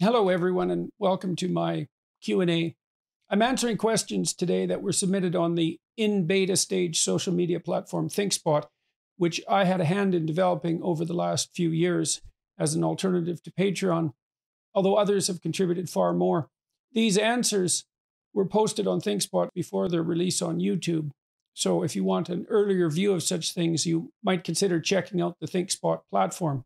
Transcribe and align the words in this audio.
Hello, 0.00 0.28
everyone, 0.28 0.70
and 0.70 0.92
welcome 1.00 1.34
to 1.34 1.48
my 1.48 1.88
Q&A. 2.22 2.76
I'm 3.30 3.42
answering 3.42 3.76
questions 3.76 4.32
today 4.32 4.64
that 4.64 4.80
were 4.80 4.92
submitted 4.92 5.34
on 5.34 5.56
the 5.56 5.80
in 5.96 6.24
beta 6.24 6.56
stage 6.56 7.00
social 7.00 7.34
media 7.34 7.58
platform 7.58 8.08
ThinkSpot, 8.08 8.66
which 9.16 9.40
I 9.48 9.64
had 9.64 9.80
a 9.80 9.84
hand 9.84 10.14
in 10.14 10.24
developing 10.24 10.80
over 10.84 11.04
the 11.04 11.14
last 11.14 11.50
few 11.52 11.70
years 11.70 12.20
as 12.56 12.76
an 12.76 12.84
alternative 12.84 13.42
to 13.42 13.50
Patreon, 13.50 14.12
although 14.72 14.94
others 14.94 15.26
have 15.26 15.42
contributed 15.42 15.90
far 15.90 16.12
more. 16.12 16.48
These 16.92 17.18
answers 17.18 17.84
were 18.32 18.46
posted 18.46 18.86
on 18.86 19.00
ThinkSpot 19.00 19.48
before 19.52 19.88
their 19.88 20.04
release 20.04 20.40
on 20.40 20.60
YouTube. 20.60 21.10
So 21.54 21.82
if 21.82 21.96
you 21.96 22.04
want 22.04 22.28
an 22.28 22.46
earlier 22.48 22.88
view 22.88 23.14
of 23.14 23.24
such 23.24 23.52
things, 23.52 23.84
you 23.84 24.12
might 24.22 24.44
consider 24.44 24.78
checking 24.78 25.20
out 25.20 25.40
the 25.40 25.48
ThinkSpot 25.48 26.02
platform. 26.08 26.64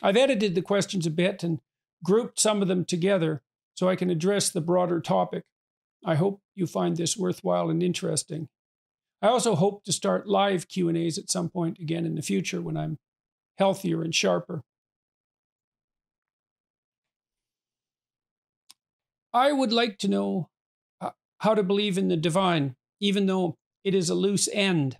I've 0.00 0.16
edited 0.16 0.54
the 0.54 0.62
questions 0.62 1.06
a 1.06 1.10
bit 1.10 1.42
and 1.44 1.60
grouped 2.04 2.38
some 2.40 2.62
of 2.62 2.68
them 2.68 2.84
together 2.84 3.42
so 3.74 3.88
I 3.88 3.96
can 3.96 4.10
address 4.10 4.50
the 4.50 4.60
broader 4.60 5.00
topic. 5.00 5.44
I 6.04 6.16
hope 6.16 6.40
you 6.54 6.66
find 6.66 6.96
this 6.96 7.16
worthwhile 7.16 7.70
and 7.70 7.82
interesting. 7.82 8.48
I 9.20 9.28
also 9.28 9.54
hope 9.54 9.84
to 9.84 9.92
start 9.92 10.26
live 10.26 10.68
Q&As 10.68 11.16
at 11.16 11.30
some 11.30 11.48
point 11.48 11.78
again 11.78 12.04
in 12.04 12.16
the 12.16 12.22
future 12.22 12.60
when 12.60 12.76
I'm 12.76 12.98
healthier 13.56 14.02
and 14.02 14.14
sharper. 14.14 14.62
I 19.32 19.52
would 19.52 19.72
like 19.72 19.98
to 19.98 20.08
know 20.08 20.48
uh, 21.00 21.10
how 21.38 21.54
to 21.54 21.62
believe 21.62 21.96
in 21.96 22.08
the 22.08 22.16
divine, 22.16 22.74
even 23.00 23.26
though 23.26 23.56
it 23.84 23.94
is 23.94 24.10
a 24.10 24.14
loose 24.14 24.48
end. 24.52 24.98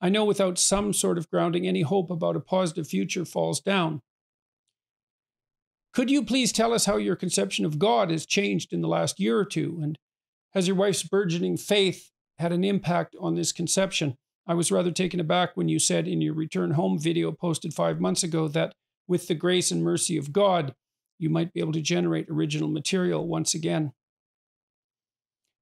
I 0.00 0.08
know 0.08 0.24
without 0.24 0.58
some 0.58 0.92
sort 0.92 1.18
of 1.18 1.30
grounding, 1.30 1.66
any 1.66 1.82
hope 1.82 2.10
about 2.10 2.36
a 2.36 2.40
positive 2.40 2.86
future 2.86 3.24
falls 3.24 3.60
down. 3.60 4.02
Could 5.92 6.10
you 6.10 6.24
please 6.24 6.52
tell 6.52 6.72
us 6.72 6.86
how 6.86 6.96
your 6.96 7.16
conception 7.16 7.66
of 7.66 7.78
God 7.78 8.10
has 8.10 8.24
changed 8.24 8.72
in 8.72 8.80
the 8.80 8.88
last 8.88 9.20
year 9.20 9.38
or 9.38 9.44
two? 9.44 9.78
And 9.82 9.98
has 10.54 10.66
your 10.66 10.76
wife's 10.76 11.02
burgeoning 11.02 11.58
faith 11.58 12.10
had 12.38 12.52
an 12.52 12.64
impact 12.64 13.14
on 13.20 13.34
this 13.34 13.52
conception? 13.52 14.16
I 14.46 14.54
was 14.54 14.72
rather 14.72 14.90
taken 14.90 15.20
aback 15.20 15.50
when 15.54 15.68
you 15.68 15.78
said 15.78 16.08
in 16.08 16.20
your 16.20 16.34
return 16.34 16.72
home 16.72 16.98
video 16.98 17.30
posted 17.30 17.74
five 17.74 18.00
months 18.00 18.22
ago 18.22 18.48
that 18.48 18.72
with 19.06 19.28
the 19.28 19.34
grace 19.34 19.70
and 19.70 19.84
mercy 19.84 20.16
of 20.16 20.32
God, 20.32 20.74
you 21.18 21.28
might 21.28 21.52
be 21.52 21.60
able 21.60 21.72
to 21.72 21.82
generate 21.82 22.28
original 22.30 22.68
material 22.68 23.28
once 23.28 23.54
again. 23.54 23.92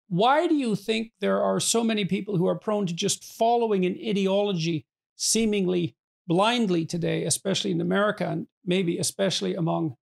Why 0.09 0.47
do 0.47 0.55
you 0.55 0.77
think 0.77 1.13
there 1.21 1.43
are 1.43 1.61
so 1.61 1.85
many 1.85 2.05
people 2.05 2.37
who 2.37 2.47
are 2.47 2.59
prone 2.59 2.87
to 2.87 2.95
just 2.95 3.25
following 3.25 3.85
an 3.85 3.99
ideology 4.05 4.87
seemingly 5.17 5.97
blindly 6.27 6.87
today, 6.87 7.25
especially 7.25 7.73
in 7.73 7.81
America 7.81 8.27
and 8.27 8.47
maybe 8.65 8.99
especially 8.99 9.55
among 9.55 9.97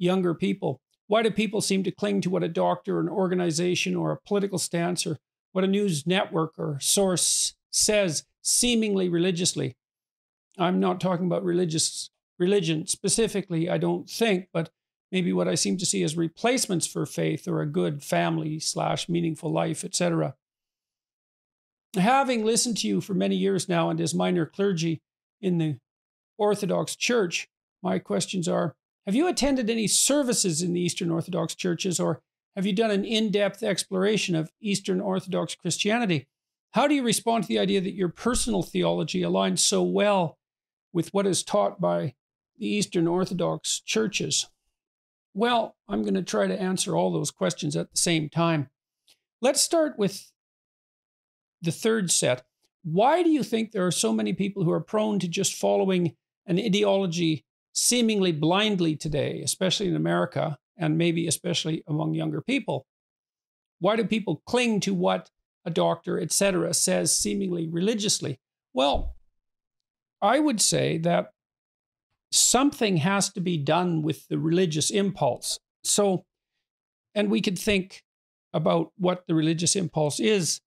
younger 0.00 0.34
people? 0.34 0.80
Why 1.06 1.22
do 1.22 1.30
people 1.30 1.60
seem 1.60 1.82
to 1.84 1.90
cling 1.90 2.20
to 2.22 2.30
what 2.30 2.42
a 2.42 2.48
doctor, 2.48 2.96
or 2.96 3.00
an 3.00 3.08
organization, 3.08 3.96
or 3.96 4.12
a 4.12 4.20
political 4.26 4.58
stance, 4.58 5.06
or 5.06 5.18
what 5.52 5.64
a 5.64 5.68
news 5.68 6.06
network 6.06 6.52
or 6.58 6.78
source 6.80 7.54
says, 7.70 8.24
seemingly 8.42 9.08
religiously? 9.08 9.76
I'm 10.58 10.80
not 10.80 11.00
talking 11.00 11.26
about 11.26 11.44
religious 11.44 12.10
religion 12.38 12.86
specifically, 12.86 13.68
I 13.68 13.78
don't 13.78 14.08
think, 14.08 14.48
but 14.52 14.70
maybe 15.12 15.32
what 15.32 15.48
I 15.48 15.54
seem 15.54 15.76
to 15.78 15.86
see 15.86 16.02
as 16.02 16.16
replacements 16.16 16.86
for 16.86 17.04
faith 17.06 17.48
or 17.48 17.60
a 17.60 17.66
good 17.66 18.02
family 18.02 18.60
slash 18.60 19.08
meaningful 19.08 19.52
life, 19.52 19.84
etc. 19.84 20.34
Having 21.94 22.44
listened 22.44 22.76
to 22.78 22.88
you 22.88 23.00
for 23.00 23.14
many 23.14 23.36
years 23.36 23.68
now 23.68 23.90
and 23.90 24.00
as 24.00 24.14
minor 24.14 24.46
clergy 24.46 25.02
in 25.40 25.58
the 25.58 25.78
Orthodox 26.38 26.94
Church, 26.94 27.48
my 27.82 27.98
questions 27.98 28.48
are 28.48 28.76
have 29.06 29.14
you 29.14 29.28
attended 29.28 29.70
any 29.70 29.86
services 29.86 30.62
in 30.62 30.72
the 30.72 30.80
Eastern 30.80 31.10
Orthodox 31.10 31.54
churches, 31.54 31.98
or 31.98 32.22
have 32.56 32.66
you 32.66 32.72
done 32.72 32.90
an 32.90 33.04
in 33.04 33.30
depth 33.30 33.62
exploration 33.62 34.34
of 34.34 34.50
Eastern 34.60 35.00
Orthodox 35.00 35.54
Christianity? 35.54 36.28
How 36.72 36.86
do 36.86 36.94
you 36.94 37.02
respond 37.02 37.44
to 37.44 37.48
the 37.48 37.58
idea 37.58 37.80
that 37.80 37.94
your 37.94 38.08
personal 38.08 38.62
theology 38.62 39.22
aligns 39.22 39.60
so 39.60 39.82
well 39.82 40.38
with 40.92 41.12
what 41.14 41.26
is 41.26 41.42
taught 41.42 41.80
by 41.80 42.14
the 42.58 42.66
Eastern 42.66 43.08
Orthodox 43.08 43.80
churches? 43.80 44.46
Well, 45.34 45.76
I'm 45.88 46.02
going 46.02 46.14
to 46.14 46.22
try 46.22 46.46
to 46.46 46.60
answer 46.60 46.96
all 46.96 47.12
those 47.12 47.30
questions 47.30 47.76
at 47.76 47.90
the 47.90 47.98
same 47.98 48.28
time. 48.28 48.68
Let's 49.40 49.60
start 49.60 49.98
with 49.98 50.30
the 51.62 51.72
third 51.72 52.10
set. 52.10 52.42
Why 52.82 53.22
do 53.22 53.30
you 53.30 53.42
think 53.42 53.72
there 53.72 53.86
are 53.86 53.92
so 53.92 54.12
many 54.12 54.32
people 54.32 54.64
who 54.64 54.72
are 54.72 54.80
prone 54.80 55.18
to 55.20 55.28
just 55.28 55.54
following 55.54 56.16
an 56.46 56.58
ideology 56.58 57.44
seemingly 57.72 58.32
blindly 58.32 58.96
today, 58.96 59.40
especially 59.42 59.88
in 59.88 59.96
America 59.96 60.58
and 60.76 60.98
maybe 60.98 61.26
especially 61.26 61.82
among 61.86 62.14
younger 62.14 62.40
people? 62.40 62.86
Why 63.78 63.96
do 63.96 64.04
people 64.04 64.42
cling 64.46 64.80
to 64.80 64.94
what 64.94 65.30
a 65.64 65.70
doctor, 65.70 66.20
etc., 66.20 66.74
says 66.74 67.16
seemingly 67.16 67.68
religiously? 67.68 68.40
Well, 68.72 69.16
I 70.22 70.38
would 70.38 70.60
say 70.60 70.98
that 70.98 71.32
something 72.30 72.98
has 72.98 73.32
to 73.32 73.40
be 73.40 73.56
done 73.56 74.02
with 74.02 74.28
the 74.28 74.38
religious 74.38 74.90
impulse. 74.90 75.58
So, 75.82 76.24
and 77.14 77.30
we 77.30 77.40
could 77.40 77.58
think 77.58 78.02
about 78.52 78.92
what 78.96 79.26
the 79.26 79.34
religious 79.34 79.76
impulse 79.76 80.20
is 80.20 80.60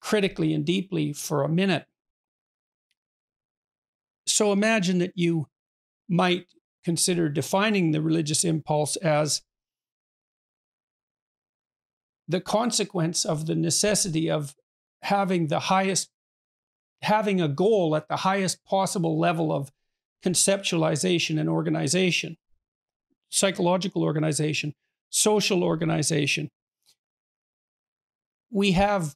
critically 0.00 0.52
and 0.52 0.64
deeply 0.64 1.12
for 1.12 1.42
a 1.42 1.48
minute. 1.48 1.86
So 4.26 4.52
imagine 4.52 4.98
that 4.98 5.12
you 5.14 5.48
might 6.08 6.46
consider 6.84 7.28
defining 7.28 7.90
the 7.90 8.00
religious 8.00 8.44
impulse 8.44 8.96
as 8.96 9.42
the 12.28 12.40
consequence 12.40 13.24
of 13.24 13.46
the 13.46 13.54
necessity 13.54 14.30
of 14.30 14.54
having 15.02 15.48
the 15.48 15.60
highest 15.60 16.10
having 17.02 17.38
a 17.40 17.48
goal 17.48 17.94
at 17.94 18.08
the 18.08 18.16
highest 18.16 18.64
possible 18.64 19.18
level 19.18 19.52
of 19.52 19.70
conceptualization 20.24 21.38
and 21.38 21.50
organization 21.50 22.36
psychological 23.28 24.02
organization 24.02 24.72
social 25.14 25.62
organization. 25.62 26.50
We 28.50 28.72
have 28.72 29.14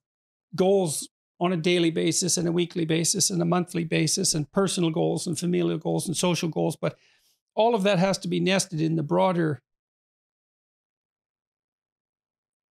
goals 0.54 1.08
on 1.40 1.52
a 1.52 1.56
daily 1.56 1.90
basis 1.90 2.36
and 2.36 2.48
a 2.48 2.52
weekly 2.52 2.84
basis 2.84 3.30
and 3.30 3.40
a 3.40 3.44
monthly 3.44 3.84
basis 3.84 4.34
and 4.34 4.50
personal 4.52 4.90
goals 4.90 5.26
and 5.26 5.38
familial 5.38 5.78
goals 5.78 6.06
and 6.06 6.16
social 6.16 6.48
goals 6.48 6.76
but 6.76 6.96
all 7.54 7.74
of 7.74 7.82
that 7.82 7.98
has 7.98 8.16
to 8.18 8.28
be 8.28 8.40
nested 8.40 8.80
in 8.80 8.96
the 8.96 9.02
broader 9.02 9.60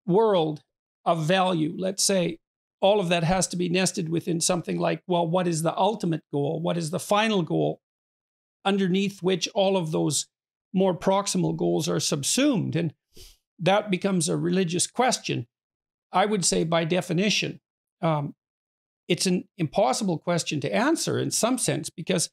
world 0.08 0.64
of 1.06 1.26
value. 1.26 1.76
Let's 1.78 2.04
say 2.04 2.40
all 2.80 3.00
of 3.00 3.10
that 3.10 3.24
has 3.24 3.48
to 3.48 3.58
be 3.58 3.70
nested 3.70 4.10
within 4.10 4.40
something 4.40 4.80
like 4.80 5.04
well 5.08 5.28
what 5.28 5.48
is 5.48 5.62
the 5.62 5.78
ultimate 5.78 6.24
goal? 6.32 6.62
What 6.62 6.78
is 6.78 6.90
the 6.90 7.00
final 7.00 7.44
goal? 7.44 7.82
Underneath 8.66 9.22
which 9.22 9.48
all 9.54 9.78
of 9.78 9.92
those 9.92 10.28
more 10.74 10.98
proximal 10.98 11.56
goals 11.56 11.90
are 11.90 12.00
subsumed 12.00 12.76
and 12.76 12.94
that 13.60 13.92
becomes 13.92 14.30
a 14.30 14.38
religious 14.38 14.88
question. 14.88 15.48
I 16.12 16.26
would 16.26 16.46
say 16.46 16.64
by 16.64 16.86
definition 16.86 17.60
um, 18.02 18.36
it's 19.08 19.26
an 19.26 19.48
impossible 19.58 20.18
question 20.18 20.60
to 20.62 20.74
answer 20.74 21.18
in 21.18 21.32
some 21.32 21.58
sense 21.58 21.90
because 21.90 22.30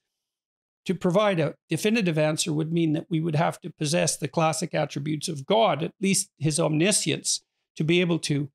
to 0.86 0.94
provide 0.94 1.40
a 1.40 1.54
definitive 1.68 2.18
answer 2.18 2.52
would 2.52 2.72
mean 2.72 2.92
that 2.92 3.06
we 3.08 3.20
would 3.20 3.36
have 3.36 3.60
to 3.60 3.70
possess 3.70 4.16
the 4.16 4.28
classic 4.28 4.74
attributes 4.74 5.28
of 5.28 5.46
God, 5.46 5.82
at 5.82 5.94
least 6.00 6.30
his 6.38 6.60
omniscience, 6.60 7.42
to 7.76 7.84
be 7.84 8.00
able 8.00 8.18
to 8.20 8.50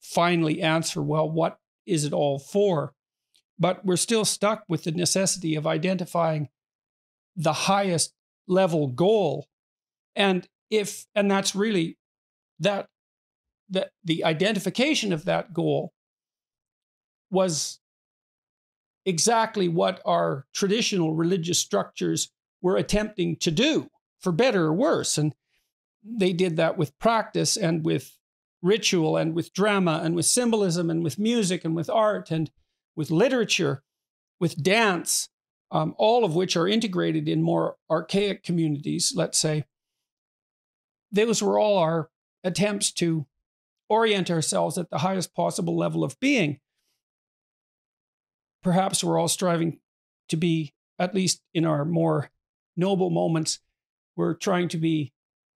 finally 0.00 0.62
answer, 0.62 1.02
well, 1.02 1.30
what 1.30 1.58
is 1.86 2.04
it 2.04 2.12
all 2.12 2.38
for? 2.38 2.94
But 3.58 3.84
we're 3.84 3.96
still 3.96 4.24
stuck 4.24 4.64
with 4.68 4.84
the 4.84 4.92
necessity 4.92 5.54
of 5.54 5.66
identifying 5.66 6.48
the 7.36 7.52
highest 7.52 8.14
level 8.48 8.86
goal. 8.86 9.46
And 10.16 10.48
if, 10.70 11.06
and 11.14 11.30
that's 11.30 11.54
really 11.54 11.98
that, 12.60 12.86
that 13.68 13.90
the 14.02 14.24
identification 14.24 15.12
of 15.12 15.26
that 15.26 15.52
goal 15.52 15.92
was 17.30 17.80
exactly 19.06 19.68
what 19.68 20.00
our 20.04 20.46
traditional 20.52 21.14
religious 21.14 21.58
structures 21.58 22.32
were 22.62 22.76
attempting 22.76 23.36
to 23.36 23.50
do, 23.50 23.88
for 24.20 24.32
better 24.32 24.66
or 24.66 24.74
worse. 24.74 25.16
And 25.16 25.34
they 26.04 26.32
did 26.32 26.56
that 26.56 26.76
with 26.76 26.98
practice 26.98 27.56
and 27.56 27.84
with 27.84 28.16
ritual 28.62 29.16
and 29.16 29.34
with 29.34 29.52
drama 29.52 30.00
and 30.04 30.14
with 30.14 30.26
symbolism 30.26 30.90
and 30.90 31.02
with 31.02 31.18
music 31.18 31.64
and 31.64 31.74
with 31.74 31.88
art 31.88 32.30
and 32.30 32.50
with 32.94 33.10
literature, 33.10 33.82
with 34.38 34.62
dance, 34.62 35.28
um, 35.70 35.94
all 35.96 36.24
of 36.24 36.34
which 36.34 36.56
are 36.56 36.68
integrated 36.68 37.28
in 37.28 37.42
more 37.42 37.76
archaic 37.90 38.42
communities, 38.42 39.12
let's 39.16 39.38
say. 39.38 39.64
Those 41.10 41.42
were 41.42 41.58
all 41.58 41.78
our 41.78 42.10
attempts 42.44 42.92
to 42.92 43.26
orient 43.88 44.30
ourselves 44.30 44.78
at 44.78 44.90
the 44.90 44.98
highest 44.98 45.34
possible 45.34 45.76
level 45.76 46.04
of 46.04 46.18
being 46.20 46.60
perhaps 48.62 49.02
we're 49.02 49.18
all 49.18 49.28
striving 49.28 49.78
to 50.28 50.36
be, 50.36 50.72
at 50.98 51.14
least 51.14 51.42
in 51.54 51.64
our 51.64 51.84
more 51.84 52.30
noble 52.76 53.10
moments, 53.10 53.60
we're 54.16 54.34
trying 54.34 54.68
to 54.68 54.78
be 54.78 55.12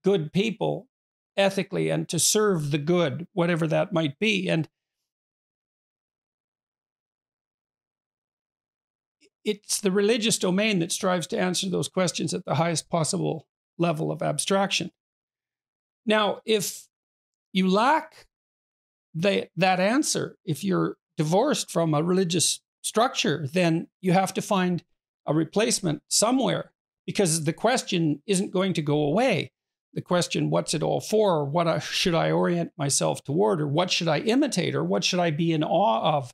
good 0.05 0.33
people 0.33 0.89
ethically 1.37 1.89
and 1.89 2.09
to 2.09 2.19
serve 2.19 2.71
the 2.71 2.79
good, 2.79 3.27
whatever 3.33 3.67
that 3.67 3.93
might 3.93 4.19
be. 4.19 4.49
And 4.49 4.69
it's 9.45 9.81
the 9.81 9.91
religious 9.91 10.39
domain 10.39 10.79
that 10.81 10.93
strives 10.93 11.27
to 11.29 11.39
answer 11.39 11.69
those 11.69 11.89
questions 11.89 12.35
at 12.35 12.45
the 12.45 12.57
highest 12.57 12.91
possible 12.91 13.47
level 13.79 14.13
of 14.13 14.23
abstraction. 14.23 14.91
Now, 16.05 16.41
if 16.45 16.87
you 17.53 17.69
lack 17.69 18.27
the, 19.15 19.49
that 19.57 19.81
answer, 19.81 20.37
if 20.45 20.63
you're 20.63 20.97
divorced 21.17 21.71
from 21.71 21.95
a 21.95 22.03
religious 22.03 22.61
structure, 22.83 23.47
then 23.53 23.89
you 24.01 24.13
have 24.13 24.35
to 24.35 24.43
find 24.43 24.83
a 25.27 25.35
replacement 25.35 26.03
somewhere 26.09 26.73
because 27.07 27.45
the 27.45 27.53
question 27.53 28.23
isn't 28.27 28.53
going 28.53 28.73
to 28.75 28.83
go 28.83 29.03
away. 29.05 29.53
The 29.95 30.01
question, 30.01 30.51
what's 30.51 30.75
it 30.75 30.83
all 30.83 31.01
for? 31.01 31.45
What 31.45 31.83
should 31.83 32.15
I 32.15 32.31
orient 32.31 32.73
myself 32.77 33.23
toward? 33.25 33.61
Or 33.61 33.67
what 33.67 33.91
should 33.91 34.09
I 34.09 34.19
imitate? 34.21 34.75
Or 34.75 34.85
what 34.85 35.05
should 35.05 35.21
I 35.21 35.31
be 35.31 35.53
in 35.53 35.65
awe 35.65 36.17
of? 36.17 36.31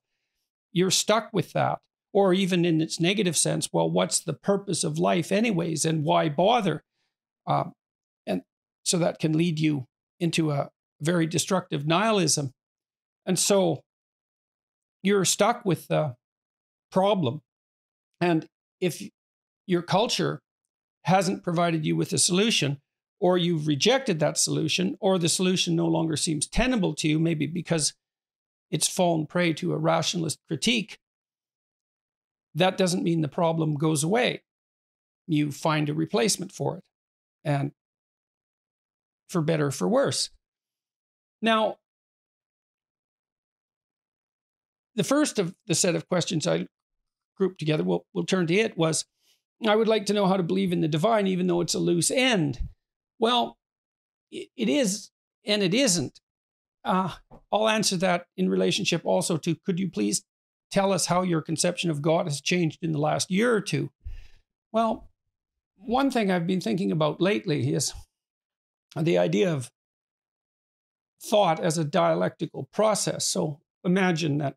You're 0.73 0.91
stuck 0.91 1.31
with 1.33 1.53
that. 1.53 1.79
Or 2.13 2.33
even 2.33 2.65
in 2.65 2.81
its 2.81 2.99
negative 2.99 3.37
sense, 3.37 3.69
well, 3.73 3.91
what's 3.91 4.21
the 4.21 4.33
purpose 4.33 4.85
of 4.85 4.99
life, 4.99 5.31
anyways, 5.31 5.85
and 5.85 6.03
why 6.03 6.31
bother? 6.31 6.83
Um, 7.47 7.73
and 8.27 8.43
so 8.85 8.97
that 8.99 9.19
can 9.19 9.37
lead 9.37 9.61
you 9.61 9.85
into 10.19 10.51
a 10.51 10.71
very 11.01 11.27
destructive 11.27 11.87
nihilism. 11.87 12.53
And 13.27 13.39
so 13.39 13.83
you're 15.03 15.25
stuck 15.25 15.65
with 15.65 15.89
the 15.89 16.15
problem. 16.91 17.43
And 18.21 18.49
if 18.81 19.03
your 19.67 19.83
culture 19.83 20.41
hasn't 21.05 21.43
provided 21.43 21.85
you 21.85 21.97
with 21.97 22.13
a 22.13 22.19
solution, 22.19 22.81
or 23.21 23.39
you've 23.39 23.67
rejected 23.67 24.19
that 24.21 24.39
solution, 24.39 24.97
or 25.01 25.19
the 25.19 25.29
solution 25.29 25.75
no 25.75 25.87
longer 25.87 26.17
seems 26.17 26.47
tenable 26.47 26.95
to 26.95 27.09
you, 27.09 27.19
maybe 27.19 27.47
because 27.47 27.95
it's 28.71 28.89
fallen 28.89 29.27
prey 29.27 29.53
to 29.55 29.73
a 29.73 29.79
rationalist 29.79 30.39
critique, 30.49 30.99
that 32.55 32.77
doesn't 32.77 33.03
mean 33.03 33.21
the 33.21 33.29
problem 33.29 33.77
goes 33.77 34.03
away. 34.03 34.43
You 35.27 35.53
find 35.53 35.89
a 35.89 35.95
replacement 35.95 36.53
for 36.53 36.79
it, 36.79 36.85
and 37.45 37.73
for 39.29 39.43
better, 39.43 39.71
for 39.71 39.89
worse. 39.89 40.31
Now, 41.43 41.77
the 44.95 45.05
first 45.05 45.39
of 45.39 45.55
the 45.67 45.75
set 45.75 45.95
of 45.95 46.09
questions 46.09 46.47
I 46.47 46.67
grouped 47.37 47.59
together, 47.59 47.85
we'll, 47.85 48.05
we'll 48.13 48.27
turn 48.27 48.47
to 48.47 48.55
it, 48.55 48.77
was 48.77 49.05
I 49.67 49.77
would 49.77 49.89
like 49.89 50.07
to 50.07 50.13
know 50.13 50.27
how 50.27 50.37
to 50.37 50.43
believe 50.43 50.73
in 50.73 50.81
the 50.81 50.89
divine, 50.89 51.27
even 51.27 51.47
though 51.47 51.61
it's 51.61 51.75
a 51.75 51.79
loose 51.79 52.11
end. 52.11 52.61
Well, 53.19 53.59
it 54.31 54.69
is 54.69 55.11
and 55.45 55.63
it 55.63 55.73
isn't. 55.73 56.21
Uh, 56.85 57.13
I'll 57.51 57.69
answer 57.69 57.97
that 57.97 58.27
in 58.37 58.49
relationship 58.49 59.03
also 59.05 59.37
to 59.39 59.55
could 59.55 59.79
you 59.79 59.91
please 59.91 60.25
tell 60.71 60.93
us 60.93 61.07
how 61.07 61.23
your 61.23 61.41
conception 61.41 61.91
of 61.91 62.03
God 62.03 62.27
has 62.27 62.41
changed 62.41 62.83
in 62.83 62.93
the 62.93 62.99
last 62.99 63.31
year 63.31 63.55
or 63.55 63.61
two? 63.61 63.91
Well, 64.73 65.09
one 65.77 66.11
thing 66.11 66.31
I've 66.31 66.47
been 66.47 66.61
thinking 66.61 66.93
about 66.93 67.21
lately 67.21 67.73
is 67.73 67.93
the 68.97 69.19
idea 69.19 69.53
of 69.53 69.71
thought 71.23 71.61
as 71.61 71.79
a 71.79 71.85
dialectical 71.85 72.69
process. 72.73 73.25
So 73.25 73.61
imagine 73.85 74.39
that 74.39 74.57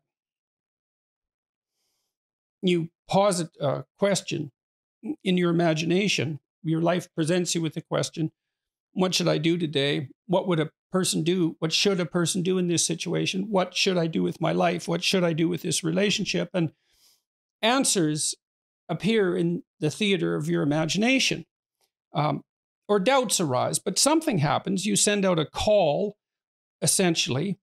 you 2.62 2.88
posit 3.08 3.50
a 3.60 3.84
question 3.98 4.52
in 5.24 5.36
your 5.36 5.50
imagination. 5.50 6.40
Your 6.62 6.80
life 6.80 7.08
presents 7.14 7.54
you 7.54 7.62
with 7.62 7.76
a 7.76 7.82
question 7.82 8.32
What 8.92 9.14
should 9.14 9.28
I 9.28 9.38
do 9.38 9.56
today? 9.56 10.08
What 10.26 10.46
would 10.46 10.60
a 10.60 10.70
person 10.92 11.22
do? 11.22 11.56
What 11.58 11.72
should 11.72 12.00
a 12.00 12.06
person 12.06 12.42
do 12.42 12.58
in 12.58 12.68
this 12.68 12.84
situation? 12.84 13.46
What 13.50 13.76
should 13.76 13.96
I 13.96 14.06
do 14.06 14.22
with 14.22 14.40
my 14.40 14.52
life? 14.52 14.88
What 14.88 15.04
should 15.04 15.24
I 15.24 15.32
do 15.32 15.48
with 15.48 15.62
this 15.62 15.84
relationship? 15.84 16.50
And 16.52 16.72
answers 17.62 18.34
appear 18.88 19.36
in 19.36 19.62
the 19.78 19.90
theater 19.90 20.34
of 20.34 20.48
your 20.48 20.62
imagination. 20.62 21.46
Um, 22.12 22.42
or 22.88 22.98
doubts 22.98 23.38
arise, 23.38 23.78
but 23.78 24.00
something 24.00 24.38
happens. 24.38 24.84
You 24.84 24.96
send 24.96 25.24
out 25.24 25.38
a 25.38 25.46
call, 25.46 26.16
essentially, 26.82 27.56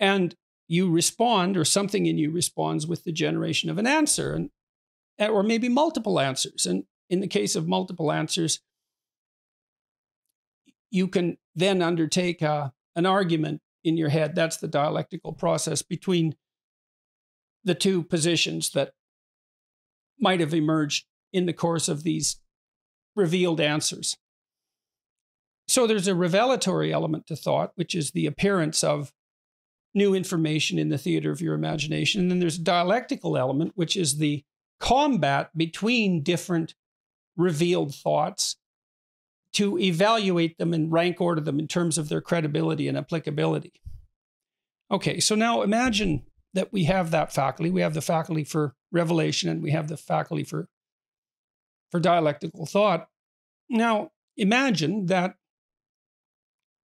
and 0.00 0.34
you 0.72 0.90
respond, 0.90 1.56
or 1.56 1.66
something 1.66 2.06
in 2.06 2.16
you 2.16 2.30
responds 2.30 2.86
with 2.86 3.04
the 3.04 3.12
generation 3.12 3.68
of 3.68 3.76
an 3.76 3.86
answer, 3.86 4.32
and 4.32 4.50
or 5.18 5.42
maybe 5.42 5.68
multiple 5.68 6.18
answers. 6.18 6.64
And 6.64 6.84
in 7.10 7.20
the 7.20 7.28
case 7.28 7.54
of 7.54 7.68
multiple 7.68 8.10
answers, 8.10 8.60
you 10.90 11.08
can 11.08 11.36
then 11.54 11.82
undertake 11.82 12.40
a, 12.40 12.72
an 12.96 13.04
argument 13.04 13.60
in 13.84 13.98
your 13.98 14.08
head. 14.08 14.34
That's 14.34 14.56
the 14.56 14.66
dialectical 14.66 15.34
process 15.34 15.82
between 15.82 16.36
the 17.62 17.74
two 17.74 18.02
positions 18.02 18.70
that 18.70 18.92
might 20.18 20.40
have 20.40 20.54
emerged 20.54 21.04
in 21.34 21.44
the 21.44 21.52
course 21.52 21.86
of 21.86 22.02
these 22.02 22.40
revealed 23.14 23.60
answers. 23.60 24.16
So 25.68 25.86
there's 25.86 26.08
a 26.08 26.14
revelatory 26.14 26.92
element 26.94 27.26
to 27.26 27.36
thought, 27.36 27.72
which 27.74 27.94
is 27.94 28.12
the 28.12 28.26
appearance 28.26 28.82
of 28.82 29.12
new 29.94 30.14
information 30.14 30.78
in 30.78 30.88
the 30.88 30.98
theater 30.98 31.30
of 31.30 31.40
your 31.40 31.54
imagination. 31.54 32.20
And 32.20 32.30
then 32.30 32.38
there's 32.38 32.58
a 32.58 32.62
dialectical 32.62 33.36
element, 33.36 33.72
which 33.74 33.96
is 33.96 34.18
the 34.18 34.44
combat 34.80 35.50
between 35.56 36.22
different 36.22 36.74
revealed 37.36 37.94
thoughts 37.94 38.56
to 39.52 39.78
evaluate 39.78 40.58
them 40.58 40.72
and 40.72 40.90
rank 40.90 41.20
order 41.20 41.40
them 41.40 41.58
in 41.58 41.68
terms 41.68 41.98
of 41.98 42.08
their 42.08 42.20
credibility 42.20 42.88
and 42.88 42.96
applicability. 42.96 43.72
Okay, 44.90 45.20
so 45.20 45.34
now 45.34 45.62
imagine 45.62 46.22
that 46.54 46.72
we 46.72 46.84
have 46.84 47.10
that 47.10 47.32
faculty. 47.32 47.70
We 47.70 47.80
have 47.82 47.94
the 47.94 48.00
faculty 48.00 48.44
for 48.44 48.74
revelation 48.90 49.48
and 49.48 49.62
we 49.62 49.70
have 49.70 49.88
the 49.88 49.96
faculty 49.96 50.44
for, 50.44 50.68
for 51.90 52.00
dialectical 52.00 52.66
thought. 52.66 53.08
Now, 53.68 54.10
imagine 54.36 55.06
that 55.06 55.36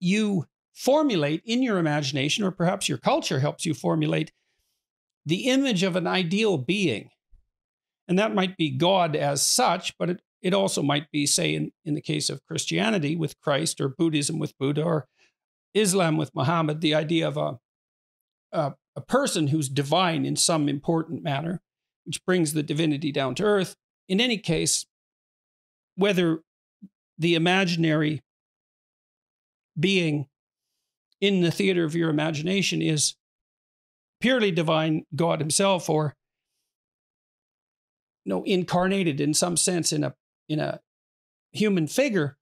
you 0.01 0.47
formulate 0.79 1.43
in 1.45 1.61
your 1.61 1.79
imagination, 1.79 2.45
or 2.45 2.53
perhaps 2.53 2.89
your 2.89 2.99
culture 2.99 3.41
helps 3.41 3.67
you 3.67 3.75
formulate 3.75 4.31
the 5.27 5.49
image 5.49 5.83
of 5.83 5.97
an 5.97 6.07
ideal 6.07 6.57
being. 6.57 7.11
And 8.07 8.17
that 8.17 8.33
might 8.33 8.57
be 8.57 8.71
God 8.71 9.17
as 9.17 9.45
such, 9.45 9.99
but 9.99 10.09
it, 10.09 10.23
it 10.41 10.55
also 10.55 10.81
might 10.81 11.11
be, 11.11 11.27
say, 11.27 11.53
in, 11.53 11.73
in 11.85 11.95
the 11.95 12.01
case 12.01 12.31
of 12.31 12.45
Christianity 12.45 13.17
with 13.17 13.41
Christ, 13.41 13.81
or 13.81 13.89
Buddhism 13.89 14.39
with 14.39 14.57
Buddha, 14.57 14.85
or 14.85 15.09
Islam 15.75 16.17
with 16.17 16.31
Muhammad, 16.33 16.81
the 16.81 16.95
idea 16.95 17.27
of 17.27 17.37
a, 17.37 17.59
a, 18.53 18.75
a 18.95 19.01
person 19.01 19.49
who's 19.49 19.69
divine 19.69 20.25
in 20.25 20.37
some 20.37 20.69
important 20.69 21.25
manner, 21.25 21.61
which 22.05 22.25
brings 22.25 22.53
the 22.53 22.63
divinity 22.63 23.11
down 23.11 23.35
to 23.35 23.43
earth. 23.43 23.75
In 24.09 24.21
any 24.21 24.39
case, 24.39 24.87
whether 25.97 26.39
the 27.19 27.35
imaginary 27.35 28.23
being 29.79 30.27
in 31.21 31.41
the 31.41 31.51
theater 31.51 31.85
of 31.85 31.95
your 31.95 32.11
imagination 32.11 32.83
is 32.83 33.15
purely 34.21 34.51
divine 34.51 35.05
God 35.15 35.41
Himself, 35.41 35.89
or 35.89 36.17
you 38.25 38.31
know, 38.31 38.43
incarnated 38.45 39.21
in 39.21 39.35
some 39.35 39.57
sense 39.57 39.93
in 39.93 40.05
a 40.05 40.15
in 40.49 40.61
a 40.61 40.81
human 41.53 41.87
figure, 41.87 42.37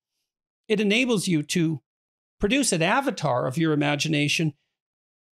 it 0.68 0.80
enables 0.80 1.28
you 1.28 1.42
to 1.42 1.80
produce 2.38 2.72
an 2.72 2.82
avatar 2.82 3.46
of 3.46 3.58
your 3.58 3.72
imagination 3.72 4.52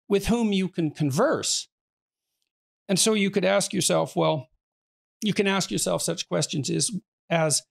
with 0.08 0.26
whom 0.26 0.52
you 0.52 0.68
can 0.68 0.90
converse. 0.90 1.68
And 2.88 2.98
so 2.98 3.14
you 3.14 3.30
could 3.30 3.44
ask 3.44 3.72
yourself, 3.72 4.16
well, 4.16 4.48
you 5.22 5.32
can 5.32 5.46
ask 5.46 5.70
yourself 5.70 6.02
such 6.02 6.28
questions 6.28 6.68
as, 6.68 6.90
as 7.30 7.62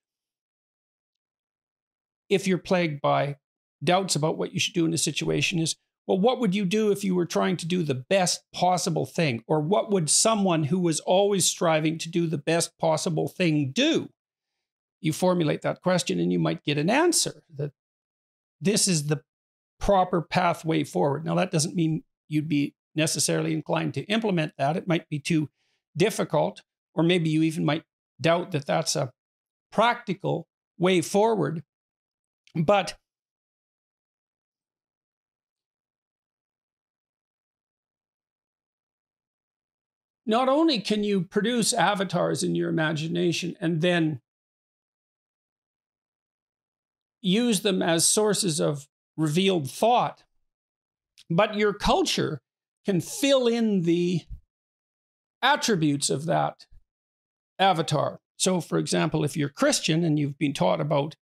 if 2.30 2.48
you're 2.48 2.58
plagued 2.58 3.02
by 3.02 3.36
doubts 3.84 4.16
about 4.16 4.38
what 4.38 4.54
you 4.54 4.60
should 4.60 4.74
do 4.74 4.86
in 4.86 4.94
a 4.94 4.98
situation 4.98 5.60
is 5.60 5.76
well, 6.10 6.20
what 6.20 6.40
would 6.40 6.56
you 6.56 6.66
do 6.66 6.92
if 6.92 7.04
you 7.04 7.14
were 7.14 7.28
trying 7.28 7.56
to 7.58 7.68
do 7.68 7.84
the 7.84 7.94
best 7.94 8.42
possible 8.52 9.06
thing? 9.06 9.44
Or 9.46 9.60
what 9.60 9.92
would 9.92 10.10
someone 10.10 10.64
who 10.64 10.80
was 10.80 11.00
always 11.02 11.46
striving 11.46 12.00
to 12.00 12.10
do 12.10 12.26
the 12.26 12.40
best 12.40 12.76
possible 12.80 13.28
thing 13.28 13.72
do? 13.72 14.10
You 15.02 15.14
formulate 15.14 15.62
that 15.62 15.84
question 15.84 16.20
and 16.20 16.34
you 16.34 16.40
might 16.40 16.64
get 16.64 16.80
an 16.80 16.90
answer 16.90 17.44
that 17.58 17.74
this 18.60 18.88
is 18.88 19.06
the 19.06 19.22
proper 19.80 20.24
pathway 20.24 20.84
forward. 20.84 21.26
Now, 21.26 21.36
that 21.36 21.52
doesn't 21.52 21.76
mean 21.76 22.04
you'd 22.28 22.50
be 22.50 22.74
necessarily 22.96 23.54
inclined 23.54 23.94
to 23.94 24.04
implement 24.06 24.54
that. 24.58 24.78
It 24.78 24.88
might 24.88 25.08
be 25.10 25.20
too 25.20 25.52
difficult, 25.96 26.64
or 26.96 27.04
maybe 27.04 27.30
you 27.30 27.44
even 27.44 27.66
might 27.66 27.84
doubt 28.20 28.50
that 28.54 28.66
that's 28.66 28.96
a 28.96 29.12
practical 29.72 30.48
way 30.80 31.02
forward. 31.02 31.62
But 32.56 32.98
not 40.30 40.48
only 40.48 40.80
can 40.80 41.04
you 41.04 41.24
produce 41.24 41.74
avatars 41.74 42.44
in 42.44 42.54
your 42.54 42.70
imagination 42.70 43.56
and 43.60 43.82
then 43.82 44.22
use 47.20 47.62
them 47.62 47.82
as 47.82 48.08
sources 48.08 48.62
of 48.62 48.88
revealed 49.18 49.72
thought. 49.72 50.24
But 51.32 51.56
your 51.56 51.74
culture 51.74 52.42
can 52.86 53.02
fill 53.02 53.48
in 53.48 53.82
the 53.82 54.22
attributes 55.42 56.12
of 56.12 56.28
that 56.28 56.68
avatar. 57.58 58.20
So, 58.38 58.62
for 58.62 58.78
example, 58.78 59.24
if 59.24 59.36
you're 59.36 59.50
Christian 59.50 60.04
and 60.04 60.20
you've 60.20 60.38
been 60.38 60.54
taught 60.54 60.80
about 60.80 61.16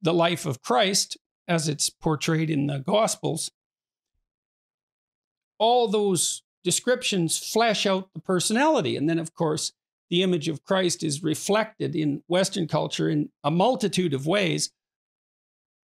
the 0.00 0.14
life 0.14 0.46
of 0.46 0.62
Christ 0.62 1.18
as 1.48 1.66
it's 1.66 1.90
portrayed 1.90 2.50
in 2.50 2.68
the 2.68 2.78
Gospels, 2.78 3.50
all 5.58 5.88
those 5.88 6.42
descriptions 6.64 7.38
flesh 7.38 7.86
out 7.86 8.08
the 8.14 8.20
personality. 8.20 8.96
And 8.96 9.08
then, 9.08 9.18
of 9.18 9.34
course, 9.34 9.72
the 10.10 10.22
image 10.22 10.48
of 10.48 10.64
Christ 10.64 11.02
is 11.02 11.22
reflected 11.22 11.96
in 11.96 12.22
Western 12.28 12.68
culture 12.68 13.08
in 13.08 13.30
a 13.42 13.50
multitude 13.50 14.14
of 14.14 14.26
ways, 14.26 14.70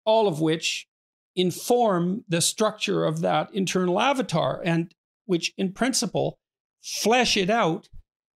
all 0.04 0.28
of 0.28 0.40
which 0.40 0.87
inform 1.35 2.25
the 2.28 2.40
structure 2.40 3.04
of 3.04 3.20
that 3.20 3.49
internal 3.54 4.00
avatar 4.00 4.61
and 4.64 4.92
which, 5.26 5.52
in 5.56 5.73
principle, 5.73 6.38
flesh 6.82 7.37
it 7.37 7.50
out 7.50 7.88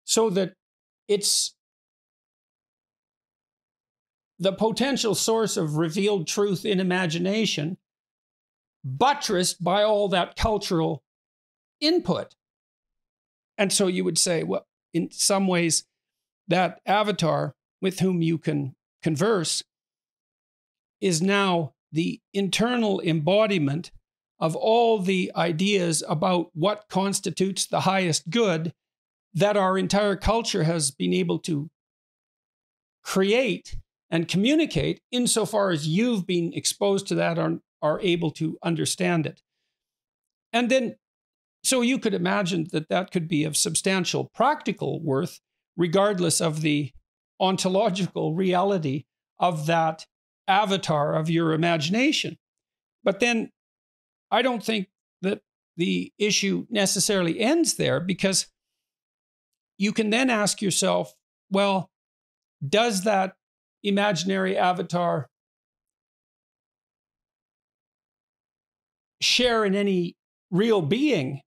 so 0.05 0.29
that 0.29 0.53
it's 1.07 1.55
the 4.39 4.51
potential 4.51 5.13
source 5.13 5.57
of 5.57 5.75
revealed 5.75 6.27
truth 6.27 6.65
in 6.65 6.79
imagination, 6.79 7.77
buttressed 8.83 9.63
by 9.63 9.83
all 9.83 10.09
that 10.09 10.35
cultural 10.35 11.03
input. 11.81 12.35
And 13.57 13.73
so 13.73 13.87
you 13.87 14.03
would 14.03 14.17
say, 14.17 14.43
well, 14.43 14.65
in 14.93 15.11
some 15.11 15.47
ways, 15.47 15.83
that 16.47 16.79
avatar 16.85 17.53
with 17.81 17.99
whom 17.99 18.21
you 18.21 18.37
can 18.37 18.75
converse 19.01 19.63
is 20.99 21.21
now 21.21 21.73
the 21.91 22.19
internal 22.33 23.01
embodiment 23.01 23.91
of 24.39 24.55
all 24.55 24.99
the 24.99 25.31
ideas 25.35 26.03
about 26.07 26.49
what 26.53 26.85
constitutes 26.89 27.67
the 27.67 27.81
highest 27.81 28.29
good 28.29 28.73
that 29.33 29.55
our 29.55 29.77
entire 29.77 30.15
culture 30.15 30.63
has 30.63 30.91
been 30.91 31.13
able 31.13 31.39
to 31.39 31.69
create 33.03 33.77
and 34.09 34.27
communicate 34.27 34.99
insofar 35.11 35.71
as 35.71 35.87
you've 35.87 36.27
been 36.27 36.53
exposed 36.53 37.07
to 37.07 37.15
that 37.15 37.39
or 37.39 37.59
are 37.81 37.99
able 38.01 38.31
to 38.31 38.57
understand 38.61 39.25
it. 39.25 39.41
And 40.51 40.69
then, 40.69 40.95
so 41.63 41.81
you 41.81 41.99
could 41.99 42.13
imagine 42.13 42.67
that 42.71 42.89
that 42.89 43.11
could 43.11 43.27
be 43.27 43.43
of 43.43 43.55
substantial 43.55 44.29
practical 44.33 45.01
worth, 45.01 45.39
regardless 45.77 46.41
of 46.41 46.61
the 46.61 46.91
ontological 47.39 48.33
reality 48.33 49.05
of 49.39 49.65
that 49.67 50.05
avatar 50.47 51.15
of 51.15 51.29
your 51.29 51.53
imagination. 51.53 52.37
But 53.03 53.19
then 53.19 53.51
I 54.29 54.41
don't 54.41 54.63
think 54.63 54.87
that 55.21 55.41
the 55.77 56.11
issue 56.17 56.65
necessarily 56.69 57.39
ends 57.39 57.75
there 57.75 57.99
because 57.99 58.47
you 59.77 59.91
can 59.91 60.09
then 60.09 60.29
ask 60.29 60.61
yourself, 60.61 61.13
well, 61.49 61.89
does 62.67 63.03
that 63.03 63.33
imaginary 63.83 64.55
avatar 64.57 65.29
share 69.19 69.65
in 69.65 69.75
any 69.75 70.15
real 70.51 70.81
being? 70.81 71.41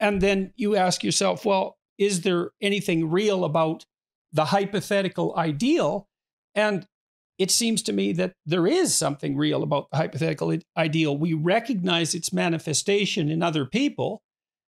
And 0.00 0.20
then 0.20 0.52
you 0.56 0.76
ask 0.76 1.02
yourself, 1.02 1.44
well, 1.44 1.76
is 1.98 2.22
there 2.22 2.50
anything 2.60 3.10
real 3.10 3.44
about 3.44 3.84
the 4.32 4.46
hypothetical 4.46 5.34
ideal? 5.36 6.08
And 6.54 6.86
it 7.38 7.50
seems 7.50 7.82
to 7.82 7.92
me 7.92 8.12
that 8.14 8.32
there 8.46 8.66
is 8.66 8.94
something 8.94 9.36
real 9.36 9.62
about 9.62 9.90
the 9.90 9.96
hypothetical 9.96 10.56
ideal. 10.76 11.16
We 11.16 11.34
recognize 11.34 12.14
its 12.14 12.32
manifestation 12.32 13.28
in 13.28 13.42
other 13.42 13.64
people, 13.64 14.22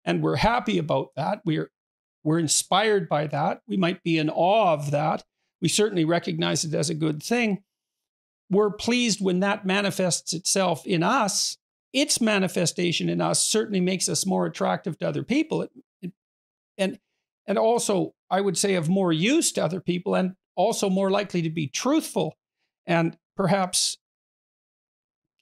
and 0.04 0.22
we're 0.22 0.36
happy 0.36 0.78
about 0.78 1.08
that. 1.16 1.40
We're, 1.44 1.70
we're 2.22 2.38
inspired 2.38 3.08
by 3.08 3.26
that. 3.28 3.60
We 3.66 3.76
might 3.76 4.02
be 4.02 4.18
in 4.18 4.30
awe 4.30 4.72
of 4.72 4.90
that. 4.92 5.24
We 5.60 5.68
certainly 5.68 6.04
recognize 6.04 6.64
it 6.64 6.74
as 6.74 6.90
a 6.90 6.94
good 6.94 7.22
thing. 7.22 7.62
We're 8.50 8.70
pleased 8.70 9.20
when 9.20 9.40
that 9.40 9.66
manifests 9.66 10.32
itself 10.32 10.86
in 10.86 11.02
us. 11.02 11.56
Its 11.92 12.20
manifestation 12.20 13.08
in 13.08 13.20
us 13.20 13.44
certainly 13.44 13.80
makes 13.80 14.08
us 14.08 14.26
more 14.26 14.46
attractive 14.46 14.98
to 14.98 15.08
other 15.08 15.22
people. 15.22 15.62
It, 15.62 15.70
it, 16.02 16.12
and, 16.78 16.98
and 17.46 17.58
also, 17.58 18.14
I 18.30 18.40
would 18.40 18.56
say, 18.56 18.74
of 18.74 18.88
more 18.88 19.12
use 19.12 19.52
to 19.52 19.64
other 19.64 19.80
people 19.80 20.14
and 20.14 20.34
also 20.54 20.88
more 20.88 21.10
likely 21.10 21.42
to 21.42 21.50
be 21.50 21.66
truthful 21.66 22.36
and 22.86 23.16
perhaps 23.36 23.98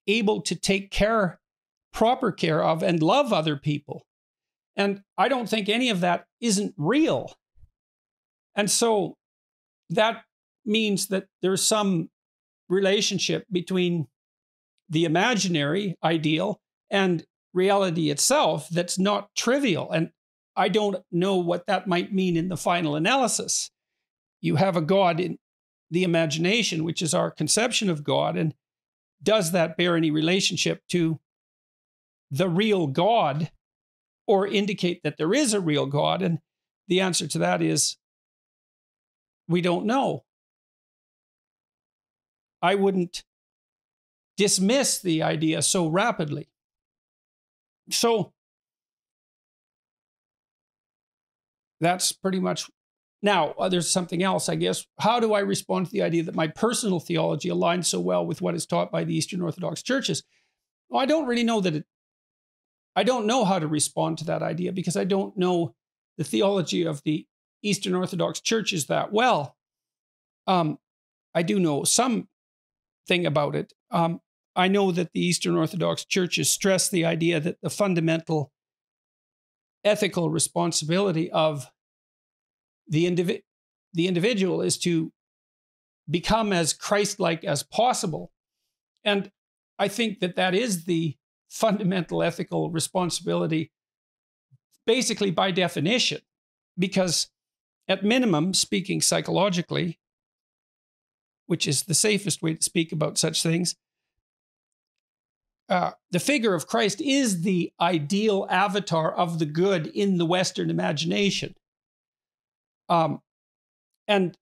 able 0.06 0.40
to 0.42 0.54
take 0.54 0.90
care, 0.90 1.38
proper 1.92 2.32
care 2.32 2.62
of, 2.62 2.82
and 2.82 3.02
love 3.02 3.32
other 3.32 3.56
people. 3.56 4.06
And 4.76 5.02
I 5.18 5.28
don't 5.28 5.48
think 5.48 5.68
any 5.68 5.90
of 5.90 6.00
that 6.00 6.26
isn't 6.40 6.74
real. 6.76 7.34
And 8.54 8.70
so 8.70 9.16
that 9.90 10.24
means 10.64 11.08
that 11.08 11.26
there's 11.42 11.62
some 11.62 12.10
relationship 12.68 13.44
between 13.50 14.06
the 14.88 15.04
imaginary 15.04 15.96
ideal 16.02 16.60
and 16.90 17.24
reality 17.52 18.10
itself 18.10 18.68
that's 18.70 18.98
not 18.98 19.28
trivial. 19.36 19.90
And 19.90 20.10
I 20.56 20.68
don't 20.68 20.96
know 21.12 21.36
what 21.36 21.66
that 21.66 21.86
might 21.86 22.12
mean 22.12 22.36
in 22.36 22.48
the 22.48 22.56
final 22.56 22.96
analysis. 22.96 23.70
You 24.40 24.56
have 24.56 24.76
a 24.76 24.82
God 24.82 25.20
in, 25.20 25.38
the 25.90 26.04
imagination, 26.04 26.84
which 26.84 27.02
is 27.02 27.14
our 27.14 27.30
conception 27.30 27.88
of 27.88 28.04
God, 28.04 28.36
and 28.36 28.54
does 29.22 29.52
that 29.52 29.76
bear 29.76 29.96
any 29.96 30.10
relationship 30.10 30.82
to 30.90 31.18
the 32.30 32.48
real 32.48 32.86
God 32.86 33.50
or 34.26 34.46
indicate 34.46 35.02
that 35.02 35.16
there 35.16 35.32
is 35.32 35.54
a 35.54 35.60
real 35.60 35.86
God? 35.86 36.22
And 36.22 36.38
the 36.88 37.00
answer 37.00 37.26
to 37.28 37.38
that 37.38 37.62
is 37.62 37.96
we 39.48 39.60
don't 39.60 39.86
know. 39.86 40.24
I 42.60 42.74
wouldn't 42.74 43.24
dismiss 44.38 45.00
the 45.00 45.22
idea 45.22 45.60
so 45.60 45.88
rapidly. 45.88 46.48
So 47.90 48.32
that's 51.80 52.12
pretty 52.12 52.40
much 52.40 52.70
now, 53.20 53.50
uh, 53.58 53.68
there's 53.68 53.90
something 53.90 54.22
else, 54.22 54.48
I 54.48 54.54
guess. 54.54 54.86
How 55.00 55.18
do 55.18 55.34
I 55.34 55.40
respond 55.40 55.86
to 55.86 55.92
the 55.92 56.02
idea 56.02 56.22
that 56.22 56.36
my 56.36 56.46
personal 56.46 57.00
theology 57.00 57.48
aligns 57.48 57.86
so 57.86 57.98
well 57.98 58.24
with 58.24 58.40
what 58.40 58.54
is 58.54 58.64
taught 58.64 58.92
by 58.92 59.02
the 59.02 59.14
Eastern 59.14 59.42
Orthodox 59.42 59.82
churches? 59.82 60.22
Well, 60.88 61.02
I 61.02 61.06
don't 61.06 61.26
really 61.26 61.42
know 61.42 61.60
that 61.60 61.74
it, 61.74 61.84
I 62.94 63.02
don't 63.02 63.26
know 63.26 63.44
how 63.44 63.58
to 63.58 63.66
respond 63.66 64.18
to 64.18 64.24
that 64.26 64.42
idea 64.42 64.72
because 64.72 64.96
I 64.96 65.02
don't 65.04 65.36
know 65.36 65.74
the 66.16 66.24
theology 66.24 66.86
of 66.86 67.02
the 67.02 67.26
Eastern 67.62 67.94
Orthodox 67.94 68.40
churches 68.40 68.86
that 68.86 69.12
well. 69.12 69.56
Um, 70.46 70.78
I 71.34 71.42
do 71.42 71.58
know 71.58 71.82
some 71.82 72.28
thing 73.08 73.26
about 73.26 73.56
it. 73.56 73.72
Um, 73.90 74.20
I 74.58 74.66
know 74.66 74.90
that 74.90 75.12
the 75.12 75.20
Eastern 75.20 75.56
Orthodox 75.56 76.04
churches 76.04 76.50
stress 76.50 76.88
the 76.88 77.04
idea 77.04 77.38
that 77.38 77.60
the 77.62 77.70
fundamental 77.70 78.50
ethical 79.84 80.30
responsibility 80.30 81.30
of 81.30 81.70
the, 82.88 83.06
indivi- 83.06 83.44
the 83.94 84.08
individual 84.08 84.60
is 84.60 84.76
to 84.78 85.12
become 86.10 86.52
as 86.52 86.72
Christ 86.72 87.20
like 87.20 87.44
as 87.44 87.62
possible. 87.62 88.32
And 89.04 89.30
I 89.78 89.86
think 89.86 90.18
that 90.18 90.34
that 90.34 90.56
is 90.56 90.86
the 90.86 91.16
fundamental 91.48 92.20
ethical 92.20 92.68
responsibility, 92.68 93.70
basically 94.84 95.30
by 95.30 95.52
definition, 95.52 96.20
because 96.76 97.28
at 97.86 98.02
minimum, 98.02 98.54
speaking 98.54 99.00
psychologically, 99.00 100.00
which 101.46 101.68
is 101.68 101.84
the 101.84 101.94
safest 101.94 102.42
way 102.42 102.54
to 102.54 102.62
speak 102.62 102.90
about 102.90 103.18
such 103.18 103.40
things, 103.40 103.76
uh, 105.68 105.92
the 106.10 106.20
figure 106.20 106.54
of 106.54 106.66
Christ 106.66 107.00
is 107.00 107.42
the 107.42 107.72
ideal 107.80 108.46
avatar 108.48 109.12
of 109.12 109.38
the 109.38 109.46
good 109.46 109.86
in 109.88 110.18
the 110.18 110.26
Western 110.26 110.70
imagination. 110.70 111.54
Um, 112.88 113.20
and 114.06 114.36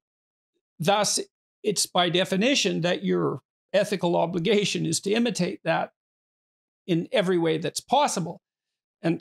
thus, 0.78 1.18
it's 1.64 1.87
by 1.87 2.11
definition 2.11 2.83
that 2.83 3.04
your 3.04 3.40
ethical 3.73 4.16
obligation 4.16 4.87
is 4.87 5.00
to 5.00 5.12
imitate 5.12 5.61
that 5.64 5.90
in 6.87 7.09
every 7.11 7.38
way 7.38 7.59
that's 7.59 7.80
possible. 7.80 8.40
And 9.02 9.21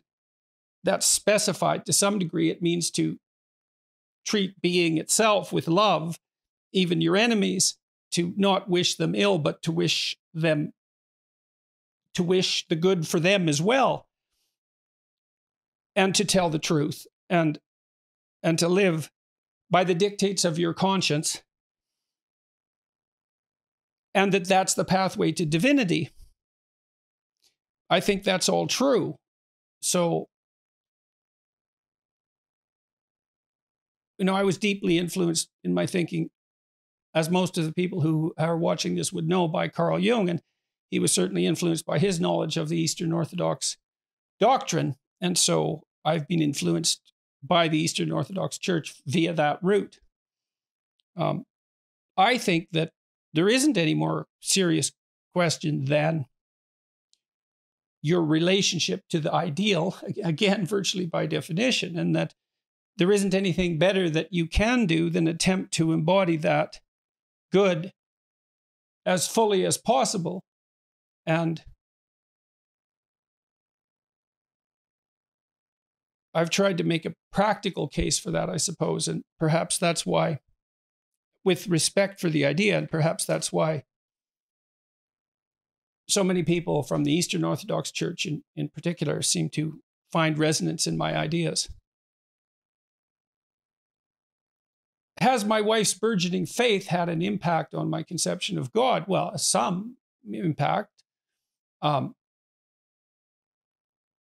that's 0.84 1.08
specified 1.08 1.86
to 1.88 1.94
some 1.94 2.20
degree. 2.20 2.52
It 2.52 2.62
means 2.62 2.92
to 2.92 3.18
treat 4.26 4.62
being 4.62 4.98
itself 4.98 5.52
with 5.52 5.68
love, 5.68 6.20
even 6.72 7.02
your 7.02 7.18
enemies, 7.18 7.78
to 8.12 8.34
not 8.38 8.70
wish 8.70 8.96
them 8.96 9.16
ill, 9.16 9.40
but 9.40 9.64
to 9.64 9.72
wish 9.72 10.16
them, 10.34 10.72
to 12.16 12.24
wish 12.24 12.66
the 12.68 12.76
good 12.76 13.08
for 13.08 13.20
them 13.20 13.48
as 13.48 13.62
well, 13.62 14.08
and 15.96 16.14
to 16.16 16.26
tell 16.26 16.50
the 16.50 16.60
truth 16.60 17.06
and, 17.30 17.60
and 18.44 18.60
to 18.60 18.68
live 18.68 19.12
by 19.70 19.84
the 19.84 19.96
dictates 19.96 20.44
of 20.44 20.60
your 20.60 20.74
conscience 20.74 21.42
and 24.14 24.32
that 24.32 24.46
that's 24.46 24.74
the 24.74 24.86
pathway 24.86 25.32
to 25.34 25.46
divinity. 25.46 26.10
I 27.90 28.00
think 28.00 28.24
that's 28.24 28.50
all 28.50 28.66
true. 28.66 29.18
So, 29.82 30.30
you 34.18 34.26
know, 34.26 34.34
I 34.34 34.44
was 34.44 34.58
deeply 34.58 34.98
influenced 34.98 35.50
in 35.64 35.74
my 35.74 35.86
thinking, 35.86 36.30
as 37.14 37.30
most 37.30 37.58
of 37.58 37.66
the 37.66 37.74
people 37.74 38.02
who 38.02 38.34
are 38.38 38.58
watching 38.58 38.96
this 38.96 39.12
would 39.12 39.28
know, 39.28 39.48
by 39.48 39.68
Carl 39.68 40.00
Jung. 40.00 40.30
And 40.30 40.42
he 40.96 41.00
was 41.00 41.12
certainly 41.12 41.46
influenced 41.46 41.86
by 41.86 42.00
his 42.00 42.22
knowledge 42.22 42.56
of 42.56 42.70
the 42.70 42.80
Eastern 42.80 43.12
Orthodox 43.12 43.75
doctrine. 44.40 44.96
And 45.20 45.38
so 45.38 45.84
I've 46.06 46.25
been 46.25 46.42
influenced 46.42 47.12
by 47.44 47.68
the 47.68 47.78
Eastern 47.78 48.14
Orthodox 48.14 48.58
Church 48.58 48.96
via 49.06 49.34
that 49.34 49.60
route. 49.62 50.00
Um, 51.18 51.44
I 52.16 52.38
think 52.38 52.70
that 52.72 52.92
there 53.34 53.50
isn't 53.50 53.78
any 53.78 53.94
more 53.94 54.28
serious 54.40 54.94
question 55.34 55.84
than 55.84 56.28
your 58.02 58.24
relationship 58.24 59.02
to 59.10 59.20
the 59.20 59.34
ideal, 59.34 59.98
again, 60.24 60.66
virtually 60.75 61.08
by 61.08 61.25
definition, 61.25 62.00
and 62.00 62.16
that 62.16 62.34
there 62.96 63.12
isn't 63.12 63.34
anything 63.34 63.78
better 63.78 64.10
that 64.10 64.32
you 64.32 64.48
can 64.48 64.86
do 64.86 65.10
than 65.10 65.28
attempt 65.28 65.74
to 65.74 65.92
embody 65.92 66.38
that 66.38 66.80
good 67.52 67.92
as 69.06 69.28
fully 69.28 69.66
as 69.66 69.78
possible. 69.78 70.45
And 71.25 71.63
I've 76.34 76.50
tried 76.50 76.77
to 76.77 76.84
make 76.84 77.05
a 77.05 77.13
practical 77.32 77.88
case 77.88 78.20
for 78.20 78.32
that, 78.32 78.50
I 78.50 78.58
suppose. 78.58 79.08
And 79.08 79.24
perhaps 79.39 79.77
that's 79.77 80.05
why, 80.05 80.39
with 81.44 81.67
respect 81.67 82.20
for 82.20 82.29
the 82.29 82.46
idea, 82.46 82.77
and 82.77 82.91
perhaps 82.91 83.25
that's 83.25 83.53
why 83.53 83.84
so 86.08 86.24
many 86.24 86.44
people 86.44 86.84
from 86.84 87.03
the 87.03 87.13
Eastern 87.13 87.44
Orthodox 87.44 87.91
Church 87.91 88.25
in, 88.25 88.44
in 88.55 88.70
particular 88.70 89.22
seem 89.22 89.50
to 89.50 89.79
find 90.12 90.38
resonance 90.38 90.86
in 90.86 90.98
my 90.98 91.17
ideas. 91.17 91.70
Has 95.17 95.46
my 95.46 95.62
wife's 95.62 95.94
burgeoning 95.94 96.46
faith 96.46 96.88
had 96.88 97.10
an 97.10 97.22
impact 97.22 97.74
on 97.74 97.89
my 97.89 98.03
conception 98.03 98.58
of 98.58 98.74
God? 98.74 99.05
Well, 99.08 99.38
some 99.38 99.98
impact. 100.29 100.95
Um, 101.82 102.15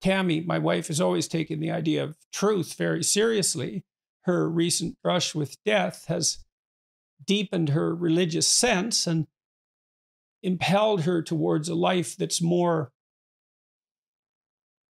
Tammy, 0.01 0.41
my 0.41 0.59
wife, 0.59 0.87
has 0.87 0.99
always 0.99 1.27
taken 1.27 1.59
the 1.59 1.71
idea 1.71 2.03
of 2.03 2.17
truth 2.31 2.73
very 2.73 3.03
seriously. 3.03 3.85
Her 4.23 4.49
recent 4.49 4.97
brush 5.01 5.33
with 5.33 5.55
death 5.65 6.05
has 6.07 6.39
deepened 7.25 7.69
her 7.69 7.95
religious 7.95 8.47
sense 8.47 9.07
and 9.07 9.27
impelled 10.41 11.01
her 11.01 11.21
towards 11.21 11.69
a 11.69 11.75
life 11.75 12.17
that's 12.17 12.41
more 12.41 12.91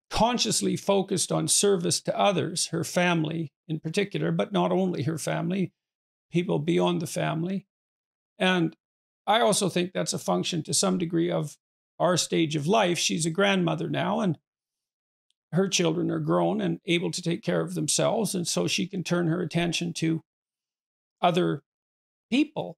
consciously 0.09 0.75
focused 0.75 1.31
on 1.31 1.47
service 1.47 2.01
to 2.01 2.19
others, 2.19 2.67
her 2.67 2.83
family 2.83 3.51
in 3.67 3.79
particular, 3.79 4.31
but 4.31 4.51
not 4.51 4.71
only 4.71 5.03
her 5.03 5.17
family, 5.17 5.71
people 6.31 6.59
beyond 6.59 7.01
the 7.01 7.07
family. 7.07 7.65
And 8.37 8.75
I 9.25 9.41
also 9.41 9.69
think 9.69 9.91
that's 9.91 10.13
a 10.13 10.19
function 10.19 10.63
to 10.63 10.73
some 10.73 10.97
degree 10.97 11.31
of 11.31 11.57
our 12.03 12.17
stage 12.17 12.55
of 12.55 12.67
life. 12.67 12.97
She's 12.99 13.25
a 13.25 13.31
grandmother 13.31 13.89
now, 13.89 14.19
and 14.19 14.37
her 15.53 15.69
children 15.69 16.11
are 16.11 16.19
grown 16.19 16.59
and 16.59 16.79
able 16.85 17.11
to 17.11 17.21
take 17.21 17.43
care 17.43 17.61
of 17.61 17.75
themselves. 17.75 18.35
And 18.35 18.47
so 18.47 18.67
she 18.67 18.87
can 18.87 19.03
turn 19.03 19.27
her 19.27 19.41
attention 19.41 19.93
to 19.93 20.21
other 21.21 21.63
people, 22.29 22.77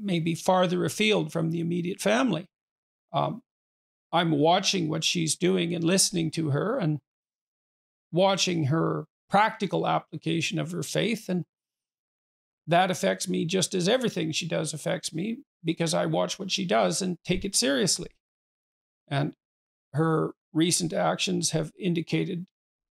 maybe 0.00 0.34
farther 0.34 0.84
afield 0.84 1.32
from 1.32 1.50
the 1.50 1.60
immediate 1.60 2.00
family. 2.00 2.46
Um, 3.12 3.42
I'm 4.12 4.30
watching 4.30 4.88
what 4.88 5.04
she's 5.04 5.36
doing 5.36 5.74
and 5.74 5.84
listening 5.84 6.30
to 6.32 6.50
her 6.50 6.78
and 6.78 7.00
watching 8.12 8.66
her 8.66 9.06
practical 9.28 9.86
application 9.86 10.58
of 10.58 10.70
her 10.70 10.84
faith. 10.84 11.28
And 11.28 11.44
that 12.68 12.90
affects 12.92 13.28
me 13.28 13.44
just 13.44 13.74
as 13.74 13.88
everything 13.88 14.30
she 14.30 14.46
does 14.46 14.72
affects 14.72 15.12
me 15.12 15.38
because 15.64 15.92
I 15.92 16.06
watch 16.06 16.38
what 16.38 16.52
she 16.52 16.64
does 16.64 17.02
and 17.02 17.18
take 17.24 17.44
it 17.44 17.56
seriously. 17.56 18.10
And 19.08 19.34
her 19.92 20.32
recent 20.52 20.92
actions 20.92 21.50
have 21.50 21.72
indicated 21.78 22.46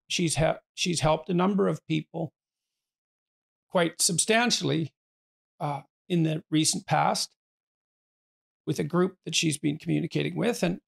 she's 0.07 0.35
ha- 0.35 0.59
she's 0.73 0.99
helped 0.99 1.29
a 1.29 1.33
number 1.33 1.67
of 1.67 1.85
people 1.87 2.33
quite 3.69 4.01
substantially 4.01 4.93
uh, 5.59 5.81
in 6.07 6.23
the 6.23 6.43
recent 6.51 6.85
past 6.85 7.35
with 8.65 8.79
a 8.79 8.83
group 8.83 9.17
that 9.25 9.35
she's 9.35 9.57
been 9.57 9.77
communicating 9.77 10.35
with, 10.37 10.63
and 10.63 10.79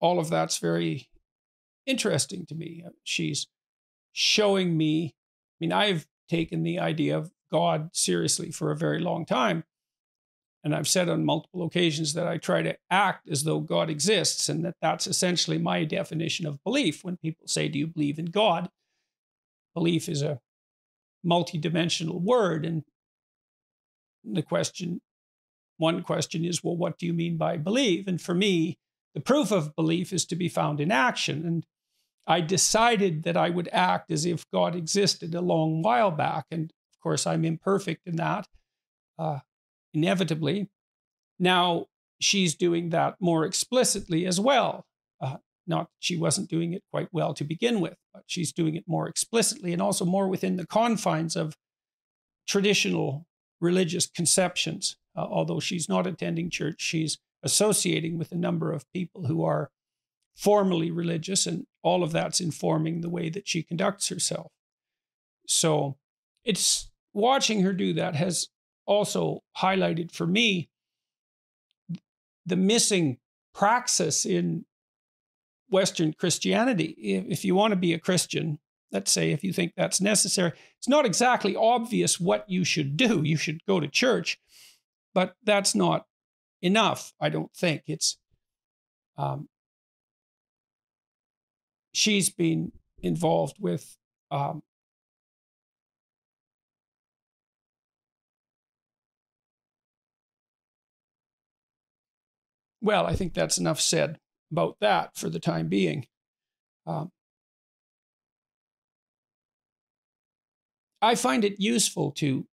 all 0.00 0.18
of 0.18 0.30
that's 0.30 0.58
very 0.58 1.08
interesting 1.86 2.46
to 2.46 2.54
me. 2.54 2.84
She's 3.04 3.46
showing 4.12 4.76
me. 4.76 5.14
I 5.14 5.56
mean, 5.60 5.72
I've 5.72 6.06
taken 6.28 6.62
the 6.62 6.78
idea 6.78 7.18
of 7.18 7.30
God 7.52 7.90
seriously 7.92 8.50
for 8.50 8.70
a 8.70 8.76
very 8.76 9.00
long 9.00 9.26
time, 9.26 9.64
and 10.62 10.74
I've 10.74 10.88
said 10.88 11.08
on 11.08 11.24
multiple 11.24 11.64
occasions 11.64 12.12
that 12.14 12.28
I 12.28 12.36
try 12.36 12.62
to 12.62 12.76
act 12.90 13.28
as 13.28 13.44
though 13.44 13.60
God 13.60 13.88
exists, 13.88 14.48
and 14.48 14.64
that 14.64 14.76
that's 14.82 15.06
essentially 15.06 15.58
my 15.58 15.84
definition 15.84 16.46
of 16.46 16.62
belief. 16.64 17.02
When 17.02 17.16
people 17.16 17.46
say, 17.46 17.68
Do 17.68 17.78
you 17.78 17.86
believe 17.86 18.18
in 18.18 18.26
God? 18.26 18.68
Belief 19.74 20.08
is 20.08 20.22
a 20.22 20.40
multidimensional 21.24 22.20
word. 22.20 22.66
And 22.66 22.84
the 24.22 24.42
question, 24.42 25.00
one 25.78 26.02
question 26.02 26.44
is, 26.44 26.62
Well, 26.62 26.76
what 26.76 26.98
do 26.98 27.06
you 27.06 27.14
mean 27.14 27.38
by 27.38 27.56
believe? 27.56 28.06
And 28.06 28.20
for 28.20 28.34
me, 28.34 28.78
the 29.14 29.20
proof 29.20 29.50
of 29.50 29.74
belief 29.74 30.12
is 30.12 30.26
to 30.26 30.36
be 30.36 30.48
found 30.48 30.78
in 30.78 30.92
action. 30.92 31.46
And 31.46 31.66
I 32.26 32.42
decided 32.42 33.22
that 33.22 33.36
I 33.36 33.48
would 33.48 33.68
act 33.72 34.10
as 34.10 34.26
if 34.26 34.44
God 34.52 34.76
existed 34.76 35.34
a 35.34 35.40
long 35.40 35.80
while 35.80 36.10
back. 36.10 36.44
And 36.50 36.64
of 36.64 37.00
course, 37.02 37.26
I'm 37.26 37.46
imperfect 37.46 38.06
in 38.06 38.16
that. 38.16 38.46
Uh, 39.18 39.40
inevitably. 39.94 40.68
Now 41.38 41.86
she's 42.20 42.54
doing 42.54 42.90
that 42.90 43.16
more 43.20 43.44
explicitly 43.44 44.26
as 44.26 44.38
well. 44.38 44.86
Uh, 45.20 45.36
not 45.66 45.88
she 45.98 46.16
wasn't 46.16 46.50
doing 46.50 46.72
it 46.72 46.82
quite 46.90 47.08
well 47.12 47.34
to 47.34 47.44
begin 47.44 47.80
with, 47.80 47.96
but 48.12 48.24
she's 48.26 48.52
doing 48.52 48.76
it 48.76 48.84
more 48.86 49.08
explicitly 49.08 49.72
and 49.72 49.80
also 49.80 50.04
more 50.04 50.28
within 50.28 50.56
the 50.56 50.66
confines 50.66 51.36
of 51.36 51.56
traditional 52.46 53.26
religious 53.60 54.06
conceptions. 54.06 54.96
Uh, 55.16 55.26
although 55.28 55.60
she's 55.60 55.88
not 55.88 56.06
attending 56.06 56.50
church, 56.50 56.80
she's 56.80 57.18
associating 57.42 58.18
with 58.18 58.32
a 58.32 58.36
number 58.36 58.72
of 58.72 58.90
people 58.92 59.26
who 59.26 59.42
are 59.42 59.70
formally 60.36 60.90
religious, 60.90 61.46
and 61.46 61.66
all 61.82 62.02
of 62.02 62.12
that's 62.12 62.40
informing 62.40 63.00
the 63.00 63.10
way 63.10 63.28
that 63.28 63.48
she 63.48 63.62
conducts 63.62 64.08
herself. 64.08 64.50
So 65.46 65.96
it's 66.44 66.90
watching 67.12 67.62
her 67.62 67.72
do 67.72 67.92
that 67.94 68.14
has 68.14 68.48
also 68.90 69.44
highlighted 69.56 70.10
for 70.10 70.26
me 70.26 70.68
the 72.44 72.56
missing 72.56 73.18
praxis 73.54 74.26
in 74.26 74.64
Western 75.68 76.12
Christianity. 76.12 76.96
If 77.30 77.44
you 77.44 77.54
want 77.54 77.70
to 77.70 77.76
be 77.76 77.94
a 77.94 78.00
Christian, 78.00 78.58
let's 78.90 79.12
say 79.12 79.30
if 79.30 79.44
you 79.44 79.52
think 79.52 79.74
that's 79.76 80.00
necessary, 80.00 80.52
it's 80.76 80.88
not 80.88 81.06
exactly 81.06 81.54
obvious 81.54 82.18
what 82.18 82.44
you 82.50 82.64
should 82.64 82.96
do. 82.96 83.22
You 83.22 83.36
should 83.36 83.64
go 83.64 83.78
to 83.78 83.86
church, 83.86 84.40
but 85.14 85.36
that's 85.44 85.72
not 85.72 86.06
enough, 86.60 87.12
I 87.20 87.28
don't 87.28 87.54
think. 87.54 87.82
It's 87.86 88.18
um, 89.16 89.48
she's 91.92 92.28
been 92.28 92.72
involved 93.02 93.56
with 93.60 93.96
um, 94.32 94.62
Well, 102.80 103.06
I 103.06 103.14
think 103.14 103.34
that's 103.34 103.58
enough 103.58 103.80
said 103.80 104.18
about 104.50 104.76
that 104.80 105.16
for 105.16 105.28
the 105.28 105.40
time 105.40 105.68
being. 105.68 106.06
Um, 106.86 107.10
I 111.02 111.14
find 111.14 111.44
it 111.44 111.60
useful 111.60 112.10
to 112.12 112.46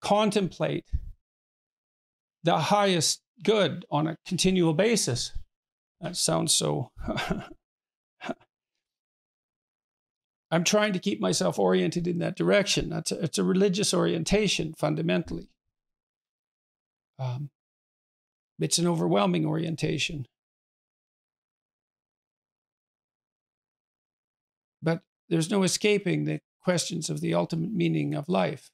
contemplate 0.00 0.84
the 2.42 2.58
highest 2.58 3.22
good 3.42 3.84
on 3.90 4.06
a 4.06 4.16
continual 4.26 4.74
basis. 4.74 5.32
That 6.00 6.16
sounds 6.16 6.54
so. 6.54 6.90
I'm 10.52 10.64
trying 10.64 10.92
to 10.94 10.98
keep 10.98 11.20
myself 11.20 11.60
oriented 11.60 12.08
in 12.08 12.18
that 12.18 12.36
direction. 12.36 12.88
That's 12.88 13.12
a, 13.12 13.22
it's 13.22 13.38
a 13.38 13.44
religious 13.44 13.94
orientation 13.94 14.74
fundamentally. 14.76 15.48
Um, 17.18 17.50
it's 18.60 18.78
an 18.78 18.86
overwhelming 18.86 19.46
orientation. 19.46 20.26
But 24.82 25.00
there's 25.28 25.50
no 25.50 25.62
escaping 25.62 26.24
the 26.24 26.40
questions 26.62 27.08
of 27.10 27.20
the 27.20 27.34
ultimate 27.34 27.72
meaning 27.72 28.14
of 28.14 28.28
life. 28.28 28.70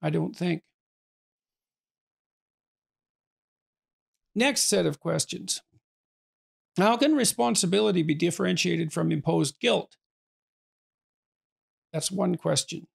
I 0.00 0.10
don't 0.10 0.34
think. 0.34 0.62
Next 4.34 4.62
set 4.62 4.86
of 4.86 4.98
questions. 4.98 5.60
How 6.78 6.96
can 6.96 7.14
responsibility 7.14 8.02
be 8.02 8.14
differentiated 8.14 8.92
from 8.92 9.12
imposed 9.12 9.60
guilt? 9.60 9.96
That's 11.92 12.10
one 12.10 12.36
question. 12.36 12.86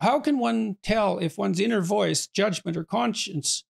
How 0.00 0.20
can 0.20 0.38
one 0.38 0.76
tell 0.82 1.18
if 1.18 1.38
one's 1.38 1.58
inner 1.58 1.80
voice, 1.80 2.26
judgment, 2.26 2.76
or 2.76 2.84
conscience 2.84 3.64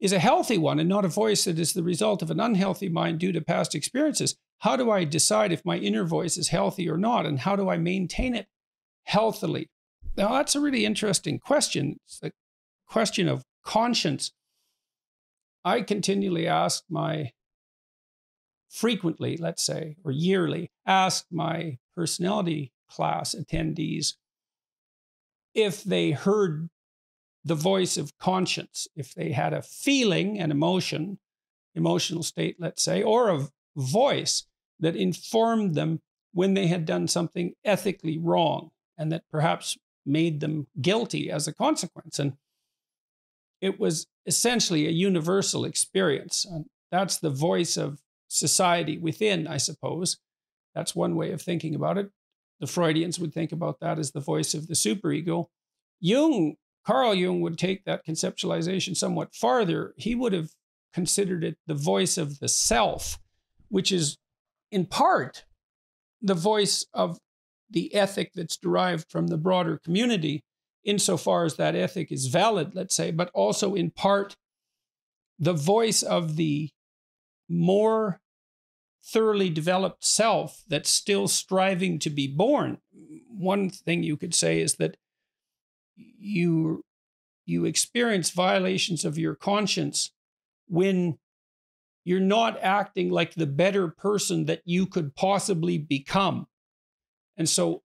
is 0.00 0.12
a 0.12 0.18
healthy 0.18 0.56
one 0.56 0.78
and 0.78 0.88
not 0.88 1.04
a 1.04 1.08
voice 1.08 1.44
that 1.44 1.58
is 1.58 1.72
the 1.72 1.82
result 1.82 2.22
of 2.22 2.30
an 2.30 2.40
unhealthy 2.40 2.88
mind 2.88 3.18
due 3.18 3.32
to 3.32 3.40
past 3.40 3.74
experiences? 3.74 4.36
How 4.58 4.76
do 4.76 4.90
I 4.90 5.04
decide 5.04 5.52
if 5.52 5.64
my 5.64 5.76
inner 5.76 6.04
voice 6.04 6.36
is 6.36 6.48
healthy 6.48 6.88
or 6.88 6.96
not? 6.96 7.26
And 7.26 7.40
how 7.40 7.56
do 7.56 7.68
I 7.68 7.76
maintain 7.76 8.34
it 8.34 8.46
healthily? 9.04 9.70
Now, 10.16 10.32
that's 10.32 10.54
a 10.54 10.60
really 10.60 10.84
interesting 10.84 11.38
question. 11.38 12.00
It's 12.06 12.20
a 12.22 12.32
question 12.86 13.28
of 13.28 13.44
conscience. 13.64 14.32
I 15.64 15.82
continually 15.82 16.46
ask 16.46 16.82
my, 16.88 17.32
frequently, 18.70 19.36
let's 19.36 19.62
say, 19.62 19.96
or 20.04 20.12
yearly, 20.12 20.70
ask 20.86 21.26
my 21.30 21.78
personality 21.94 22.72
class 22.90 23.34
attendees 23.34 24.14
if 25.54 25.84
they 25.84 26.12
heard 26.12 26.70
the 27.44 27.54
voice 27.54 27.96
of 27.96 28.16
conscience, 28.18 28.86
if 28.94 29.14
they 29.14 29.32
had 29.32 29.52
a 29.52 29.62
feeling, 29.62 30.38
an 30.38 30.50
emotion, 30.50 31.18
emotional 31.74 32.22
state, 32.22 32.56
let's 32.58 32.82
say, 32.82 33.02
or 33.02 33.28
a 33.28 33.48
voice 33.76 34.44
that 34.78 34.96
informed 34.96 35.74
them 35.74 36.00
when 36.32 36.54
they 36.54 36.66
had 36.66 36.84
done 36.84 37.08
something 37.08 37.54
ethically 37.64 38.18
wrong 38.18 38.70
and 38.98 39.10
that 39.10 39.24
perhaps 39.30 39.76
made 40.06 40.40
them 40.40 40.66
guilty 40.80 41.30
as 41.30 41.46
a 41.48 41.54
consequence. 41.54 42.18
And 42.18 42.34
it 43.60 43.78
was 43.78 44.06
essentially 44.26 44.86
a 44.86 44.90
universal 44.90 45.64
experience. 45.64 46.44
And 46.44 46.66
that's 46.90 47.18
the 47.18 47.30
voice 47.30 47.76
of 47.76 48.00
society 48.28 48.98
within, 48.98 49.46
I 49.46 49.56
suppose. 49.56 50.18
That's 50.74 50.94
one 50.94 51.16
way 51.16 51.32
of 51.32 51.42
thinking 51.42 51.74
about 51.74 51.98
it. 51.98 52.10
The 52.60 52.66
Freudians 52.66 53.18
would 53.18 53.32
think 53.32 53.52
about 53.52 53.80
that 53.80 53.98
as 53.98 54.12
the 54.12 54.20
voice 54.20 54.54
of 54.54 54.66
the 54.66 54.74
superego. 54.74 55.46
Jung, 56.00 56.56
Carl 56.86 57.14
Jung, 57.14 57.40
would 57.40 57.58
take 57.58 57.84
that 57.84 58.06
conceptualization 58.06 58.96
somewhat 58.96 59.34
farther. 59.34 59.94
He 59.96 60.14
would 60.14 60.32
have 60.32 60.50
considered 60.92 61.44
it 61.44 61.56
the 61.66 61.74
voice 61.74 62.18
of 62.18 62.40
the 62.40 62.48
self, 62.48 63.18
which 63.68 63.92
is 63.92 64.16
in 64.70 64.86
part 64.86 65.44
the 66.22 66.34
voice 66.34 66.86
of 66.92 67.18
the 67.70 67.94
ethic 67.94 68.32
that's 68.34 68.56
derived 68.56 69.10
from 69.10 69.28
the 69.28 69.36
broader 69.36 69.78
community, 69.78 70.42
insofar 70.84 71.44
as 71.44 71.56
that 71.56 71.76
ethic 71.76 72.10
is 72.10 72.26
valid, 72.26 72.74
let's 72.74 72.94
say, 72.94 73.10
but 73.10 73.30
also 73.34 73.74
in 73.74 73.90
part 73.90 74.36
the 75.38 75.52
voice 75.52 76.02
of 76.02 76.36
the 76.36 76.70
more 77.48 78.20
thoroughly 79.04 79.50
developed 79.50 80.04
self 80.04 80.62
that's 80.68 80.90
still 80.90 81.26
striving 81.26 81.98
to 81.98 82.10
be 82.10 82.26
born. 82.26 82.78
One 83.28 83.70
thing 83.70 84.02
you 84.02 84.16
could 84.16 84.34
say 84.34 84.60
is 84.60 84.76
that 84.76 84.96
you 86.18 86.84
you 87.46 87.64
experience 87.64 88.30
violations 88.30 89.04
of 89.04 89.18
your 89.18 89.34
conscience 89.34 90.12
when 90.68 91.18
you're 92.04 92.20
not 92.20 92.58
acting 92.62 93.10
like 93.10 93.34
the 93.34 93.46
better 93.46 93.88
person 93.88 94.46
that 94.46 94.62
you 94.64 94.86
could 94.86 95.14
possibly 95.14 95.76
become. 95.78 96.46
And 97.36 97.48
so, 97.48 97.82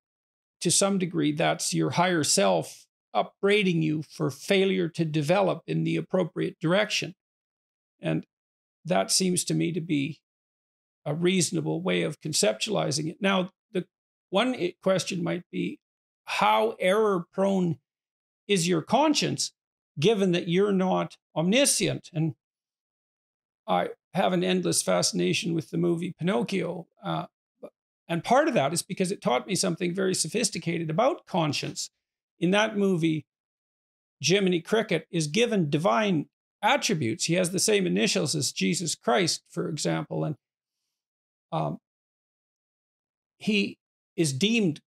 to 0.61 0.71
some 0.71 0.97
degree, 0.97 1.31
that's 1.31 1.73
your 1.73 1.91
higher 1.91 2.23
self 2.23 2.85
upbraiding 3.13 3.81
you 3.81 4.03
for 4.03 4.29
failure 4.29 4.89
to 4.89 5.05
develop 5.05 5.61
in 5.67 5.83
the 5.83 5.95
appropriate 5.95 6.59
direction. 6.59 7.15
And 8.01 8.25
that 8.83 9.11
seems 9.11 9.43
to 9.45 9.53
me 9.53 9.71
to 9.71 9.81
be 9.81 10.19
a 11.05 11.13
reasonable 11.13 11.81
way 11.81 12.03
of 12.03 12.19
conceptualizing 12.19 13.09
it. 13.09 13.17
Now, 13.21 13.51
the 13.71 13.85
one 14.29 14.55
question 14.83 15.23
might 15.23 15.43
be 15.51 15.79
how 16.25 16.75
error 16.79 17.25
prone 17.31 17.77
is 18.47 18.67
your 18.67 18.81
conscience, 18.81 19.51
given 19.99 20.31
that 20.33 20.47
you're 20.47 20.71
not 20.71 21.17
omniscient? 21.35 22.09
And 22.13 22.35
I 23.67 23.89
have 24.13 24.33
an 24.33 24.43
endless 24.43 24.81
fascination 24.81 25.53
with 25.53 25.69
the 25.69 25.77
movie 25.77 26.13
Pinocchio. 26.17 26.87
Uh, 27.03 27.25
and 28.07 28.23
part 28.23 28.47
of 28.47 28.53
that 28.53 28.73
is 28.73 28.83
because 28.83 29.11
it 29.11 29.21
taught 29.21 29.47
me 29.47 29.55
something 29.55 29.93
very 29.93 30.13
sophisticated 30.13 30.89
about 30.89 31.25
conscience. 31.25 31.89
In 32.39 32.51
that 32.51 32.77
movie, 32.77 33.25
Jiminy 34.21 34.61
Cricket 34.61 35.07
is 35.09 35.27
given 35.27 35.69
divine 35.69 36.27
attributes. 36.61 37.25
He 37.25 37.33
has 37.35 37.51
the 37.51 37.59
same 37.59 37.87
initials 37.87 38.35
as 38.35 38.51
Jesus 38.51 38.95
Christ, 38.95 39.43
for 39.49 39.69
example, 39.69 40.23
and 40.23 40.35
um, 41.51 41.79
he 43.37 43.77
is 44.15 44.33
deemed 44.33 44.81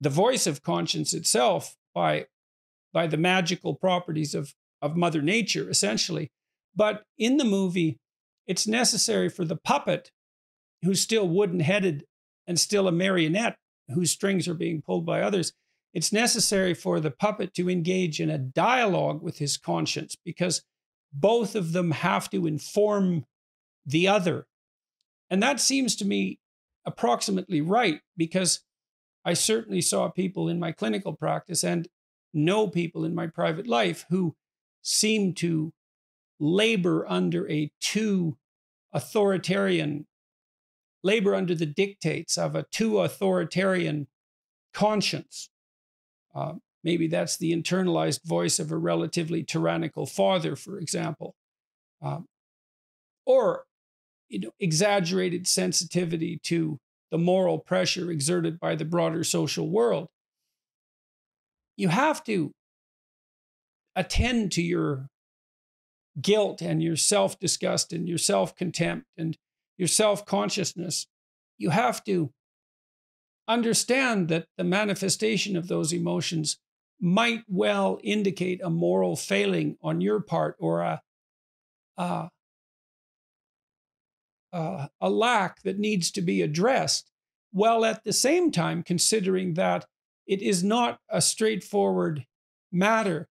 the 0.00 0.10
voice 0.10 0.46
of 0.46 0.62
conscience 0.62 1.12
itself 1.12 1.76
by, 1.94 2.26
by 2.94 3.06
the 3.06 3.18
magical 3.18 3.74
properties 3.74 4.34
of, 4.34 4.54
of 4.80 4.96
Mother 4.96 5.20
Nature, 5.20 5.68
essentially. 5.68 6.30
But 6.74 7.02
in 7.18 7.36
the 7.36 7.44
movie, 7.44 7.98
it's 8.46 8.66
necessary 8.66 9.28
for 9.28 9.44
the 9.44 9.56
puppet, 9.56 10.10
who's 10.82 11.00
still 11.00 11.28
wooden 11.28 11.60
headed 11.60 12.04
and 12.46 12.58
still 12.58 12.88
a 12.88 12.92
marionette 12.92 13.56
whose 13.92 14.10
strings 14.10 14.48
are 14.48 14.54
being 14.54 14.80
pulled 14.80 15.04
by 15.04 15.20
others, 15.20 15.52
it's 15.92 16.12
necessary 16.12 16.74
for 16.74 17.00
the 17.00 17.10
puppet 17.10 17.54
to 17.54 17.70
engage 17.70 18.20
in 18.20 18.30
a 18.30 18.38
dialogue 18.38 19.22
with 19.22 19.38
his 19.38 19.56
conscience 19.56 20.16
because 20.24 20.62
both 21.12 21.54
of 21.54 21.72
them 21.72 21.92
have 21.92 22.28
to 22.30 22.46
inform 22.46 23.24
the 23.86 24.08
other. 24.08 24.46
And 25.30 25.42
that 25.42 25.60
seems 25.60 25.94
to 25.96 26.04
me 26.04 26.38
approximately 26.84 27.60
right 27.60 28.00
because 28.16 28.60
I 29.24 29.34
certainly 29.34 29.80
saw 29.80 30.08
people 30.08 30.48
in 30.48 30.58
my 30.58 30.72
clinical 30.72 31.14
practice 31.14 31.62
and 31.64 31.88
know 32.34 32.68
people 32.68 33.04
in 33.04 33.14
my 33.14 33.26
private 33.26 33.66
life 33.66 34.04
who 34.10 34.34
seem 34.82 35.32
to 35.34 35.72
labor 36.38 37.06
under 37.08 37.50
a 37.50 37.70
too 37.80 38.36
authoritarian, 38.92 40.06
labor 41.02 41.34
under 41.34 41.54
the 41.54 41.66
dictates 41.66 42.36
of 42.36 42.54
a 42.54 42.64
too 42.70 43.00
authoritarian 43.00 44.06
conscience. 44.72 45.50
Uh, 46.34 46.54
maybe 46.82 47.06
that's 47.06 47.36
the 47.36 47.52
internalized 47.52 48.24
voice 48.24 48.58
of 48.58 48.70
a 48.70 48.76
relatively 48.76 49.42
tyrannical 49.42 50.06
father, 50.06 50.56
for 50.56 50.78
example. 50.78 51.34
Um, 52.02 52.26
or 53.24 53.64
you 54.28 54.40
know, 54.40 54.50
exaggerated 54.60 55.46
sensitivity 55.46 56.40
to 56.44 56.78
the 57.10 57.18
moral 57.18 57.58
pressure 57.58 58.10
exerted 58.10 58.58
by 58.58 58.74
the 58.74 58.84
broader 58.84 59.22
social 59.22 59.70
world. 59.70 60.08
You 61.76 61.88
have 61.88 62.22
to 62.24 62.52
attend 63.96 64.52
to 64.52 64.62
your 64.62 65.08
guilt 66.20 66.62
and 66.62 66.82
your 66.82 66.96
self 66.96 67.38
disgust 67.38 67.92
and 67.92 68.08
your 68.08 68.18
self 68.18 68.54
contempt 68.54 69.06
and 69.16 69.36
your 69.76 69.88
self 69.88 70.24
consciousness, 70.24 71.06
you 71.58 71.70
have 71.70 72.04
to 72.04 72.30
understand 73.46 74.28
that 74.28 74.46
the 74.56 74.64
manifestation 74.64 75.56
of 75.56 75.68
those 75.68 75.92
emotions 75.92 76.58
might 77.00 77.42
well 77.48 77.98
indicate 78.02 78.60
a 78.62 78.70
moral 78.70 79.16
failing 79.16 79.76
on 79.82 80.00
your 80.00 80.20
part 80.20 80.56
or 80.58 80.80
a, 80.80 81.02
a, 81.98 82.28
a, 84.52 84.88
a 85.00 85.10
lack 85.10 85.60
that 85.62 85.78
needs 85.78 86.10
to 86.12 86.22
be 86.22 86.40
addressed, 86.40 87.10
while 87.52 87.84
at 87.84 88.04
the 88.04 88.12
same 88.12 88.50
time 88.50 88.82
considering 88.82 89.54
that 89.54 89.84
it 90.26 90.42
is 90.42 90.64
not 90.64 90.98
a 91.08 91.20
straightforward 91.20 92.26
matter 92.72 93.28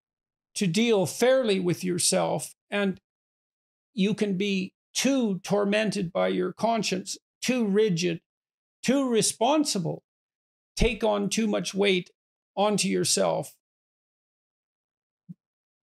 to 0.56 0.68
deal 0.68 1.06
fairly 1.06 1.60
with 1.60 1.84
yourself 1.84 2.54
and 2.70 3.00
you 3.94 4.14
can 4.14 4.38
be 4.38 4.74
too 4.94 5.40
tormented 5.40 6.12
by 6.12 6.28
your 6.28 6.54
conscience, 6.54 7.18
too 7.42 7.66
rigid, 7.66 8.22
too 8.84 9.10
responsible, 9.10 10.04
take 10.76 11.04
on 11.04 11.30
too 11.30 11.48
much 11.48 11.74
weight 11.74 12.12
onto 12.56 12.88
yourself, 12.88 13.56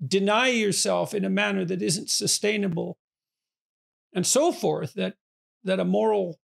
deny 0.05 0.49
yourself 0.49 1.12
in 1.12 1.25
a 1.25 1.31
manner 1.31 1.64
that 1.64 1.83
isn't 1.83 2.11
sustainable, 2.11 2.99
and 4.12 4.27
so 4.27 4.53
forth, 4.53 4.94
that, 4.94 5.14
that 5.64 5.81
a 5.81 5.85
moral 5.85 6.38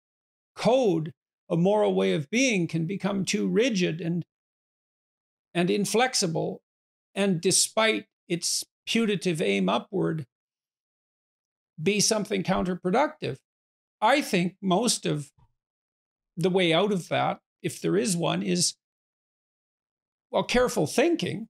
code, 0.56 1.13
a 1.49 1.58
moral 1.58 1.93
way 1.93 2.13
of 2.13 2.30
being 2.30 2.67
can 2.67 2.86
become 2.86 3.26
too 3.26 3.47
rigid 3.47 4.02
and, 4.02 4.26
and 5.53 5.69
inflexible. 5.69 6.61
And 7.15 7.39
despite 7.41 8.05
its 8.27 8.63
putative 8.85 9.41
aim 9.41 9.69
upward, 9.69 10.25
be 11.81 11.99
something 11.99 12.43
counterproductive. 12.43 13.37
I 14.01 14.21
think 14.21 14.55
most 14.61 15.05
of 15.05 15.31
the 16.35 16.49
way 16.49 16.73
out 16.73 16.91
of 16.91 17.09
that, 17.09 17.39
if 17.61 17.81
there 17.81 17.95
is 17.97 18.17
one, 18.17 18.43
is 18.43 18.75
well, 20.31 20.43
careful 20.43 20.87
thinking. 20.87 21.47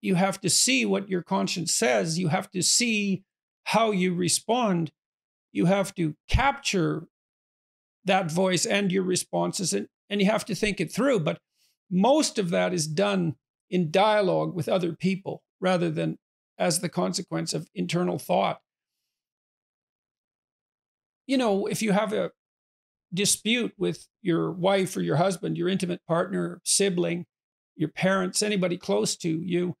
you 0.00 0.14
have 0.14 0.40
to 0.40 0.50
see 0.50 0.84
what 0.84 1.08
your 1.08 1.22
conscience 1.22 1.74
says. 1.74 2.18
You 2.18 2.28
have 2.28 2.50
to 2.52 2.62
see 2.62 3.24
how 3.64 3.90
you 3.90 4.14
respond. 4.14 4.90
You 5.52 5.66
have 5.66 5.94
to 5.96 6.14
capture 6.28 7.06
that 8.04 8.30
voice 8.30 8.64
and 8.64 8.90
your 8.90 9.02
responses, 9.02 9.72
and, 9.72 9.88
and 10.08 10.20
you 10.20 10.26
have 10.26 10.44
to 10.46 10.54
think 10.54 10.80
it 10.80 10.92
through. 10.92 11.20
But 11.20 11.38
most 11.90 12.38
of 12.38 12.50
that 12.50 12.72
is 12.72 12.86
done 12.86 13.36
in 13.70 13.90
dialogue 13.90 14.54
with 14.54 14.68
other 14.68 14.94
people 14.94 15.42
rather 15.60 15.90
than 15.90 16.18
as 16.58 16.80
the 16.80 16.88
consequence 16.88 17.54
of 17.54 17.68
internal 17.74 18.18
thought. 18.18 18.60
You 21.26 21.36
know, 21.36 21.66
if 21.66 21.82
you 21.82 21.92
have 21.92 22.12
a 22.12 22.30
dispute 23.12 23.72
with 23.78 24.06
your 24.22 24.50
wife 24.50 24.96
or 24.96 25.02
your 25.02 25.16
husband, 25.16 25.56
your 25.56 25.68
intimate 25.68 26.00
partner, 26.06 26.60
sibling, 26.64 27.26
your 27.76 27.90
parents, 27.90 28.42
anybody 28.42 28.76
close 28.76 29.16
to 29.16 29.28
you, 29.28 29.76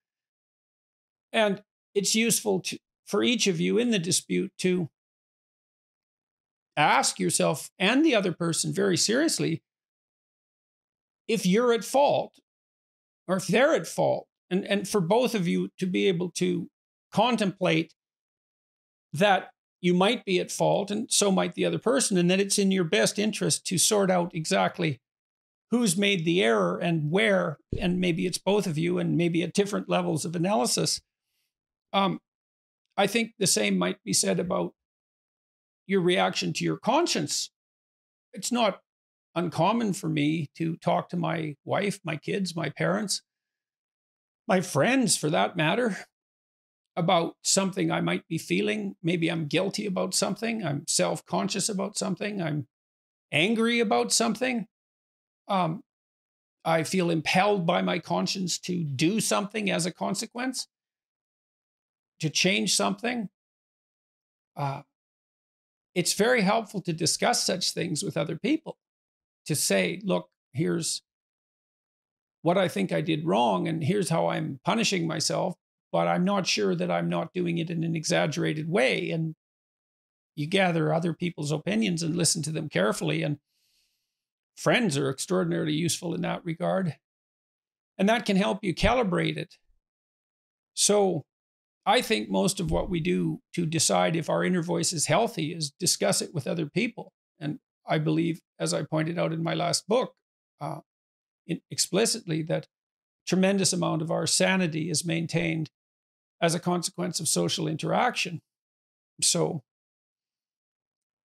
and 1.32 1.62
it's 1.94 2.14
useful 2.14 2.60
to, 2.60 2.78
for 3.06 3.22
each 3.22 3.46
of 3.46 3.60
you 3.60 3.78
in 3.78 3.90
the 3.90 3.98
dispute 3.98 4.52
to 4.58 4.88
ask 6.76 7.18
yourself 7.18 7.70
and 7.78 8.04
the 8.04 8.14
other 8.14 8.32
person 8.32 8.72
very 8.72 8.96
seriously 8.96 9.62
if 11.28 11.46
you're 11.46 11.72
at 11.72 11.84
fault 11.84 12.34
or 13.26 13.36
if 13.36 13.46
they're 13.46 13.74
at 13.74 13.86
fault 13.86 14.26
and, 14.50 14.64
and 14.64 14.88
for 14.88 15.00
both 15.00 15.34
of 15.34 15.46
you 15.46 15.68
to 15.78 15.86
be 15.86 16.08
able 16.08 16.30
to 16.30 16.68
contemplate 17.12 17.94
that 19.12 19.50
you 19.80 19.94
might 19.94 20.24
be 20.24 20.40
at 20.40 20.50
fault 20.50 20.90
and 20.90 21.10
so 21.10 21.30
might 21.30 21.54
the 21.54 21.64
other 21.64 21.78
person 21.78 22.16
and 22.16 22.30
that 22.30 22.40
it's 22.40 22.58
in 22.58 22.70
your 22.70 22.84
best 22.84 23.18
interest 23.18 23.66
to 23.66 23.78
sort 23.78 24.10
out 24.10 24.34
exactly 24.34 25.00
who's 25.70 25.96
made 25.96 26.24
the 26.24 26.42
error 26.42 26.78
and 26.78 27.10
where 27.10 27.58
and 27.78 28.00
maybe 28.00 28.26
it's 28.26 28.38
both 28.38 28.66
of 28.66 28.76
you 28.76 28.98
and 28.98 29.16
maybe 29.16 29.42
at 29.42 29.52
different 29.52 29.88
levels 29.88 30.24
of 30.24 30.34
analysis 30.34 31.00
um, 31.92 32.18
i 32.96 33.06
think 33.06 33.32
the 33.38 33.46
same 33.46 33.78
might 33.78 34.02
be 34.04 34.12
said 34.12 34.40
about 34.40 34.72
your 35.88 36.02
reaction 36.02 36.52
to 36.52 36.64
your 36.64 36.76
conscience. 36.76 37.50
It's 38.32 38.52
not 38.52 38.80
uncommon 39.38 39.92
for 39.92 40.08
me 40.08 40.50
to 40.56 40.76
talk 40.76 41.08
to 41.08 41.16
my 41.16 41.54
wife 41.64 41.98
my 42.04 42.16
kids 42.16 42.54
my 42.54 42.68
parents 42.70 43.22
my 44.46 44.60
friends 44.60 45.16
for 45.16 45.30
that 45.30 45.56
matter 45.56 45.96
about 46.98 47.36
something 47.42 47.92
I 47.92 48.00
might 48.00 48.26
be 48.26 48.38
feeling. 48.38 48.96
Maybe 49.04 49.30
I'm 49.30 49.46
guilty 49.46 49.86
about 49.86 50.14
something. 50.14 50.66
I'm 50.66 50.84
self 50.88 51.24
conscious 51.24 51.68
about 51.68 51.96
something. 51.96 52.42
I'm 52.42 52.66
angry 53.30 53.78
about 53.78 54.12
something. 54.12 54.66
Um, 55.46 55.82
I 56.64 56.82
feel 56.82 57.10
impelled 57.10 57.66
by 57.66 57.82
my 57.82 58.00
conscience 58.00 58.58
to 58.60 58.82
do 58.82 59.20
something 59.20 59.70
as 59.70 59.86
a 59.86 59.92
consequence, 59.92 60.66
to 62.18 62.28
change 62.28 62.74
something. 62.74 63.28
Uh, 64.56 64.82
it's 65.94 66.14
very 66.14 66.40
helpful 66.40 66.82
to 66.82 66.92
discuss 66.92 67.44
such 67.44 67.70
things 67.70 68.02
with 68.02 68.16
other 68.16 68.36
people, 68.36 68.76
to 69.48 69.54
say, 69.54 70.00
look, 70.04 70.30
here's 70.52 71.02
what 72.42 72.56
I 72.56 72.68
think 72.68 72.92
I 72.92 73.00
did 73.00 73.26
wrong, 73.26 73.66
and 73.66 73.82
here's 73.82 74.08
how 74.08 74.28
I'm 74.28 74.60
punishing 74.64 75.06
myself 75.06 75.56
but 75.92 76.06
I'm 76.06 76.24
not 76.24 76.46
sure 76.46 76.74
that 76.74 76.90
I'm 76.90 77.08
not 77.08 77.32
doing 77.32 77.58
it 77.58 77.70
in 77.70 77.84
an 77.84 77.96
exaggerated 77.96 78.68
way. 78.68 79.10
And 79.10 79.34
you 80.34 80.46
gather 80.46 80.92
other 80.92 81.14
people's 81.14 81.50
opinions 81.50 82.02
and 82.02 82.16
listen 82.16 82.42
to 82.42 82.52
them 82.52 82.68
carefully. 82.68 83.22
And 83.22 83.38
friends 84.56 84.96
are 84.96 85.10
extraordinarily 85.10 85.72
useful 85.72 86.14
in 86.14 86.20
that 86.22 86.44
regard. 86.44 86.96
And 87.96 88.08
that 88.08 88.26
can 88.26 88.36
help 88.36 88.62
you 88.62 88.74
calibrate 88.74 89.36
it. 89.36 89.54
So 90.74 91.24
I 91.86 92.02
think 92.02 92.30
most 92.30 92.60
of 92.60 92.70
what 92.70 92.90
we 92.90 93.00
do 93.00 93.40
to 93.54 93.66
decide 93.66 94.14
if 94.14 94.28
our 94.28 94.44
inner 94.44 94.62
voice 94.62 94.92
is 94.92 95.06
healthy 95.06 95.52
is 95.52 95.72
discuss 95.80 96.20
it 96.20 96.34
with 96.34 96.46
other 96.46 96.66
people. 96.66 97.12
And 97.40 97.58
I 97.88 97.98
believe, 97.98 98.40
as 98.58 98.74
I 98.74 98.82
pointed 98.82 99.18
out 99.18 99.32
in 99.32 99.42
my 99.42 99.54
last 99.54 99.88
book, 99.88 100.14
uh, 100.60 100.80
explicitly, 101.70 102.42
that 102.42 102.66
tremendous 103.26 103.72
amount 103.72 104.02
of 104.02 104.10
our 104.10 104.26
sanity 104.26 104.90
is 104.90 105.04
maintained 105.04 105.70
as 106.40 106.54
a 106.54 106.60
consequence 106.60 107.20
of 107.20 107.28
social 107.28 107.66
interaction. 107.66 108.40
So 109.20 109.62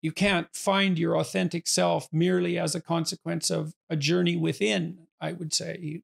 you 0.02 0.12
can't 0.12 0.48
find 0.54 0.98
your 0.98 1.18
authentic 1.18 1.68
self 1.68 2.08
merely 2.12 2.58
as 2.58 2.76
a 2.76 2.82
consequence 2.82 3.50
of 3.50 3.74
a 3.90 3.96
journey 3.96 4.36
within, 4.36 5.08
I 5.20 5.34
would 5.34 5.54
say. 5.54 5.78
You, 5.80 6.02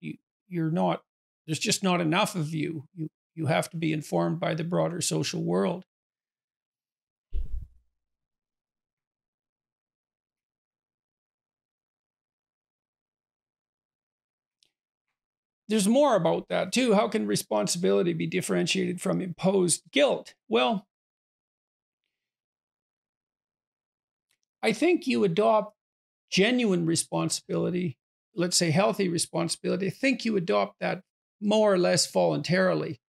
you, 0.00 0.14
you're 0.48 0.70
not, 0.70 1.02
there's 1.46 1.58
just 1.58 1.82
not 1.82 2.00
enough 2.00 2.36
of 2.36 2.54
you. 2.54 2.84
You, 2.94 3.08
you 3.34 3.46
have 3.46 3.68
to 3.70 3.76
be 3.76 3.92
informed 3.92 4.38
by 4.38 4.54
the 4.54 4.64
broader 4.64 5.00
social 5.00 5.42
world. 5.42 5.84
There's 15.72 15.88
more 15.88 16.16
about 16.16 16.50
that 16.50 16.70
too. 16.70 16.92
How 16.92 17.08
can 17.08 17.26
responsibility 17.26 18.12
be 18.12 18.26
differentiated 18.26 19.00
from 19.00 19.22
imposed 19.22 19.80
guilt? 19.90 20.34
Well, 20.46 20.86
I 24.62 24.74
think 24.74 25.06
you 25.06 25.24
adopt 25.24 25.74
genuine 26.30 26.84
responsibility, 26.84 27.96
let's 28.36 28.58
say 28.58 28.70
healthy 28.70 29.08
responsibility. 29.08 29.86
I 29.86 29.90
think 29.90 30.26
you 30.26 30.36
adopt 30.36 30.78
that 30.80 31.00
more 31.40 31.72
or 31.72 31.78
less 31.78 32.10
voluntarily. 32.10 33.00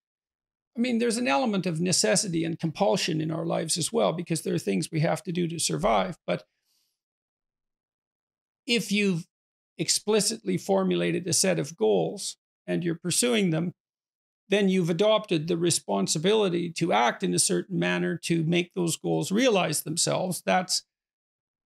I 0.76 0.80
mean, 0.80 1.00
there's 1.00 1.18
an 1.18 1.26
element 1.26 1.66
of 1.66 1.80
necessity 1.80 2.44
and 2.44 2.60
compulsion 2.60 3.20
in 3.20 3.32
our 3.32 3.44
lives 3.44 3.76
as 3.76 3.92
well, 3.92 4.12
because 4.12 4.42
there 4.42 4.54
are 4.54 4.58
things 4.58 4.88
we 4.92 5.00
have 5.00 5.24
to 5.24 5.32
do 5.32 5.48
to 5.48 5.58
survive. 5.58 6.16
But 6.28 6.44
if 8.68 8.92
you've 8.92 9.26
explicitly 9.78 10.56
formulated 10.58 11.26
a 11.26 11.32
set 11.32 11.58
of 11.58 11.76
goals 11.76 12.36
and 12.66 12.84
you're 12.84 12.94
pursuing 12.94 13.50
them, 13.50 13.72
then 14.48 14.68
you've 14.68 14.90
adopted 14.90 15.48
the 15.48 15.56
responsibility 15.56 16.70
to 16.70 16.92
act 16.92 17.22
in 17.22 17.34
a 17.34 17.38
certain 17.38 17.78
manner 17.78 18.16
to 18.16 18.44
make 18.44 18.72
those 18.74 18.96
goals 18.96 19.32
realize 19.32 19.82
themselves. 19.82 20.42
That's 20.44 20.84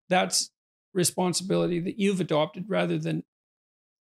that's 0.09 0.51
responsibility 0.95 1.81
that 1.81 1.99
you've 1.99 2.21
adopted 2.21 2.65
rather 2.69 2.97
than 2.97 3.25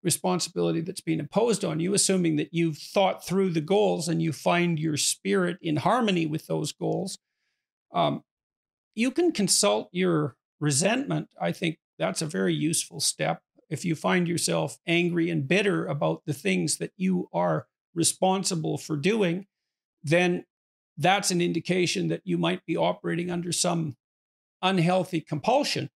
responsibility 0.02 0.83
that's 0.83 1.00
being 1.00 1.18
imposed 1.18 1.64
on 1.64 1.80
you, 1.80 1.94
assuming 1.94 2.37
that 2.37 2.52
you've 2.52 2.76
thought 2.76 3.26
through 3.26 3.50
the 3.50 3.61
goals 3.61 4.07
and 4.07 4.22
you 4.22 4.33
find 4.33 4.78
your 4.78 4.98
spirit 4.98 5.57
in 5.62 5.76
harmony 5.76 6.26
with 6.26 6.46
those 6.46 6.72
goals. 6.72 7.18
Um, 7.92 8.22
you 8.94 9.11
can 9.11 9.33
consult 9.33 9.88
your 9.92 10.37
resentment. 10.61 11.30
I 11.40 11.52
think 11.52 11.78
that's 11.98 12.20
a 12.22 12.26
very 12.26 12.54
useful 12.54 13.00
step 13.00 13.40
if 13.74 13.84
you 13.84 13.96
find 13.96 14.28
yourself 14.28 14.78
angry 14.87 15.28
and 15.30 15.48
bitter 15.48 15.84
about 15.87 16.22
the 16.26 16.32
things 16.32 16.78
that 16.78 16.92
you 16.96 17.28
are 17.32 17.66
responsible 17.92 18.78
for 18.78 18.96
doing, 18.96 19.46
then 20.04 20.44
that's 20.96 21.32
an 21.32 21.40
indication 21.40 22.06
that 22.06 22.22
you 22.22 22.38
might 22.38 22.64
be 22.66 22.76
operating 22.76 23.32
under 23.32 23.50
some 23.50 23.96
unhealthy 24.62 25.20
compulsion, 25.20 25.90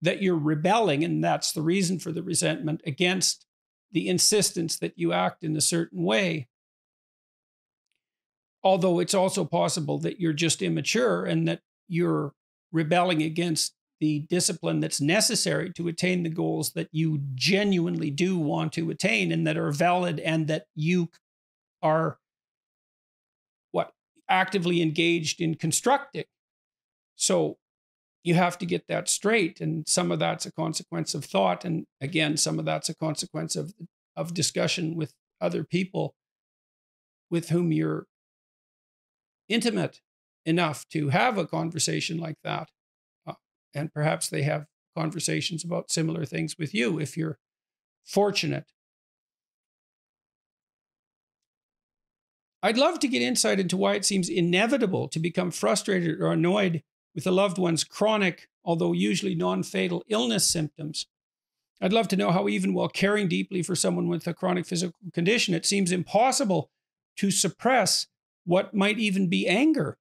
that 0.00 0.22
you're 0.22 0.38
rebelling. 0.38 1.02
And 1.02 1.24
that's 1.24 1.50
the 1.50 1.60
reason 1.60 1.98
for 1.98 2.12
the 2.12 2.22
resentment 2.22 2.82
against 2.86 3.46
the 3.90 4.08
insistence 4.08 4.78
that 4.78 4.92
you 4.96 5.12
act 5.12 5.42
in 5.42 5.56
a 5.56 5.60
certain 5.60 6.04
way. 6.04 6.46
Although 8.62 9.00
it's 9.00 9.14
also 9.14 9.44
possible 9.44 9.98
that 9.98 10.20
you're 10.20 10.32
just 10.32 10.62
immature 10.62 11.24
and 11.24 11.48
that 11.48 11.62
you're 11.88 12.32
rebelling 12.70 13.22
against 13.22 13.74
the 14.00 14.20
discipline 14.30 14.80
that's 14.80 15.00
necessary 15.00 15.70
to 15.74 15.86
attain 15.88 16.22
the 16.22 16.30
goals 16.30 16.72
that 16.72 16.88
you 16.90 17.20
genuinely 17.34 18.10
do 18.10 18.38
want 18.38 18.72
to 18.72 18.90
attain 18.90 19.30
and 19.30 19.46
that 19.46 19.58
are 19.58 19.70
valid 19.70 20.18
and 20.20 20.48
that 20.48 20.64
you 20.74 21.10
are 21.82 22.18
what 23.72 23.92
actively 24.28 24.80
engaged 24.80 25.40
in 25.40 25.54
constructing. 25.54 26.24
So 27.16 27.58
you 28.24 28.34
have 28.34 28.58
to 28.58 28.66
get 28.66 28.86
that 28.88 29.08
straight 29.08 29.60
and 29.60 29.86
some 29.86 30.10
of 30.10 30.18
that's 30.18 30.46
a 30.46 30.52
consequence 30.52 31.14
of 31.14 31.24
thought 31.24 31.64
and 31.64 31.86
again 32.00 32.36
some 32.36 32.58
of 32.58 32.64
that's 32.64 32.88
a 32.88 32.94
consequence 32.94 33.56
of 33.56 33.72
of 34.14 34.34
discussion 34.34 34.94
with 34.94 35.14
other 35.40 35.64
people 35.64 36.14
with 37.30 37.48
whom 37.48 37.72
you're 37.72 38.06
intimate 39.48 40.00
enough 40.44 40.86
to 40.88 41.08
have 41.08 41.38
a 41.38 41.46
conversation 41.46 42.18
like 42.18 42.36
that 42.44 42.68
and 43.74 43.92
perhaps 43.92 44.28
they 44.28 44.42
have 44.42 44.66
conversations 44.96 45.64
about 45.64 45.90
similar 45.90 46.24
things 46.24 46.56
with 46.58 46.74
you 46.74 46.98
if 46.98 47.16
you're 47.16 47.38
fortunate. 48.04 48.66
I'd 52.62 52.76
love 52.76 52.98
to 53.00 53.08
get 53.08 53.22
insight 53.22 53.58
into 53.58 53.76
why 53.76 53.94
it 53.94 54.04
seems 54.04 54.28
inevitable 54.28 55.08
to 55.08 55.18
become 55.18 55.50
frustrated 55.50 56.20
or 56.20 56.32
annoyed 56.32 56.82
with 57.14 57.26
a 57.26 57.30
loved 57.30 57.58
one's 57.58 57.84
chronic, 57.84 58.48
although 58.64 58.92
usually 58.92 59.34
non 59.34 59.62
fatal 59.62 60.04
illness 60.08 60.46
symptoms. 60.46 61.06
I'd 61.80 61.94
love 61.94 62.08
to 62.08 62.16
know 62.16 62.30
how, 62.30 62.48
even 62.48 62.74
while 62.74 62.88
caring 62.88 63.28
deeply 63.28 63.62
for 63.62 63.74
someone 63.74 64.08
with 64.08 64.26
a 64.26 64.34
chronic 64.34 64.66
physical 64.66 64.98
condition, 65.14 65.54
it 65.54 65.64
seems 65.64 65.90
impossible 65.90 66.70
to 67.16 67.30
suppress 67.30 68.06
what 68.44 68.74
might 68.74 68.98
even 68.98 69.28
be 69.28 69.46
anger 69.46 69.96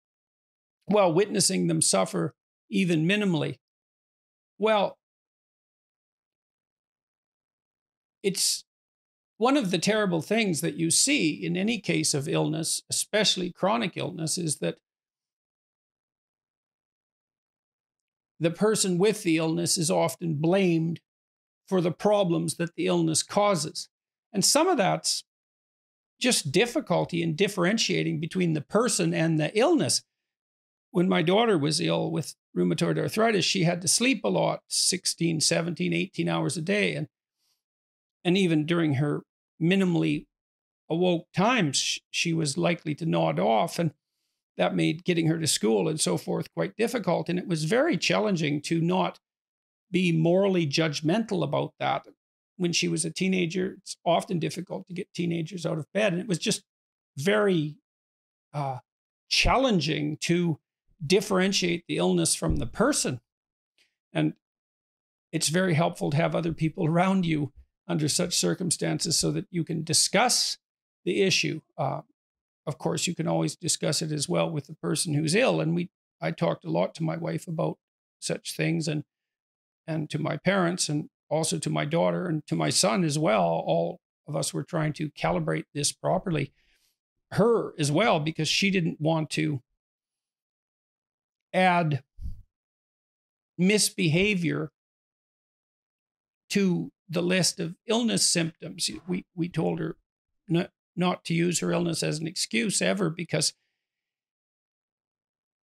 while 0.86 1.14
witnessing 1.14 1.68
them 1.68 1.82
suffer 1.82 2.34
even 2.70 3.06
minimally. 3.06 3.58
Well, 4.58 4.98
it's 8.24 8.64
one 9.38 9.56
of 9.56 9.72
the 9.72 9.78
terrible 9.78 10.22
things 10.22 10.62
that 10.62 10.76
you 10.76 10.92
see 10.92 11.32
in 11.32 11.56
any 11.56 11.80
case 11.80 12.14
of 12.14 12.28
illness, 12.28 12.82
especially 12.90 13.52
chronic 13.52 13.96
illness, 13.96 14.38
is 14.38 14.58
that 14.58 14.76
the 18.40 18.52
person 18.52 18.98
with 18.98 19.24
the 19.24 19.38
illness 19.38 19.78
is 19.78 19.90
often 19.90 20.36
blamed 20.36 21.00
for 21.68 21.82
the 21.82 21.92
problems 21.92 22.56
that 22.56 22.76
the 22.76 22.88
illness 22.88 23.24
causes. 23.24 23.90
And 24.34 24.44
some 24.44 24.68
of 24.68 24.78
that's 24.78 25.24
just 26.20 26.52
difficulty 26.52 27.24
in 27.24 27.36
differentiating 27.36 28.20
between 28.20 28.54
the 28.54 28.62
person 28.62 29.14
and 29.14 29.40
the 29.40 29.58
illness. 29.58 30.02
When 30.92 31.08
my 31.08 31.22
daughter 31.22 31.58
was 31.58 31.80
ill 31.80 32.12
with 32.12 32.36
rheumatoid 32.58 32.98
arthritis, 32.98 33.46
she 33.46 33.64
had 33.64 33.82
to 33.82 33.88
sleep 33.88 34.24
a 34.24 34.30
lot 34.30 34.62
16, 34.68 35.42
17, 35.42 35.94
18 35.94 36.30
hours 36.30 36.58
a 36.58 36.62
day. 36.62 36.96
And, 36.96 37.08
and 38.24 38.38
even 38.38 38.66
during 38.66 38.96
her 38.96 39.22
minimally 39.62 40.26
awoke 40.90 41.28
times, 41.34 42.00
she 42.10 42.34
was 42.34 42.58
likely 42.58 42.96
to 42.96 43.06
nod 43.06 43.40
off. 43.40 43.78
And 43.78 43.92
that 44.58 44.76
made 44.76 45.06
getting 45.06 45.28
her 45.28 45.40
to 45.40 45.48
school 45.48 45.88
and 45.88 46.00
so 46.00 46.18
forth 46.18 46.54
quite 46.54 46.76
difficult. 46.76 47.30
And 47.30 47.40
it 47.40 47.48
was 47.48 47.64
very 47.64 47.98
challenging 47.98 48.62
to 48.64 48.82
not 48.82 49.20
be 49.92 50.12
morally 50.12 50.68
judgmental 50.68 51.44
about 51.44 51.74
that. 51.80 52.06
When 52.58 52.74
she 52.74 52.90
was 52.90 53.06
a 53.06 53.12
teenager, 53.12 53.78
it's 53.78 53.96
often 54.06 54.38
difficult 54.38 54.86
to 54.88 54.94
get 54.94 55.14
teenagers 55.14 55.66
out 55.66 55.78
of 55.78 55.92
bed. 55.94 56.12
And 56.14 56.22
it 56.22 56.28
was 56.28 56.40
just 56.40 56.64
very 57.16 57.78
uh, 58.54 58.80
challenging 59.30 60.18
to 60.22 60.60
differentiate 61.06 61.86
the 61.88 61.98
illness 61.98 62.36
from 62.36 62.58
the 62.58 62.66
person. 62.66 63.20
And 64.14 64.34
it's 65.32 65.50
very 65.50 65.74
helpful 65.74 66.10
to 66.12 66.18
have 66.18 66.36
other 66.36 66.54
people 66.54 66.86
around 66.88 67.26
you 67.26 67.54
under 67.88 68.08
such 68.08 68.36
circumstances 68.36 69.18
so 69.18 69.32
that 69.32 69.48
you 69.50 69.64
can 69.64 69.84
discuss 69.84 70.58
the 71.06 71.22
issue. 71.22 71.62
Uh, 71.78 72.02
of 72.68 72.78
course, 72.78 73.08
you 73.08 73.16
can 73.16 73.28
always 73.28 73.56
discuss 73.56 74.02
it 74.02 74.12
as 74.12 74.30
well 74.30 74.50
with 74.50 74.68
the 74.68 74.76
person 74.76 75.14
who's 75.14 75.34
ill. 75.34 75.60
And 75.60 75.74
we, 75.74 75.90
I 76.22 76.32
talked 76.32 76.66
a 76.66 76.70
lot 76.70 76.94
to 76.96 77.04
my 77.04 77.18
wife 77.18 77.48
about 77.48 77.78
such 78.20 78.56
things 78.56 78.88
and, 78.88 79.04
and 79.88 80.10
to 80.12 80.20
my 80.20 80.38
parents 80.38 80.88
and 80.88 81.10
also 81.30 81.58
to 81.58 81.70
my 81.70 81.86
daughter 81.86 82.28
and 82.28 82.46
to 82.48 82.56
my 82.56 82.70
son 82.70 83.04
as 83.04 83.18
well. 83.18 83.42
All 83.42 84.00
of 84.28 84.36
us 84.36 84.54
were 84.54 84.64
trying 84.64 84.94
to 84.94 85.10
calibrate 85.10 85.66
this 85.74 85.92
properly. 85.92 86.54
Her 87.32 87.74
as 87.80 87.92
well, 87.92 88.20
because 88.20 88.48
she 88.48 88.70
didn't 88.70 89.02
want 89.02 89.30
to 89.32 89.62
add 91.54 92.04
misbehavior 93.58 94.72
to 96.50 96.92
the 97.10 97.22
list 97.22 97.60
of 97.60 97.76
illness 97.88 98.28
symptoms. 98.28 98.90
We, 99.08 99.26
we 99.36 99.50
told 99.50 99.80
her, 99.80 99.98
not 100.48 100.72
not 100.96 101.24
to 101.24 101.34
use 101.34 101.60
her 101.60 101.72
illness 101.72 102.04
as 102.04 102.20
an 102.20 102.28
excuse 102.28 102.82
ever 102.82 103.10
because 103.10 103.54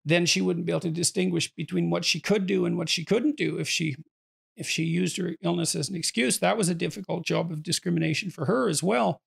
then 0.03 0.25
she 0.25 0.41
wouldn't 0.41 0.65
be 0.65 0.71
able 0.71 0.81
to 0.81 0.89
distinguish 0.89 1.53
between 1.53 1.89
what 1.89 2.03
she 2.03 2.19
could 2.19 2.45
do 2.45 2.65
and 2.65 2.77
what 2.77 2.89
she 2.89 3.05
couldn't 3.05 3.37
do 3.37 3.57
if 3.57 3.69
she 3.69 3.95
if 4.57 4.67
she 4.67 4.83
used 4.83 5.17
her 5.17 5.35
illness 5.41 5.73
as 5.73 5.89
an 5.89 5.95
excuse 5.95 6.39
that 6.39 6.57
was 6.57 6.67
a 6.69 6.75
difficult 6.75 7.25
job 7.25 7.51
of 7.51 7.63
discrimination 7.63 8.29
for 8.29 8.45
her 8.45 8.67
as 8.67 8.83
well 8.83 9.21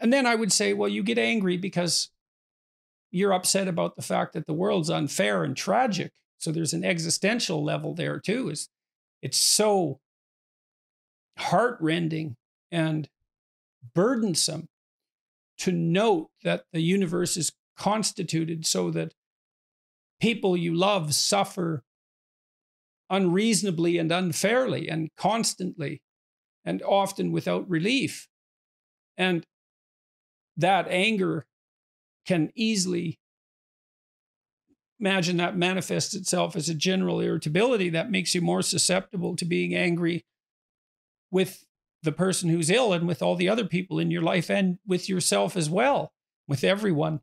and 0.00 0.12
then 0.12 0.24
i 0.24 0.34
would 0.34 0.52
say 0.52 0.72
well 0.72 0.88
you 0.88 1.02
get 1.02 1.18
angry 1.18 1.56
because 1.56 2.10
you're 3.10 3.32
upset 3.32 3.68
about 3.68 3.96
the 3.96 4.02
fact 4.02 4.32
that 4.32 4.46
the 4.46 4.52
world's 4.52 4.90
unfair 4.90 5.44
and 5.44 5.56
tragic 5.56 6.12
so 6.38 6.50
there's 6.50 6.72
an 6.72 6.84
existential 6.84 7.62
level 7.62 7.94
there 7.94 8.18
too 8.18 8.50
is 8.50 8.68
it's 9.22 9.38
so 9.38 9.98
heartrending 11.38 12.36
and 12.70 13.08
burdensome 13.94 14.68
to 15.58 15.72
note 15.72 16.28
that 16.42 16.64
the 16.72 16.80
universe 16.80 17.36
is 17.36 17.52
constituted 17.76 18.66
so 18.66 18.90
that 18.90 19.12
people 20.20 20.56
you 20.56 20.74
love 20.74 21.14
suffer 21.14 21.82
unreasonably 23.08 23.98
and 23.98 24.12
unfairly 24.12 24.88
and 24.88 25.10
constantly 25.16 26.00
and 26.64 26.82
often 26.82 27.32
without 27.32 27.68
relief. 27.68 28.28
And 29.16 29.44
that 30.56 30.86
anger 30.88 31.46
can 32.26 32.50
easily 32.54 33.18
imagine 34.98 35.38
that 35.38 35.56
manifests 35.56 36.14
itself 36.14 36.54
as 36.54 36.68
a 36.68 36.74
general 36.74 37.20
irritability 37.20 37.88
that 37.88 38.10
makes 38.10 38.34
you 38.34 38.40
more 38.40 38.62
susceptible 38.62 39.34
to 39.34 39.44
being 39.44 39.74
angry 39.74 40.24
with 41.30 41.64
the 42.02 42.12
person 42.12 42.50
who's 42.50 42.70
ill 42.70 42.92
and 42.92 43.06
with 43.06 43.22
all 43.22 43.36
the 43.36 43.48
other 43.48 43.64
people 43.64 43.98
in 43.98 44.10
your 44.10 44.22
life 44.22 44.50
and 44.50 44.78
with 44.86 45.08
yourself 45.08 45.56
as 45.56 45.68
well, 45.70 46.12
with 46.46 46.64
everyone. 46.64 47.20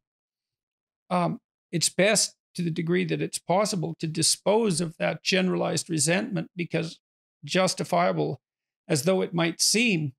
Um, 1.09 1.39
it's 1.71 1.89
best 1.89 2.35
to 2.55 2.61
the 2.61 2.71
degree 2.71 3.05
that 3.05 3.21
it's 3.21 3.39
possible 3.39 3.95
to 3.99 4.07
dispose 4.07 4.81
of 4.81 4.97
that 4.97 5.23
generalized 5.23 5.89
resentment 5.89 6.49
because 6.55 6.99
justifiable 7.45 8.41
as 8.87 9.03
though 9.03 9.21
it 9.21 9.33
might 9.33 9.61
seem, 9.61 10.13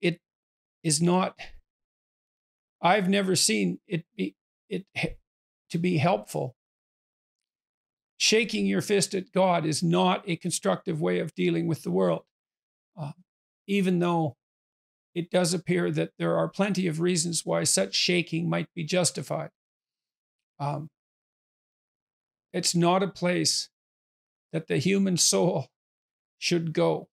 it 0.00 0.20
is 0.82 1.00
not. 1.00 1.38
I've 2.82 3.08
never 3.08 3.36
seen 3.36 3.78
it 3.86 4.04
be 4.16 4.34
it 4.68 4.84
to 5.70 5.78
be 5.78 5.98
helpful. 5.98 6.56
Shaking 8.16 8.66
your 8.66 8.82
fist 8.82 9.14
at 9.14 9.32
God 9.32 9.64
is 9.64 9.82
not 9.82 10.28
a 10.28 10.36
constructive 10.36 11.00
way 11.00 11.18
of 11.18 11.34
dealing 11.34 11.66
with 11.66 11.82
the 11.82 11.90
world. 11.90 12.22
Uh, 12.96 13.12
even 13.66 13.98
though 13.98 14.36
it 15.14 15.30
does 15.30 15.52
appear 15.52 15.90
that 15.90 16.10
there 16.18 16.36
are 16.36 16.48
plenty 16.48 16.86
of 16.86 17.00
reasons 17.00 17.44
why 17.44 17.64
such 17.64 17.94
shaking 17.94 18.48
might 18.48 18.68
be 18.74 18.84
justified. 18.84 19.50
Um, 20.58 20.88
it's 22.52 22.74
not 22.74 23.02
a 23.02 23.08
place 23.08 23.68
that 24.52 24.68
the 24.68 24.78
human 24.78 25.16
soul 25.16 25.68
should 26.38 26.72
go. 26.72 27.08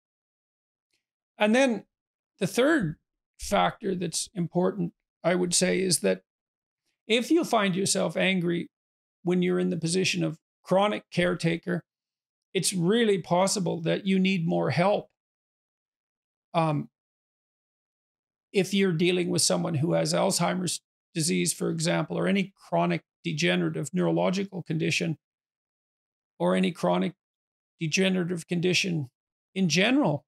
And 1.38 1.56
then 1.56 1.86
the 2.40 2.48
third 2.48 2.98
factor 3.40 3.96
that's 3.96 4.30
important, 4.34 4.94
I 5.24 5.36
would 5.36 5.54
say, 5.54 5.80
is 5.80 6.00
that 6.00 6.22
if 7.08 7.32
you 7.32 7.44
find 7.44 7.76
yourself 7.76 8.16
angry 8.16 8.70
when 9.24 9.42
you're 9.42 9.60
in 9.60 9.70
the 9.70 9.78
position 9.78 10.24
of 10.24 10.38
chronic 10.64 11.04
caretaker, 11.12 11.84
it's 12.54 12.74
really 12.74 13.18
possible 13.20 13.82
that 13.82 14.06
you 14.06 14.20
need 14.20 14.48
more 14.48 14.70
help. 14.70 15.08
Um, 16.54 16.90
if 18.52 18.74
you're 18.74 18.94
dealing 18.94 19.30
with 19.30 19.42
someone 19.42 19.76
who 19.76 19.94
has 19.94 20.14
Alzheimer's 20.14 20.82
disease, 21.14 21.54
for 21.54 21.70
example, 21.70 22.18
or 22.18 22.28
any 22.28 22.54
chronic 22.56 23.04
degenerative 23.24 23.90
neurological 23.94 24.64
condition, 24.64 25.18
or 26.40 26.56
any 26.56 26.72
chronic 26.72 27.14
degenerative 27.80 28.48
condition 28.48 29.10
in 29.54 29.70
general, 29.70 30.26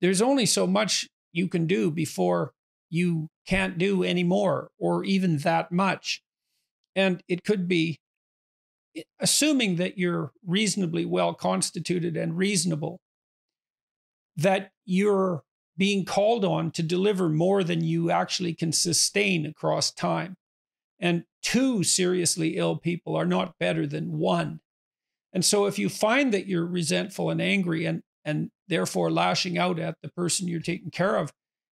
there's 0.00 0.22
only 0.22 0.46
so 0.46 0.66
much 0.66 1.08
you 1.32 1.48
can 1.48 1.66
do 1.66 1.90
before 1.90 2.52
you 2.92 3.30
can't 3.46 3.78
do 3.78 4.04
anymore, 4.04 4.68
or 4.78 5.02
even 5.02 5.38
that 5.38 5.72
much. 5.72 6.22
And 6.94 7.22
it 7.26 7.42
could 7.42 7.66
be, 7.66 7.98
assuming 9.18 9.76
that 9.76 9.96
you're 9.96 10.32
reasonably 10.46 11.06
well 11.06 11.32
constituted 11.32 12.18
and 12.18 12.36
reasonable, 12.36 13.00
that 14.36 14.72
you're 14.84 15.42
being 15.78 16.04
called 16.04 16.44
on 16.44 16.70
to 16.72 16.82
deliver 16.82 17.30
more 17.30 17.64
than 17.64 17.82
you 17.82 18.10
actually 18.10 18.54
can 18.54 18.72
sustain 18.72 19.46
across 19.46 19.90
time. 19.90 20.36
And 21.00 21.24
two 21.42 21.82
seriously 21.82 22.58
ill 22.58 22.76
people 22.76 23.16
are 23.16 23.24
not 23.24 23.58
better 23.58 23.86
than 23.86 24.18
one. 24.18 24.60
And 25.32 25.46
so 25.46 25.64
if 25.64 25.78
you 25.78 25.88
find 25.88 26.34
that 26.34 26.46
you're 26.46 26.66
resentful 26.66 27.30
and 27.30 27.40
angry 27.40 27.86
and, 27.86 28.02
and 28.22 28.50
therefore 28.68 29.10
lashing 29.10 29.56
out 29.56 29.78
at 29.78 29.96
the 30.02 30.10
person 30.10 30.46
you're 30.46 30.60
taking 30.60 30.90
care 30.90 31.16
of, 31.16 31.32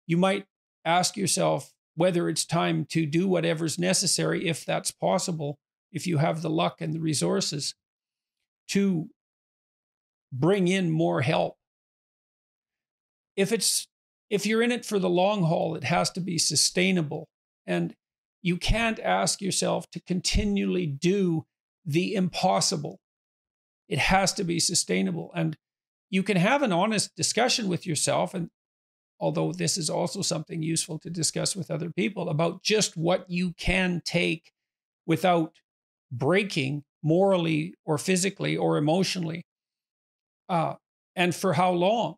you 0.06 0.18
might 0.18 0.44
ask 0.86 1.16
yourself 1.16 1.72
whether 1.94 2.28
it's 2.28 2.44
time 2.44 2.86
to 2.90 3.04
do 3.06 3.26
whatever's 3.28 3.78
necessary, 3.78 4.46
if 4.48 4.64
that's 4.64 4.90
possible, 4.90 5.58
if 5.92 6.06
you 6.06 6.18
have 6.18 6.42
the 6.42 6.50
luck 6.50 6.80
and 6.80 6.94
the 6.94 7.00
resources 7.00 7.74
to 8.68 9.08
bring 10.32 10.68
in 10.68 10.90
more 10.90 11.22
help 11.22 11.56
if 13.36 13.52
it's 13.52 13.86
if 14.30 14.44
you're 14.44 14.62
in 14.62 14.72
it 14.72 14.84
for 14.84 14.98
the 14.98 15.08
long 15.08 15.44
haul, 15.44 15.76
it 15.76 15.84
has 15.84 16.10
to 16.10 16.20
be 16.20 16.38
sustainable. 16.38 17.28
And 17.66 17.94
you 18.42 18.56
can't 18.56 18.98
ask 18.98 19.40
yourself 19.40 19.88
to 19.90 20.00
continually 20.00 20.86
do 20.86 21.44
the 21.84 22.14
impossible. 22.14 22.98
It 23.88 23.98
has 23.98 24.32
to 24.34 24.44
be 24.44 24.58
sustainable. 24.58 25.30
And 25.34 25.56
you 26.10 26.24
can 26.24 26.36
have 26.36 26.62
an 26.62 26.72
honest 26.72 27.14
discussion 27.14 27.68
with 27.68 27.86
yourself 27.86 28.34
and 28.34 28.48
although 29.18 29.52
this 29.52 29.76
is 29.76 29.88
also 29.88 30.22
something 30.22 30.62
useful 30.62 30.98
to 30.98 31.10
discuss 31.10 31.56
with 31.56 31.70
other 31.70 31.90
people 31.90 32.28
about 32.28 32.62
just 32.62 32.96
what 32.96 33.24
you 33.28 33.52
can 33.54 34.02
take 34.04 34.52
without 35.06 35.54
breaking 36.10 36.82
morally 37.02 37.74
or 37.84 37.98
physically 37.98 38.56
or 38.56 38.76
emotionally 38.76 39.44
uh, 40.48 40.74
and 41.14 41.34
for 41.34 41.54
how 41.54 41.72
long? 41.72 42.16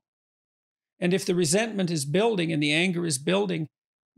And 1.01 1.15
if 1.15 1.25
the 1.25 1.35
resentment 1.35 1.91
is 1.91 2.05
building 2.05 2.53
and 2.53 2.63
the 2.63 2.73
anger 2.73 3.07
is 3.07 3.19
building 3.19 3.69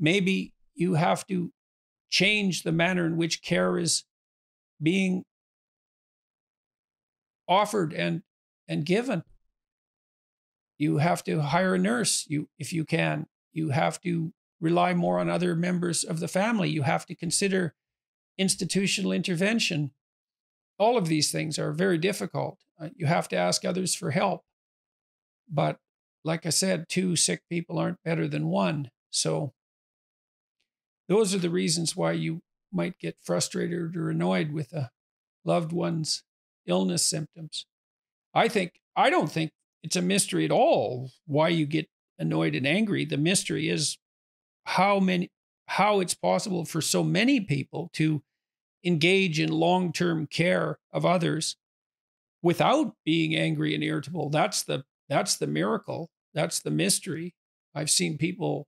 maybe 0.01 0.55
you 0.75 0.95
have 0.95 1.27
to 1.27 1.53
change 2.09 2.63
the 2.63 2.73
manner 2.73 3.07
in 3.07 3.17
which 3.17 3.43
care 3.43 3.79
is 3.79 4.05
being 4.83 5.23
offered 7.47 7.93
and 7.93 8.23
and 8.67 8.87
given 8.87 9.23
you 10.81 10.97
have 10.97 11.23
to 11.25 11.43
hire 11.43 11.75
a 11.75 11.79
nurse. 11.79 12.25
You 12.27 12.49
if 12.59 12.73
you 12.73 12.85
can 12.85 13.27
you 13.53 13.71
have 13.71 14.01
to 14.01 14.33
rely 14.61 14.95
more 14.95 15.19
on 15.19 15.29
other 15.29 15.55
members 15.55 16.05
of 16.05 16.21
the 16.21 16.29
family. 16.29 16.71
You 16.71 16.83
have 16.83 17.05
to 17.07 17.15
consider 17.15 17.75
institutional 18.39 19.13
intervention. 19.13 19.91
All 20.79 20.97
of 20.97 21.09
these 21.09 21.31
things 21.31 21.59
are 21.59 21.73
very 21.73 21.99
difficult. 21.99 22.59
Uh, 22.81 22.89
you 22.97 23.07
have 23.07 23.29
to 23.29 23.37
ask 23.37 23.65
others 23.65 23.95
for 23.95 24.11
help. 24.11 24.43
But 25.49 25.79
like 26.23 26.45
i 26.45 26.51
said 26.51 26.87
two 26.89 27.17
sick 27.17 27.43
people 27.49 27.79
aren't 27.79 28.03
better 28.03 28.27
than 28.27 28.49
one. 28.49 28.91
So 29.11 29.53
those 31.09 31.35
are 31.35 31.39
the 31.39 31.51
reasons 31.51 31.95
why 31.95 32.13
you 32.13 32.41
might 32.73 32.99
get 32.99 33.17
frustrated 33.21 33.97
or 33.97 34.09
annoyed 34.09 34.53
with 34.53 34.73
a 34.73 34.91
loved 35.45 35.73
one's 35.73 36.23
illness 36.67 37.05
symptoms. 37.05 37.67
I 38.33 38.49
think, 38.49 38.81
I 38.97 39.11
don't 39.11 39.31
think 39.31 39.51
it's 39.83 39.97
a 39.97 40.03
mystery 40.03 40.45
at 40.45 40.51
all 40.51 41.11
why 41.27 41.49
you 41.49 41.67
get 41.67 41.89
annoyed 42.19 42.55
and 42.55 42.67
angry. 42.67 43.05
The 43.05 43.17
mystery 43.17 43.69
is 43.69 43.99
how 44.65 45.01
many, 45.01 45.31
how 45.67 46.01
it's 46.01 46.15
possible 46.15 46.65
for 46.65 46.81
so 46.81 47.03
many 47.03 47.41
people 47.41 47.91
to 47.95 48.23
engage 48.85 49.41
in 49.41 49.51
long 49.51 49.93
term 49.93 50.27
care 50.27 50.79
of 50.93 51.07
others 51.07 51.57
without 52.43 52.95
being 53.05 53.35
angry 53.35 53.75
and 53.75 53.85
irritable. 53.85 54.31
That's 54.31 54.63
the, 54.63 54.85
that's 55.09 55.37
the 55.37 55.47
miracle. 55.47 56.11
That's 56.35 56.61
the 56.61 56.71
mystery. 56.71 57.35
I've 57.75 57.91
seen 57.91 58.19
people 58.19 58.67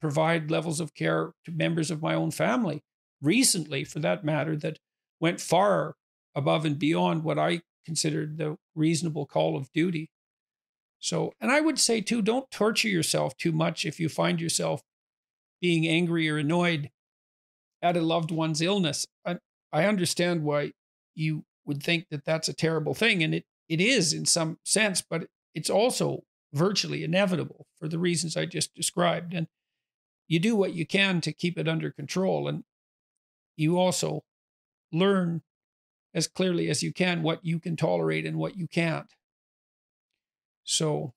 provide 0.00 0.50
levels 0.50 0.80
of 0.80 0.94
care 0.94 1.32
to 1.44 1.50
members 1.50 1.90
of 1.90 2.02
my 2.02 2.14
own 2.14 2.30
family 2.30 2.82
recently, 3.22 3.84
for 3.84 4.00
that 4.00 4.24
matter, 4.24 4.56
that 4.56 4.78
went 5.20 5.40
far 5.40 5.94
above 6.34 6.64
and 6.64 6.78
beyond 6.78 7.24
what 7.24 7.38
I 7.38 7.62
considered 7.86 8.36
the 8.36 8.56
reasonable 8.74 9.26
call 9.26 9.56
of 9.56 9.72
duty. 9.72 10.10
So, 11.04 11.34
and 11.38 11.50
I 11.50 11.60
would 11.60 11.78
say 11.78 12.00
too, 12.00 12.22
don't 12.22 12.50
torture 12.50 12.88
yourself 12.88 13.36
too 13.36 13.52
much 13.52 13.84
if 13.84 14.00
you 14.00 14.08
find 14.08 14.40
yourself 14.40 14.80
being 15.60 15.86
angry 15.86 16.30
or 16.30 16.38
annoyed 16.38 16.88
at 17.82 17.98
a 17.98 18.00
loved 18.00 18.30
one's 18.30 18.62
illness. 18.62 19.06
I, 19.22 19.36
I 19.70 19.84
understand 19.84 20.44
why 20.44 20.72
you 21.14 21.44
would 21.66 21.82
think 21.82 22.06
that 22.10 22.24
that's 22.24 22.48
a 22.48 22.54
terrible 22.54 22.94
thing, 22.94 23.22
and 23.22 23.34
it, 23.34 23.44
it 23.68 23.82
is 23.82 24.14
in 24.14 24.24
some 24.24 24.56
sense, 24.64 25.02
but 25.02 25.26
it's 25.54 25.68
also 25.68 26.24
virtually 26.54 27.04
inevitable 27.04 27.66
for 27.78 27.86
the 27.86 27.98
reasons 27.98 28.34
I 28.34 28.46
just 28.46 28.74
described. 28.74 29.34
And 29.34 29.46
you 30.26 30.38
do 30.38 30.56
what 30.56 30.72
you 30.72 30.86
can 30.86 31.20
to 31.20 31.34
keep 31.34 31.58
it 31.58 31.68
under 31.68 31.90
control. 31.90 32.48
And 32.48 32.64
you 33.58 33.78
also 33.78 34.22
learn 34.90 35.42
as 36.14 36.28
clearly 36.28 36.70
as 36.70 36.82
you 36.82 36.94
can 36.94 37.22
what 37.22 37.44
you 37.44 37.60
can 37.60 37.76
tolerate 37.76 38.24
and 38.24 38.38
what 38.38 38.56
you 38.56 38.66
can't. 38.66 39.12
So, 40.64 41.12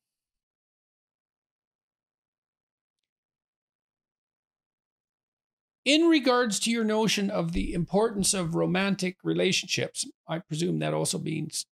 in 5.85 6.03
regards 6.03 6.59
to 6.61 6.71
your 6.71 6.83
notion 6.83 7.29
of 7.29 7.53
the 7.53 7.73
importance 7.73 8.33
of 8.33 8.55
romantic 8.55 9.17
relationships, 9.23 10.05
I 10.27 10.39
presume 10.39 10.79
that 10.79 10.93
also 10.93 11.17
means 11.17 11.65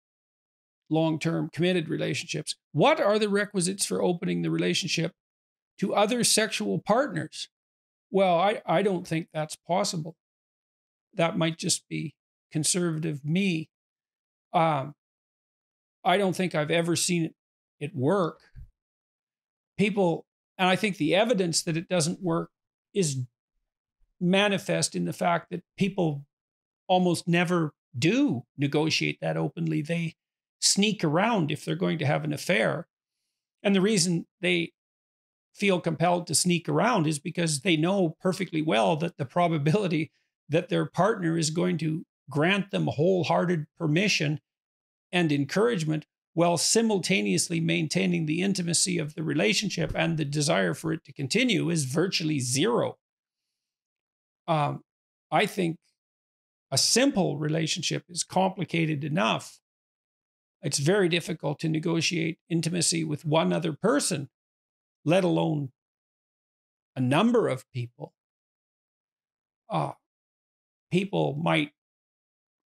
long 0.90 1.18
term 1.18 1.48
committed 1.52 1.88
relationships. 1.88 2.54
What 2.72 3.00
are 3.00 3.18
the 3.18 3.28
requisites 3.28 3.86
for 3.86 4.02
opening 4.02 4.42
the 4.42 4.50
relationship 4.50 5.12
to 5.82 5.94
other 5.94 6.22
sexual 6.22 6.78
partners. 6.78 7.48
Well, 8.10 8.38
I, 8.38 8.62
I 8.64 8.82
don't 8.82 9.06
think 9.06 9.26
that's 9.32 9.56
possible. 9.56 10.14
That 11.14 11.36
might 11.36 11.58
just 11.58 11.88
be 11.88 12.14
conservative 12.52 13.24
me. 13.24 13.68
Um, 14.52 14.94
I 16.04 16.18
don't 16.18 16.36
think 16.36 16.54
I've 16.54 16.70
ever 16.70 16.94
seen 16.94 17.24
it, 17.24 17.34
it 17.82 17.94
work. 17.94 18.40
People, 19.76 20.24
and 20.56 20.68
I 20.68 20.76
think 20.76 20.96
the 20.96 21.14
evidence 21.14 21.62
that 21.62 21.76
it 21.76 21.88
doesn't 21.88 22.22
work 22.22 22.50
is 22.94 23.18
manifest 24.20 24.94
in 24.94 25.04
the 25.04 25.12
fact 25.12 25.50
that 25.50 25.64
people 25.76 26.24
almost 26.86 27.26
never 27.26 27.74
do 27.98 28.44
negotiate 28.56 29.18
that 29.20 29.36
openly. 29.36 29.82
They 29.82 30.14
sneak 30.60 31.02
around 31.02 31.50
if 31.50 31.64
they're 31.64 31.74
going 31.74 31.98
to 31.98 32.06
have 32.06 32.22
an 32.22 32.32
affair. 32.32 32.86
And 33.62 33.74
the 33.74 33.80
reason 33.80 34.26
they 34.40 34.72
feel 35.52 35.80
compelled 35.80 36.28
to 36.28 36.34
sneak 36.34 36.68
around 36.68 37.06
is 37.06 37.18
because 37.18 37.60
they 37.60 37.76
know 37.76 38.16
perfectly 38.20 38.62
well 38.62 38.96
that 38.96 39.18
the 39.18 39.24
probability 39.24 40.12
that 40.48 40.68
their 40.68 40.86
partner 40.86 41.36
is 41.36 41.50
going 41.50 41.78
to 41.78 42.04
grant 42.30 42.70
them 42.70 42.86
wholehearted 42.86 43.66
permission 43.76 44.40
and 45.10 45.32
encouragement 45.32 46.06
while 46.34 46.56
simultaneously 46.56 47.60
maintaining 47.60 48.26
the 48.26 48.42
intimacy 48.42 48.98
of 48.98 49.14
the 49.14 49.22
relationship 49.22 49.92
and 49.94 50.16
the 50.16 50.24
desire 50.24 50.74
for 50.74 50.92
it 50.92 51.04
to 51.04 51.12
continue 51.12 51.68
is 51.68 51.84
virtually 51.84 52.40
zero. 52.40 52.96
Um, 54.48 54.82
I 55.30 55.46
think 55.46 55.76
a 56.70 56.78
simple 56.78 57.36
relationship 57.36 58.04
is 58.08 58.24
complicated 58.24 59.04
enough. 59.04 59.58
It's 60.62 60.78
very 60.78 61.08
difficult 61.08 61.58
to 61.60 61.68
negotiate 61.68 62.38
intimacy 62.48 63.04
with 63.04 63.24
one 63.24 63.52
other 63.52 63.72
person 63.72 64.28
let 65.04 65.24
alone 65.24 65.70
a 66.94 67.00
number 67.00 67.48
of 67.48 67.64
people, 67.72 68.12
uh, 69.68 69.92
people 70.90 71.34
might 71.42 71.72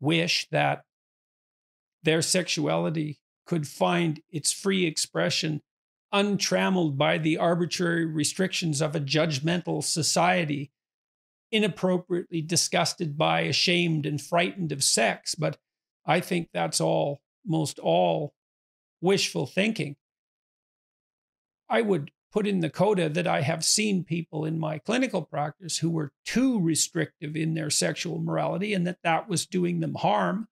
wish 0.01 0.49
that 0.51 0.83
their 2.03 2.23
sexuality 2.23 3.19
could 3.47 3.67
find 3.67 4.21
its 4.31 4.53
free 4.53 4.85
expression 4.85 5.63
untrammeled 6.13 6.97
by 6.97 7.19
the 7.19 7.39
arbitrary 7.39 8.05
restrictions 8.05 8.81
of 8.81 8.95
a 8.95 9.01
judgmental 9.01 9.83
society, 9.83 10.71
inappropriately 11.51 12.41
disgusted 12.43 13.17
by, 13.17 13.41
ashamed, 13.43 14.07
and 14.07 14.21
frightened 14.21 14.73
of 14.73 14.83
sex. 14.83 15.35
But 15.35 15.59
I 16.05 16.21
think 16.21 16.49
that's 16.53 16.81
all, 16.81 17.21
most 17.45 17.79
all 17.79 18.35
wishful 19.01 19.47
thinking. 19.47 19.97
I 21.69 21.83
would 21.83 22.11
put 22.33 22.47
in 22.47 22.61
the 22.61 22.71
coda 22.71 23.09
that 23.09 23.27
I 23.27 23.41
have 23.41 23.65
seen 23.65 24.05
people 24.05 24.45
in 24.45 24.59
my 24.59 24.79
clinical 24.79 25.23
practice 25.23 25.79
who 25.79 25.91
were 25.91 26.13
too 26.25 26.61
restrictive 26.61 27.35
in 27.37 27.55
their 27.55 27.71
sexual 27.71 28.21
morality 28.21 28.75
and 28.75 28.87
that 28.87 28.99
that 29.03 29.29
was 29.29 29.47
doing 29.47 29.81
them 29.81 29.95
harm. 29.95 30.49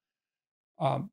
Um, 0.78 1.10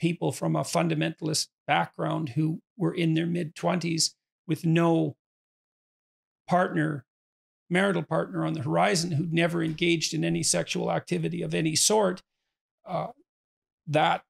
people 0.00 0.32
from 0.32 0.56
a 0.56 0.62
fundamentalist 0.62 1.48
background 1.66 2.30
who 2.30 2.60
were 2.76 2.94
in 2.94 3.14
their 3.14 3.26
mid 3.26 3.54
20s 3.54 4.14
with 4.48 4.64
no 4.64 5.16
partner, 6.48 7.04
marital 7.68 8.02
partner 8.02 8.44
on 8.44 8.54
the 8.54 8.62
horizon, 8.62 9.12
who'd 9.12 9.32
never 9.32 9.62
engaged 9.62 10.14
in 10.14 10.24
any 10.24 10.42
sexual 10.42 10.90
activity 10.90 11.42
of 11.42 11.54
any 11.54 11.76
sort. 11.76 12.22
Uh, 12.86 13.08
that 13.86 14.22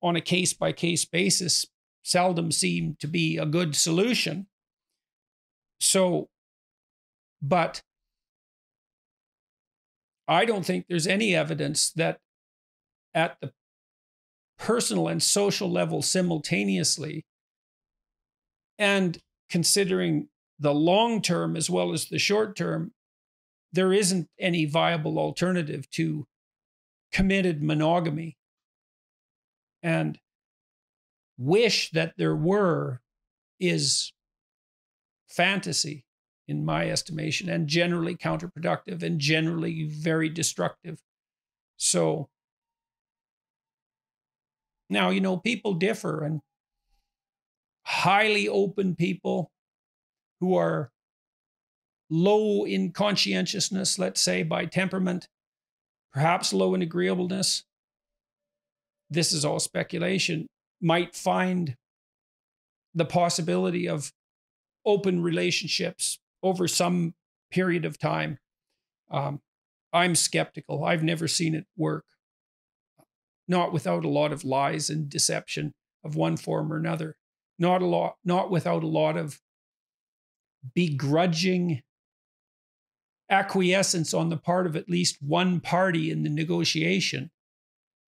on 0.00 0.16
a 0.16 0.20
case 0.20 0.52
by 0.52 0.72
case 0.72 1.04
basis 1.04 1.66
seldom 2.02 2.50
seemed 2.50 2.98
to 3.00 3.06
be 3.06 3.36
a 3.36 3.44
good 3.44 3.74
solution. 3.76 4.46
So, 5.80 6.28
but 7.42 7.82
I 10.26 10.44
don't 10.44 10.64
think 10.64 10.86
there's 10.88 11.06
any 11.06 11.34
evidence 11.34 11.90
that 11.92 12.18
at 13.14 13.36
the 13.40 13.52
personal 14.58 15.08
and 15.08 15.22
social 15.22 15.70
level 15.70 16.02
simultaneously, 16.02 17.24
and 18.78 19.18
considering 19.48 20.28
the 20.58 20.74
long 20.74 21.22
term 21.22 21.56
as 21.56 21.70
well 21.70 21.92
as 21.92 22.06
the 22.06 22.18
short 22.18 22.56
term, 22.56 22.92
there 23.72 23.92
isn't 23.92 24.28
any 24.38 24.64
viable 24.64 25.18
alternative 25.18 25.88
to 25.90 26.26
committed 27.12 27.62
monogamy. 27.62 28.36
And 29.82 30.18
wish 31.38 31.90
that 31.90 32.14
there 32.18 32.34
were 32.34 33.00
is 33.60 34.12
fantasy 35.28 36.04
in 36.48 36.64
my 36.64 36.90
estimation 36.90 37.48
and 37.48 37.68
generally 37.68 38.16
counterproductive 38.16 39.02
and 39.02 39.20
generally 39.20 39.84
very 39.84 40.28
destructive 40.28 41.00
so 41.76 42.28
now 44.90 45.10
you 45.10 45.20
know 45.20 45.36
people 45.36 45.74
differ 45.74 46.24
and 46.24 46.40
highly 47.84 48.48
open 48.48 48.94
people 48.94 49.50
who 50.40 50.56
are 50.56 50.90
low 52.10 52.64
in 52.64 52.92
conscientiousness, 52.92 53.98
let's 53.98 54.20
say 54.20 54.42
by 54.42 54.64
temperament, 54.64 55.28
perhaps 56.12 56.52
low 56.52 56.74
in 56.74 56.82
agreeableness. 56.82 57.64
This 59.10 59.32
is 59.32 59.44
all 59.44 59.58
speculation, 59.58 60.46
might 60.80 61.14
find 61.14 61.76
the 62.94 63.04
possibility 63.04 63.88
of 63.88 64.12
open 64.84 65.22
relationships 65.22 66.18
over 66.42 66.68
some 66.68 67.14
period 67.50 67.84
of 67.84 67.98
time. 67.98 68.38
Um, 69.10 69.40
I'm 69.92 70.14
skeptical. 70.14 70.84
I've 70.84 71.02
never 71.02 71.26
seen 71.26 71.54
it 71.54 71.66
work, 71.76 72.04
not 73.48 73.72
without 73.72 74.04
a 74.04 74.08
lot 74.08 74.32
of 74.32 74.44
lies 74.44 74.90
and 74.90 75.08
deception 75.08 75.72
of 76.04 76.14
one 76.14 76.36
form 76.36 76.72
or 76.72 76.76
another, 76.76 77.16
not 77.58 77.82
a 77.82 77.86
lot, 77.86 78.16
not 78.24 78.50
without 78.50 78.84
a 78.84 78.86
lot 78.86 79.16
of 79.16 79.40
begrudging 80.74 81.82
acquiescence 83.30 84.14
on 84.14 84.28
the 84.28 84.36
part 84.36 84.66
of 84.66 84.76
at 84.76 84.88
least 84.88 85.18
one 85.20 85.60
party 85.60 86.10
in 86.10 86.22
the 86.22 86.30
negotiation. 86.30 87.30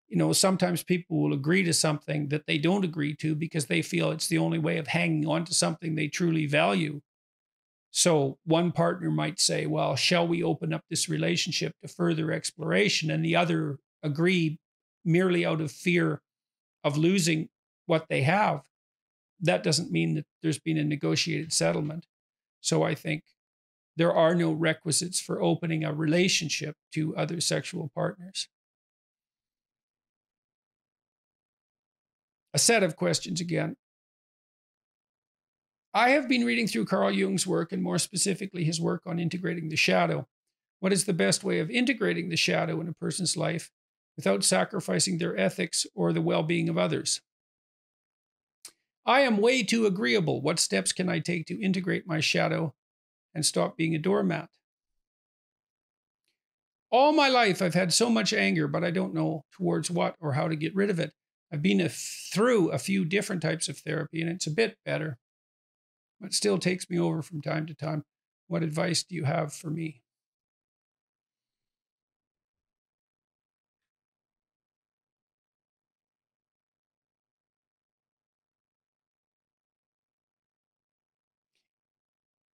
You 0.09 0.17
know, 0.17 0.33
sometimes 0.33 0.83
people 0.83 1.21
will 1.21 1.35
agree 1.35 1.63
to 1.65 1.73
something 1.73 2.29
that 2.29 2.47
they 2.47 2.59
don't 2.59 2.85
agree 2.85 3.15
to 3.17 3.35
because 3.35 3.67
they 3.67 3.83
feel 3.83 4.11
it's 4.11 4.29
the 4.29 4.39
only 4.39 4.59
way 4.59 4.79
of 4.79 4.87
hanging 4.87 5.27
on 5.27 5.45
to 5.45 5.55
something 5.55 5.95
they 5.95 6.09
truly 6.09 6.47
value. 6.47 7.01
So 7.91 8.39
one 8.45 8.73
partner 8.73 9.11
might 9.11 9.41
say, 9.41 9.67
Well, 9.67 9.97
shall 9.97 10.27
we 10.27 10.43
open 10.43 10.73
up 10.73 10.85
this 10.89 11.09
relationship 11.09 11.73
to 11.83 11.89
further 11.89 12.33
exploration? 12.33 13.11
And 13.11 13.25
the 13.25 13.37
other 13.37 13.79
agree 14.03 14.59
merely 15.09 15.45
out 15.45 15.61
of 15.61 15.73
fear 15.73 16.21
of 16.85 16.97
losing 16.97 17.49
what 17.87 18.07
they 18.09 18.23
have. 18.23 18.61
That 19.41 19.63
doesn't 19.63 19.91
mean 19.91 20.15
that 20.15 20.27
there's 20.43 20.59
been 20.59 20.77
a 20.77 20.85
negotiated 20.85 21.53
settlement. 21.53 22.07
So 22.61 22.83
I 22.83 22.95
think 22.95 23.23
there 23.97 24.13
are 24.13 24.35
no 24.35 24.53
requisites 24.53 25.21
for 25.21 25.41
opening 25.43 25.83
a 25.83 25.93
relationship 25.93 26.77
to 26.93 27.17
other 27.17 27.41
sexual 27.41 27.91
partners. 27.95 28.49
A 32.53 32.59
set 32.59 32.83
of 32.83 32.97
questions 32.97 33.41
again. 33.41 33.77
I 35.95 36.11
have 36.11 36.29
been 36.29 36.45
reading 36.45 36.67
through 36.67 36.85
Carl 36.85 37.11
Jung's 37.11 37.47
work 37.47 37.73
and 37.73 37.83
more 37.83 37.99
specifically 37.99 38.65
his 38.65 38.81
work 38.81 39.03
on 39.07 39.19
integrating 39.19 39.69
the 39.69 39.77
shadow. 39.77 40.27
What 40.81 40.93
is 40.93 41.07
the 41.07 41.13
best 41.13 41.43
way 41.43 41.61
of 41.61 41.71
integrating 41.71 42.29
the 42.29 42.37
shadow 42.37 42.81
in 42.81 42.89
a 42.89 42.93
person's 42.93 43.37
life 43.37 43.71
without 44.19 44.45
sacrificing 44.45 45.17
their 45.17 45.39
ethics 45.39 45.87
or 45.95 46.13
the 46.13 46.21
well 46.21 46.43
being 46.43 46.69
of 46.69 46.77
others? 46.77 47.23
I 49.07 49.21
am 49.21 49.39
way 49.39 49.63
too 49.63 49.87
agreeable. 49.87 50.43
What 50.43 50.59
steps 50.59 50.93
can 50.93 51.09
I 51.09 51.21
take 51.21 51.47
to 51.47 51.59
integrate 51.59 52.07
my 52.07 52.21
shadow 52.21 52.75
and 53.35 53.47
stop 53.47 53.77
being 53.77 53.95
a 53.95 53.99
doormat. 53.99 54.49
All 56.91 57.13
my 57.13 57.29
life, 57.29 57.61
I've 57.61 57.75
had 57.75 57.93
so 57.93 58.09
much 58.09 58.33
anger, 58.33 58.67
but 58.67 58.83
I 58.83 58.91
don't 58.91 59.15
know 59.15 59.45
towards 59.53 59.91
what 59.91 60.17
or 60.21 60.33
how 60.33 60.49
to 60.49 60.57
get 60.57 60.75
rid 60.75 60.91
of 60.91 60.99
it. 60.99 61.13
I've 61.53 61.63
been 61.63 61.87
through 61.89 62.71
a 62.71 62.79
few 62.79 63.05
different 63.05 63.43
types 63.43 63.69
of 63.69 63.79
therapy, 63.79 64.21
and 64.21 64.31
it's 64.31 64.47
a 64.47 64.51
bit 64.51 64.77
better, 64.85 65.19
but 66.21 66.33
still 66.33 66.59
takes 66.59 66.91
me 66.91 66.99
over 66.99 67.23
from 67.23 67.43
time 67.43 67.67
to 67.67 67.75
time. 67.75 68.05
What 68.49 68.63
advice 68.63 69.05
do 69.05 69.15
you 69.15 69.25
have 69.25 69.53
for 69.53 69.71
me? 69.71 70.03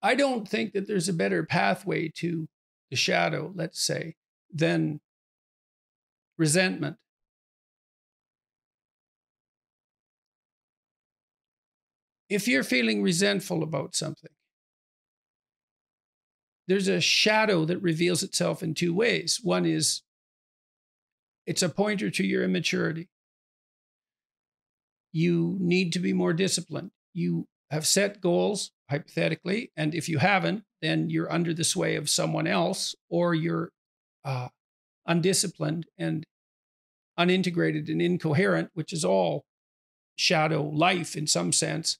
I 0.05 0.15
don't 0.15 0.47
think 0.47 0.75
that 0.75 0.87
there's 0.87 1.09
a 1.09 1.15
better 1.15 1.45
pathway 1.45 2.13
to 2.17 2.47
the 2.91 2.97
shadow, 2.97 3.53
let's 3.55 3.83
say, 3.83 4.17
than 4.53 5.01
resentment. 6.37 6.97
If 12.29 12.47
you're 12.47 12.65
feeling 12.65 13.03
resentful 13.03 13.63
about 13.63 13.97
something, 13.97 14.31
there's 16.69 16.89
a 16.89 17.01
shadow 17.01 17.65
that 17.65 17.79
reveals 17.79 18.23
itself 18.23 18.63
in 18.63 18.75
two 18.75 18.93
ways. 18.93 19.41
One 19.43 19.65
is 19.65 20.03
it's 21.47 21.63
a 21.63 21.71
pointer 21.71 22.11
to 22.11 22.27
your 22.27 22.45
immaturity. 22.45 23.09
You 25.13 25.57
need 25.61 25.95
to 25.95 25.99
be 25.99 26.13
more 26.13 26.35
disciplined. 26.35 26.91
You 27.15 27.47
have 27.71 27.87
set 27.87 28.21
goals 28.21 28.71
hypothetically. 28.91 29.73
And 29.77 29.95
if 29.95 30.09
you 30.09 30.19
haven't, 30.19 30.65
then 30.83 31.11
you're 31.11 31.33
under 31.33 31.55
the 31.55 31.65
sway 31.65 31.97
of 31.97 32.11
someone 32.11 32.47
else 32.47 32.95
or 33.09 33.35
you're 33.35 33.71
uh, 34.25 34.49
undisciplined 35.07 35.87
and 35.99 36.25
unintegrated 37.19 37.89
and 37.89 38.03
incoherent, 38.03 38.71
which 38.75 38.93
is 38.93 39.05
all 39.05 39.45
shadow 40.17 40.63
life 40.63 41.17
in 41.17 41.27
some 41.27 41.53
sense. 41.53 41.99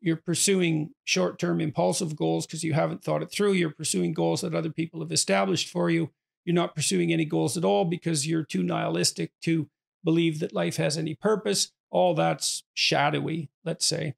You're 0.00 0.16
pursuing 0.16 0.90
short 1.04 1.38
term 1.38 1.60
impulsive 1.60 2.16
goals 2.16 2.46
because 2.46 2.62
you 2.62 2.74
haven't 2.74 3.02
thought 3.02 3.22
it 3.22 3.30
through. 3.30 3.52
You're 3.52 3.70
pursuing 3.70 4.12
goals 4.12 4.42
that 4.42 4.54
other 4.54 4.70
people 4.70 5.00
have 5.00 5.12
established 5.12 5.68
for 5.68 5.90
you. 5.90 6.10
You're 6.44 6.54
not 6.54 6.74
pursuing 6.74 7.12
any 7.12 7.24
goals 7.24 7.56
at 7.56 7.64
all 7.64 7.84
because 7.84 8.26
you're 8.26 8.44
too 8.44 8.62
nihilistic 8.62 9.32
to 9.42 9.68
believe 10.04 10.38
that 10.40 10.54
life 10.54 10.76
has 10.76 10.96
any 10.96 11.14
purpose. 11.14 11.72
All 11.90 12.14
that's 12.14 12.64
shadowy, 12.74 13.48
let's 13.64 13.86
say. 13.86 14.14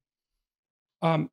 Um, 1.01 1.31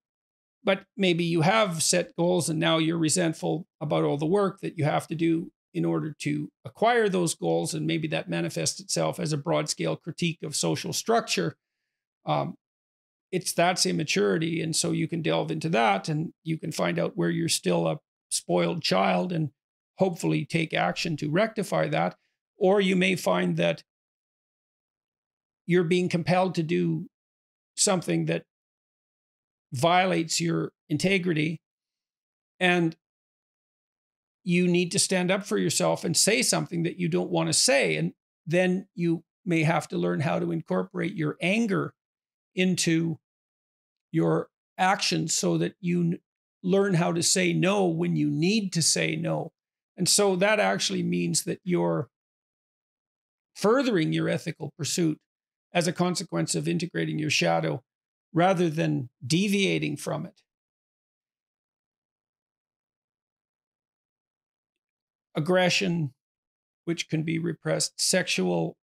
but 0.66 0.84
maybe 0.97 1.24
you 1.24 1.41
have 1.41 1.84
set 1.84 2.16
goals 2.16 2.49
and 2.49 2.59
now 2.59 2.80
you're 2.80 2.97
resentful 2.97 3.68
about 3.80 4.03
all 4.03 4.18
the 4.18 4.26
work 4.26 4.59
that 4.61 4.78
you 4.78 4.84
have 4.84 5.07
to 5.07 5.16
do 5.16 5.51
in 5.76 5.86
order 5.86 6.16
to 6.20 6.49
acquire 6.66 7.07
those 7.07 7.36
goals. 7.36 7.74
And 7.76 7.86
maybe 7.86 8.07
that 8.07 8.30
manifests 8.30 8.80
itself 8.80 9.20
as 9.20 9.32
a 9.32 9.38
broad 9.38 9.70
scale 9.70 9.95
critique 9.95 10.39
of 10.43 10.55
social 10.55 10.91
structure. 10.91 11.55
Um, 12.26 12.55
it's 13.32 13.53
that's 13.53 13.86
immaturity. 13.86 14.61
And 14.61 14.76
so 14.76 14.91
you 14.91 15.07
can 15.07 15.22
delve 15.22 15.51
into 15.51 15.70
that 15.70 16.09
and 16.09 16.34
you 16.43 16.57
can 16.57 16.72
find 16.72 16.97
out 16.97 17.16
where 17.16 17.30
you're 17.30 17.47
still 17.47 17.88
a 17.88 17.99
spoiled 18.30 18.82
child 18.82 19.32
and 19.32 19.51
hopefully 19.97 20.45
take 20.45 20.74
action 20.74 21.16
to 21.18 21.30
rectify 21.30 21.89
that. 21.89 22.16
Or 22.57 22.82
you 22.82 22.95
may 22.95 23.16
find 23.16 23.57
that 23.57 23.84
you're 25.68 25.84
being 25.84 26.09
compelled 26.09 26.55
to 26.55 26.63
do 26.63 27.07
something 27.76 28.26
that 28.26 28.45
violates 29.76 30.39
your 30.39 30.71
integrity 30.89 31.59
and 32.59 32.95
you 34.43 34.67
need 34.67 34.91
to 34.91 34.99
stand 34.99 35.32
up 35.32 35.45
for 35.45 35.57
yourself 35.57 36.03
and 36.03 36.15
say 36.15 36.41
something 36.41 36.84
that 36.84 36.97
you 36.97 37.09
don't 37.09 37.32
want 37.32 37.47
to 37.47 37.53
say 37.53 37.95
and 37.95 38.13
then 38.45 38.88
you 38.95 39.23
may 39.45 39.63
have 39.63 39.88
to 39.88 39.97
learn 39.97 40.21
how 40.21 40.39
to 40.39 40.51
incorporate 40.51 41.15
your 41.15 41.38
anger 41.41 41.93
into 42.55 43.17
your 44.11 44.49
actions 44.78 45.34
so 45.34 45.57
that 45.57 45.76
you 45.82 46.17
learn 46.63 46.93
how 46.93 47.11
to 47.11 47.21
say 47.21 47.53
no 47.53 47.86
when 47.86 48.15
you 48.15 48.30
need 48.30 48.71
to 48.73 48.82
say 48.82 49.15
no. 49.15 49.51
And 49.97 50.07
so 50.07 50.36
that 50.38 50.59
actually 50.59 51.03
means 51.03 51.43
that 51.43 51.59
you're 51.63 52.09
furthering 53.55 54.13
your 54.13 54.30
ethical 54.30 54.73
pursuit 54.78 55.19
as 55.73 55.88
a 55.88 55.93
consequence 55.93 56.55
of 56.55 56.67
integrating 56.67 57.19
your 57.19 57.30
shadow 57.30 57.84
rather 58.36 58.70
than 58.70 59.10
deviating 59.26 59.96
from 59.96 60.26
it. 60.26 60.42
Aggression, 65.34 66.14
which 66.84 67.10
can 67.10 67.24
be 67.24 67.40
repressed, 67.40 68.00
sexual 68.00 68.78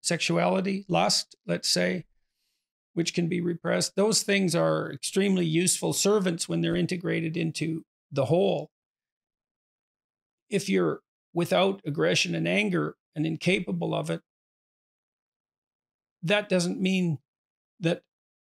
sexuality, 0.00 0.86
lust, 0.88 1.36
let's 1.46 1.68
say, 1.68 2.04
which 2.94 3.12
can 3.12 3.28
be 3.28 3.40
repressed. 3.40 3.96
Those 3.96 4.22
things 4.22 4.54
are 4.54 4.90
extremely 4.92 5.44
useful 5.44 5.92
servants 5.92 6.48
when 6.48 6.60
they're 6.60 6.76
integrated 6.76 7.36
into 7.36 7.82
the 8.10 8.26
whole. 8.26 8.70
If 10.48 10.68
you're 10.68 11.00
without 11.34 11.80
aggression 11.84 12.34
and 12.34 12.46
anger 12.46 12.94
and 13.16 13.26
incapable 13.26 13.94
of 13.94 14.10
it, 14.10 14.22
that 16.22 16.48
doesn't 16.48 16.80
mean 16.80 17.18
that 17.80 18.02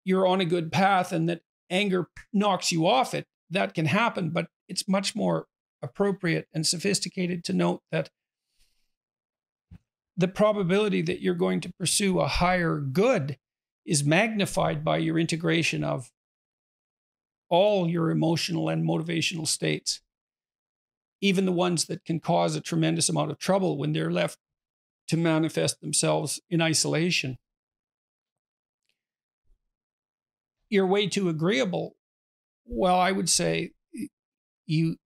you're 0.05 0.26
on 0.26 0.40
a 0.40 0.44
good 0.44 0.72
path 0.72 1.12
and 1.12 1.28
that 1.28 1.42
anger 1.70 2.09
knocks 2.32 2.72
you 2.72 2.86
off 2.86 3.14
it, 3.14 3.26
that 3.50 3.74
can 3.74 3.86
happen. 3.86 4.30
But 4.30 4.48
it's 4.68 4.88
much 4.88 5.14
more 5.14 5.46
appropriate 5.82 6.48
and 6.53 6.66
sophisticated 6.66 7.44
to 7.44 7.53
note 7.53 7.82
that 7.90 8.11
the 10.16 10.28
probability 10.28 11.03
that 11.03 11.20
you're 11.20 11.34
going 11.34 11.61
to 11.61 11.72
pursue 11.72 12.20
a 12.20 12.28
higher 12.28 12.78
good 12.78 13.38
is 13.84 14.05
magnified 14.05 14.84
by 14.84 14.98
your 14.98 15.18
integration 15.18 15.82
of 15.82 16.11
all 17.48 17.88
your 17.88 18.11
emotional 18.11 18.68
and 18.68 18.86
motivational 18.86 19.46
states, 19.46 20.00
even 21.20 21.44
the 21.44 21.53
ones 21.53 21.86
that 21.86 22.05
can 22.05 22.20
cause 22.20 22.55
a 22.55 22.61
tremendous 22.61 23.09
amount 23.09 23.30
of 23.30 23.38
trouble 23.38 23.76
when 23.76 23.92
they're 23.92 24.11
left 24.11 24.38
to 25.09 25.16
manifest 25.16 25.80
themselves 25.80 26.40
in 26.48 26.62
isolation. 26.62 27.38
You're 30.73 30.87
way 30.87 31.07
too 31.07 31.29
agreeable, 31.29 31.95
well, 32.64 32.99
I 32.99 33.12
would 33.12 33.29
say 33.29 33.73
you 34.64 34.97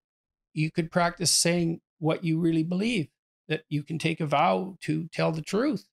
you 0.52 0.70
could 0.70 0.92
practice 0.92 1.30
saying 1.32 1.80
what 1.98 2.24
you 2.24 2.38
really 2.38 2.62
believe, 2.62 3.08
that 3.48 3.64
you 3.68 3.82
can 3.82 3.98
take 3.98 4.20
a 4.20 4.26
vow 4.26 4.76
to 4.82 5.08
tell 5.12 5.32
the 5.32 5.42
truth. 5.42 5.86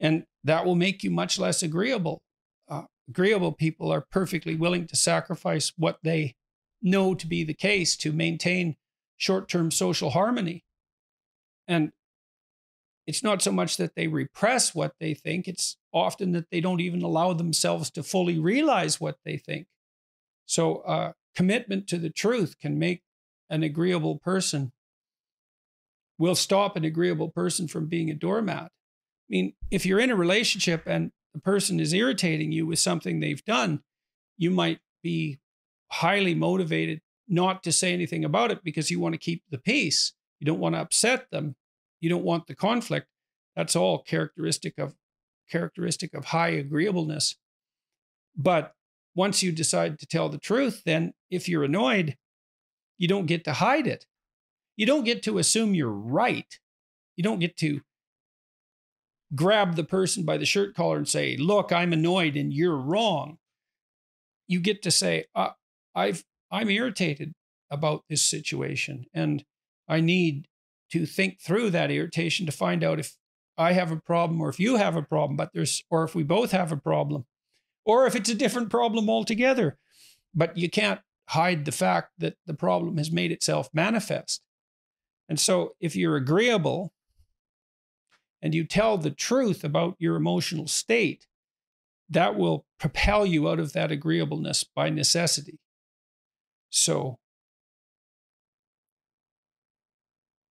And 0.00 0.24
that 0.42 0.64
will 0.64 0.74
make 0.74 1.04
you 1.04 1.10
much 1.10 1.38
less 1.38 1.62
agreeable. 1.62 2.22
Uh, 2.68 2.84
agreeable 3.08 3.52
people 3.52 3.92
are 3.92 4.06
perfectly 4.10 4.56
willing 4.56 4.86
to 4.86 4.96
sacrifice 4.96 5.72
what 5.76 5.98
they 6.02 6.34
know 6.80 7.14
to 7.14 7.26
be 7.26 7.44
the 7.44 7.54
case 7.54 7.94
to 7.98 8.10
maintain 8.10 8.76
short 9.18 9.48
term 9.48 9.70
social 9.70 10.10
harmony. 10.10 10.64
And 11.68 11.92
it's 13.06 13.22
not 13.22 13.42
so 13.42 13.52
much 13.52 13.76
that 13.76 13.94
they 13.94 14.08
repress 14.08 14.74
what 14.74 14.94
they 14.98 15.14
think, 15.14 15.46
it's 15.46 15.76
often 15.92 16.32
that 16.32 16.50
they 16.50 16.60
don't 16.60 16.80
even 16.80 17.02
allow 17.02 17.32
themselves 17.32 17.90
to 17.90 18.02
fully 18.02 18.38
realize 18.38 19.00
what 19.00 19.16
they 19.24 19.36
think. 19.36 19.66
So, 20.46 20.78
uh, 20.78 21.12
commitment 21.34 21.86
to 21.88 21.98
the 21.98 22.10
truth 22.10 22.58
can 22.58 22.78
make 22.78 23.02
an 23.50 23.62
agreeable 23.62 24.18
person, 24.18 24.72
will 26.18 26.34
stop 26.34 26.76
an 26.76 26.84
agreeable 26.84 27.30
person 27.30 27.68
from 27.68 27.86
being 27.86 28.10
a 28.10 28.14
doormat. 28.14 28.64
I 28.66 29.28
mean, 29.28 29.54
if 29.70 29.84
you're 29.84 30.00
in 30.00 30.10
a 30.10 30.16
relationship 30.16 30.82
and 30.86 31.12
the 31.34 31.40
person 31.40 31.78
is 31.80 31.92
irritating 31.92 32.52
you 32.52 32.66
with 32.66 32.78
something 32.78 33.20
they've 33.20 33.44
done, 33.44 33.82
you 34.36 34.50
might 34.50 34.80
be 35.02 35.38
highly 35.90 36.34
motivated 36.34 37.00
not 37.28 37.62
to 37.64 37.72
say 37.72 37.92
anything 37.92 38.24
about 38.24 38.50
it 38.50 38.62
because 38.64 38.90
you 38.90 39.00
want 39.00 39.14
to 39.14 39.18
keep 39.18 39.42
the 39.50 39.58
peace. 39.58 40.12
You 40.40 40.46
don't 40.46 40.60
want 40.60 40.74
to 40.74 40.80
upset 40.80 41.30
them. 41.30 41.56
You 42.00 42.10
don't 42.10 42.24
want 42.24 42.46
the 42.46 42.54
conflict. 42.54 43.08
That's 43.54 43.76
all 43.76 44.02
characteristic 44.02 44.78
of 44.78 44.94
characteristic 45.50 46.14
of 46.14 46.26
high 46.26 46.50
agreeableness. 46.50 47.36
But 48.36 48.74
once 49.14 49.42
you 49.42 49.52
decide 49.52 49.98
to 49.98 50.06
tell 50.06 50.28
the 50.28 50.38
truth, 50.38 50.82
then 50.84 51.14
if 51.30 51.48
you're 51.48 51.64
annoyed, 51.64 52.16
you 52.98 53.08
don't 53.08 53.26
get 53.26 53.44
to 53.44 53.54
hide 53.54 53.86
it. 53.86 54.06
You 54.76 54.86
don't 54.86 55.04
get 55.04 55.22
to 55.24 55.38
assume 55.38 55.74
you're 55.74 55.88
right. 55.88 56.58
You 57.16 57.22
don't 57.22 57.38
get 57.38 57.56
to 57.58 57.80
grab 59.34 59.74
the 59.74 59.84
person 59.84 60.24
by 60.24 60.36
the 60.36 60.44
shirt 60.44 60.74
collar 60.74 60.98
and 60.98 61.08
say, 61.08 61.36
"Look, 61.36 61.72
I'm 61.72 61.92
annoyed 61.92 62.36
and 62.36 62.52
you're 62.52 62.76
wrong." 62.76 63.38
You 64.46 64.60
get 64.60 64.82
to 64.82 64.90
say, 64.90 65.24
uh, 65.34 65.50
"I've 65.94 66.24
I'm 66.50 66.70
irritated 66.70 67.34
about 67.70 68.04
this 68.08 68.24
situation 68.24 69.06
and 69.12 69.44
I 69.88 70.00
need 70.00 70.46
to 70.92 71.06
think 71.06 71.40
through 71.40 71.70
that 71.70 71.90
irritation 71.90 72.46
to 72.46 72.52
find 72.52 72.84
out 72.84 73.00
if 73.00 73.14
I 73.58 73.72
have 73.72 73.90
a 73.90 73.96
problem 73.96 74.40
or 74.40 74.48
if 74.48 74.60
you 74.60 74.76
have 74.76 74.96
a 74.96 75.02
problem, 75.02 75.36
but 75.36 75.50
there's, 75.52 75.82
or 75.90 76.04
if 76.04 76.14
we 76.14 76.22
both 76.22 76.52
have 76.52 76.72
a 76.72 76.76
problem, 76.76 77.24
or 77.84 78.06
if 78.06 78.14
it's 78.14 78.28
a 78.28 78.34
different 78.34 78.70
problem 78.70 79.08
altogether. 79.08 79.78
But 80.34 80.56
you 80.56 80.68
can't 80.68 81.00
hide 81.28 81.64
the 81.64 81.72
fact 81.72 82.12
that 82.18 82.36
the 82.46 82.54
problem 82.54 82.98
has 82.98 83.10
made 83.10 83.32
itself 83.32 83.68
manifest. 83.72 84.42
And 85.28 85.40
so 85.40 85.74
if 85.80 85.96
you're 85.96 86.16
agreeable 86.16 86.92
and 88.42 88.54
you 88.54 88.64
tell 88.64 88.98
the 88.98 89.10
truth 89.10 89.64
about 89.64 89.96
your 89.98 90.16
emotional 90.16 90.68
state, 90.68 91.26
that 92.08 92.36
will 92.36 92.64
propel 92.78 93.26
you 93.26 93.48
out 93.48 93.58
of 93.58 93.72
that 93.72 93.90
agreeableness 93.90 94.62
by 94.62 94.90
necessity. 94.90 95.58
So 96.70 97.18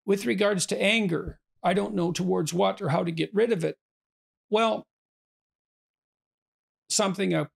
With 0.07 0.27
regards 0.27 0.67
to 0.67 0.81
anger, 0.81 1.41
I 1.63 1.75
don't 1.75 1.95
know 1.95 2.13
towards 2.13 2.53
what 2.53 2.83
or 2.83 2.91
how 2.91 3.05
to 3.05 3.11
get 3.11 3.35
rid 3.35 3.53
of 3.53 3.65
it. 3.65 3.79
Well, 4.51 4.87
something 6.89 7.35
a 7.35 7.49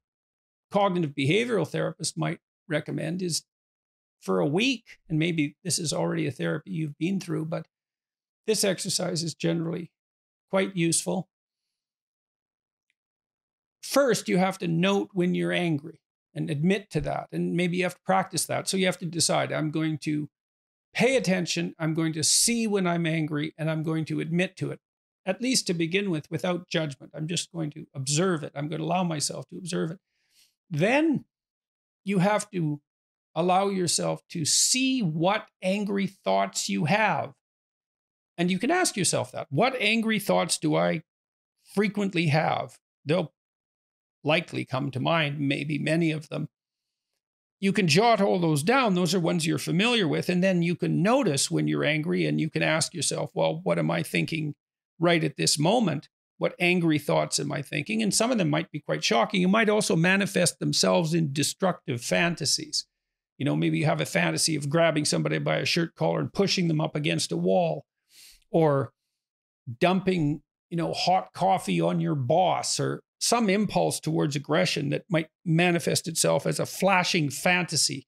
cognitive 0.71 1.15
behavioral 1.15 1.69
therapist 1.69 2.17
might 2.17 2.41
recommend 2.69 3.23
is 3.23 3.45
for 4.21 4.41
a 4.41 4.47
week, 4.47 4.85
and 5.09 5.19
maybe 5.19 5.57
this 5.63 5.79
is 5.79 5.93
already 5.93 6.27
a 6.27 6.33
therapy 6.33 6.71
you've 6.71 6.99
been 6.99 7.21
through, 7.21 7.45
but 7.45 7.67
this 8.47 8.65
exercise 8.65 9.23
is 9.23 9.35
generally 9.35 9.91
quite 10.51 10.75
useful. 10.75 11.29
First, 13.83 14.29
you 14.29 14.39
have 14.39 14.59
to 14.59 14.69
note 14.69 15.11
when 15.13 15.35
you're 15.35 15.53
angry 15.53 16.01
and 16.35 16.51
admit 16.51 16.91
to 16.91 17.01
that. 17.03 17.29
And 17.33 17.55
maybe 17.55 17.79
you 17.79 17.85
have 17.85 17.95
to 17.95 18.01
practice 18.03 18.45
that. 18.47 18.69
So 18.69 18.77
you 18.77 18.87
have 18.87 18.99
to 18.99 19.07
decide 19.07 19.53
I'm 19.53 19.71
going 19.71 19.99
to 19.99 20.29
pay 20.95 21.17
attention. 21.17 21.75
I'm 21.79 21.95
going 21.95 22.13
to 22.15 22.25
see 22.25 22.67
when 22.67 22.87
I'm 22.87 23.07
angry 23.07 23.55
and 23.57 23.71
I'm 23.71 23.83
going 23.83 24.05
to 24.07 24.21
admit 24.21 24.57
to 24.59 24.71
it, 24.71 24.81
at 25.27 25.43
least 25.43 25.67
to 25.67 25.75
begin 25.75 26.11
with, 26.11 26.31
without 26.31 26.69
judgment. 26.69 27.13
I'm 27.15 27.29
just 27.29 27.53
going 27.53 27.71
to 27.73 27.87
observe 27.95 28.43
it. 28.43 28.53
I'm 28.55 28.69
going 28.69 28.81
to 28.81 28.87
allow 28.87 29.05
myself 29.05 29.49
to 29.49 29.59
observe 29.59 29.91
it. 29.91 29.99
Then 30.71 31.25
you 32.05 32.19
have 32.19 32.51
to 32.51 32.81
allow 33.35 33.69
yourself 33.69 34.23
to 34.31 34.45
see 34.45 35.01
what 35.01 35.47
angry 35.63 36.07
thoughts 36.07 36.69
you 36.69 36.87
have. 36.87 37.35
And 38.37 38.51
you 38.51 38.59
can 38.59 38.71
ask 38.71 38.97
yourself 38.97 39.33
that 39.33 39.47
what 39.51 39.77
angry 39.79 40.19
thoughts 40.19 40.59
do 40.59 40.77
I 40.77 41.03
frequently 41.75 42.27
have? 42.27 42.79
They'll 43.05 43.33
likely 44.25 44.65
come 44.65 44.91
to 44.91 45.01
mind, 45.01 45.39
maybe 45.39 45.79
many 45.79 46.11
of 46.11 46.29
them 46.29 46.49
you 47.61 47.73
can 47.73 47.89
jot 47.89 48.21
all 48.21 48.39
those 48.39 48.63
down. 48.63 48.95
Those 48.95 49.15
are 49.15 49.21
ones 49.21 49.47
you're 49.47 49.59
familiar 49.59 50.07
with. 50.07 50.29
And 50.29 50.43
then 50.43 50.63
you 50.63 50.77
can 50.77 51.03
notice 51.03 51.51
when 51.51 51.67
you're 51.67 51.85
angry 51.85 52.25
and 52.27 52.41
you 52.41 52.49
can 52.49 52.63
ask 52.63 52.95
yourself, 52.95 53.31
well, 53.35 53.61
what 53.65 53.79
am 53.79 53.91
I 53.91 54.03
thinking 54.03 54.55
right 54.99 55.23
at 55.25 55.37
this 55.37 55.59
moment? 55.59 56.09
What 56.39 56.55
angry 56.61 57.01
thoughts 57.01 57.41
am 57.41 57.51
I 57.51 57.63
thinking? 57.63 58.01
And 58.01 58.15
some 58.15 58.31
of 58.31 58.39
them 58.39 58.49
might 58.49 58.71
be 58.71 58.79
quite 58.79 59.03
shocking. 59.03 59.43
It 59.43 59.49
might 59.49 59.69
also 59.69 59.97
manifest 59.97 60.61
themselves 60.61 61.15
in 61.15 61.33
destructive 61.33 62.01
fantasies. 62.01 62.87
You 63.39 63.45
know, 63.45 63.57
maybe 63.57 63.79
you 63.79 63.87
have 63.87 64.01
a 64.01 64.07
fantasy 64.07 64.55
of 64.55 64.71
grabbing 64.71 65.05
somebody 65.05 65.39
by 65.39 65.57
a 65.57 65.65
shirt 65.65 65.97
collar 65.97 66.21
and 66.21 66.33
pushing 66.33 66.69
them 66.69 66.81
up 66.81 66.95
against 66.95 67.33
a 67.33 67.37
wall 67.37 67.87
or 68.53 68.93
dumping, 69.81 70.43
you 70.71 70.77
know, 70.77 70.93
hot 70.93 71.33
coffee 71.33 71.81
on 71.81 71.99
your 71.99 72.15
boss 72.15 72.79
or 72.79 73.03
some 73.19 73.51
impulse 73.51 74.01
towards 74.01 74.37
aggression 74.37 74.91
that 74.91 75.05
might 75.11 75.29
manifest 75.45 76.07
itself 76.09 76.47
as 76.47 76.61
a 76.61 76.67
flashing 76.67 77.31
fantasy. 77.31 78.07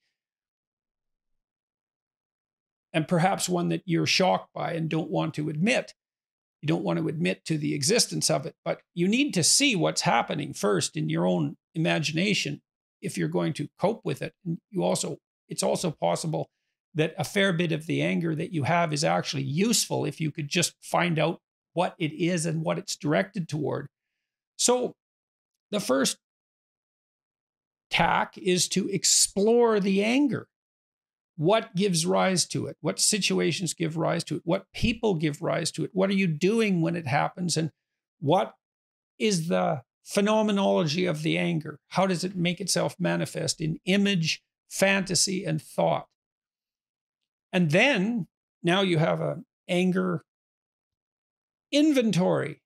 And 2.92 3.06
perhaps 3.06 3.48
one 3.48 3.68
that 3.68 3.82
you're 3.84 4.06
shocked 4.06 4.48
by 4.54 4.72
and 4.72 4.88
don't 4.88 5.10
want 5.10 5.34
to 5.34 5.48
admit. 5.48 5.94
You 6.62 6.66
don't 6.66 6.84
want 6.84 6.98
to 6.98 7.08
admit 7.08 7.44
to 7.46 7.56
the 7.56 7.74
existence 7.74 8.28
of 8.30 8.46
it, 8.46 8.54
but 8.64 8.80
you 8.94 9.08
need 9.08 9.32
to 9.34 9.42
see 9.42 9.74
what's 9.74 10.02
happening 10.02 10.52
first 10.52 10.96
in 10.96 11.08
your 11.08 11.26
own 11.26 11.56
imagination 11.74 12.60
if 13.00 13.16
you're 13.16 13.28
going 13.28 13.52
to 13.54 13.68
cope 13.78 14.02
with 14.04 14.22
it. 14.22 14.34
And 14.44 14.58
you 14.70 14.84
also, 14.84 15.18
it's 15.48 15.62
also 15.62 15.90
possible 15.90 16.50
that 16.94 17.14
a 17.16 17.24
fair 17.24 17.52
bit 17.52 17.72
of 17.72 17.86
the 17.86 18.02
anger 18.02 18.34
that 18.34 18.52
you 18.52 18.64
have 18.64 18.92
is 18.92 19.04
actually 19.04 19.44
useful 19.44 20.04
if 20.04 20.20
you 20.20 20.30
could 20.30 20.48
just 20.48 20.74
find 20.82 21.18
out 21.18 21.40
what 21.72 21.94
it 21.98 22.12
is 22.12 22.46
and 22.46 22.62
what 22.62 22.78
it's 22.78 22.96
directed 22.96 23.48
toward. 23.48 23.86
So 24.56 24.94
the 25.70 25.80
first 25.80 26.18
tack 27.90 28.38
is 28.38 28.68
to 28.68 28.88
explore 28.88 29.80
the 29.80 30.02
anger. 30.02 30.48
What 31.36 31.74
gives 31.74 32.04
rise 32.04 32.46
to 32.48 32.66
it? 32.66 32.76
What 32.80 33.00
situations 33.00 33.72
give 33.74 33.96
rise 33.96 34.24
to 34.24 34.36
it? 34.36 34.42
What 34.44 34.66
people 34.74 35.14
give 35.14 35.42
rise 35.42 35.70
to 35.72 35.84
it? 35.84 35.90
What 35.92 36.10
are 36.10 36.14
you 36.14 36.26
doing 36.26 36.82
when 36.82 36.96
it 36.96 37.06
happens? 37.06 37.56
And 37.56 37.70
what 38.20 38.54
is 39.18 39.48
the 39.48 39.82
phenomenology 40.04 41.06
of 41.06 41.22
the 41.22 41.38
anger? 41.38 41.78
How 41.88 42.06
does 42.06 42.24
it 42.24 42.36
make 42.36 42.60
itself 42.60 42.96
manifest 42.98 43.60
in 43.60 43.78
image, 43.86 44.42
fantasy, 44.68 45.44
and 45.44 45.62
thought? 45.62 46.06
And 47.52 47.70
then 47.70 48.26
now 48.62 48.82
you 48.82 48.98
have 48.98 49.20
an 49.20 49.46
anger 49.68 50.24
inventory 51.72 52.60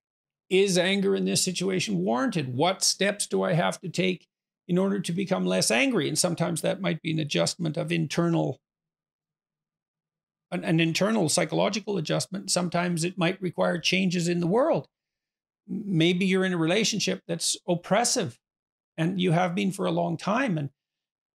is 0.51 0.79
anger 0.79 1.17
in 1.17 1.25
this 1.25 1.43
situation 1.43 1.99
warranted? 1.99 2.55
What 2.55 2.85
steps 2.85 3.27
do 3.27 3.43
I 3.43 3.55
have 3.55 3.81
to 3.81 3.89
take 3.89 4.27
in 4.69 4.79
order 4.79 5.01
to 5.01 5.13
become 5.13 5.47
less 5.47 5.71
angry? 5.71 6.09
And 6.09 6.19
sometimes 6.19 6.61
that 6.61 6.81
might 6.81 7.03
be 7.03 7.13
an 7.13 7.19
adjustment 7.19 7.77
of 7.77 7.91
internal, 7.91 8.61
an, 10.51 10.81
internal 10.81 11.29
psychological 11.29 11.97
adjustment. 11.97 12.51
Sometimes 12.51 13.05
it 13.05 13.19
might 13.19 13.41
require 13.41 13.79
changes 13.79 14.29
in 14.29 14.41
the 14.41 14.47
world. 14.47 14.89
Maybe 15.67 16.27
you're 16.27 16.45
in 16.45 16.53
a 16.53 16.59
relationship 16.59 17.23
that's 17.27 17.57
oppressive 17.67 18.39
and 18.97 19.21
you 19.21 19.33
have 19.33 19.55
been 19.55 19.73
for 19.73 19.87
a 19.87 19.91
long 19.91 20.17
time. 20.17 20.59
And 20.59 20.71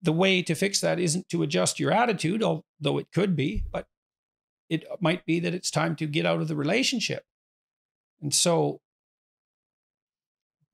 the 0.01 0.11
way 0.11 0.41
to 0.41 0.55
fix 0.55 0.81
that 0.81 0.99
isn't 0.99 1.29
to 1.29 1.43
adjust 1.43 1.79
your 1.79 1.91
attitude, 1.91 2.43
although 2.43 2.97
it 2.97 3.11
could 3.13 3.35
be, 3.35 3.63
but 3.71 3.87
it 4.69 4.83
might 4.99 5.25
be 5.25 5.39
that 5.39 5.53
it's 5.53 5.69
time 5.69 5.95
to 5.97 6.07
get 6.07 6.25
out 6.25 6.41
of 6.41 6.47
the 6.47 6.55
relationship. 6.55 7.23
And 8.21 8.33
so 8.33 8.81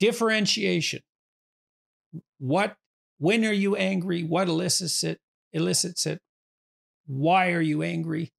differentiation. 0.02 1.00
What, 2.40 2.74
when 3.18 3.44
are 3.44 3.52
you 3.52 3.76
angry? 3.76 4.24
What 4.24 4.48
elicits 4.48 5.04
it? 5.04 5.20
Elicits 5.52 6.06
it? 6.06 6.20
Why 7.06 7.52
are 7.52 7.60
you 7.60 7.84
angry? 7.84 8.32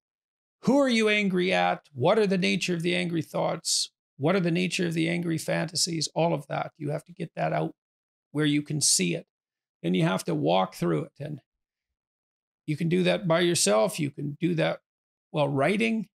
Who 0.64 0.78
are 0.78 0.90
you 0.90 1.08
angry 1.08 1.54
at? 1.54 1.80
What 1.94 2.18
are 2.18 2.26
the 2.26 2.36
nature 2.36 2.74
of 2.74 2.82
the 2.82 2.94
angry 2.94 3.22
thoughts? 3.22 3.90
What 4.18 4.36
are 4.36 4.40
the 4.40 4.50
nature 4.50 4.86
of 4.86 4.92
the 4.92 5.08
angry 5.08 5.38
fantasies? 5.38 6.06
All 6.14 6.34
of 6.34 6.46
that. 6.48 6.72
You 6.76 6.90
have 6.90 7.04
to 7.04 7.14
get 7.14 7.30
that 7.34 7.54
out 7.54 7.72
where 8.32 8.44
you 8.44 8.60
can 8.60 8.82
see 8.82 9.14
it. 9.14 9.26
And 9.82 9.96
you 9.96 10.02
have 10.02 10.24
to 10.24 10.34
walk 10.34 10.74
through 10.74 11.04
it. 11.04 11.12
And 11.18 11.40
you 12.66 12.76
can 12.76 12.90
do 12.90 13.04
that 13.04 13.26
by 13.26 13.40
yourself. 13.40 13.98
You 13.98 14.10
can 14.10 14.36
do 14.38 14.54
that 14.56 14.80
while 15.30 15.48
writing. 15.48 16.08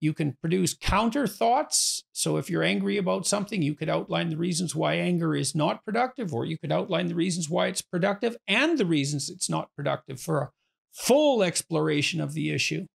You 0.00 0.12
can 0.12 0.36
produce 0.40 0.74
counter 0.74 1.26
thoughts. 1.26 2.04
So 2.12 2.36
if 2.36 2.50
you're 2.50 2.62
angry 2.62 2.98
about 2.98 3.26
something, 3.26 3.62
you 3.62 3.74
could 3.74 3.88
outline 3.88 4.28
the 4.28 4.36
reasons 4.36 4.74
why 4.74 4.94
anger 4.94 5.34
is 5.34 5.54
not 5.54 5.84
productive, 5.84 6.34
or 6.34 6.44
you 6.44 6.58
could 6.58 6.72
outline 6.72 7.08
the 7.08 7.14
reasons 7.14 7.48
why 7.48 7.68
it's 7.68 7.82
productive 7.82 8.36
and 8.46 8.78
the 8.78 8.86
reasons 8.86 9.30
it's 9.30 9.48
not 9.48 9.70
productive 9.74 10.20
for 10.20 10.40
a 10.40 10.50
full 10.92 11.42
exploration 11.42 12.20
of 12.20 12.34
the 12.34 12.50
issue. 12.50 12.86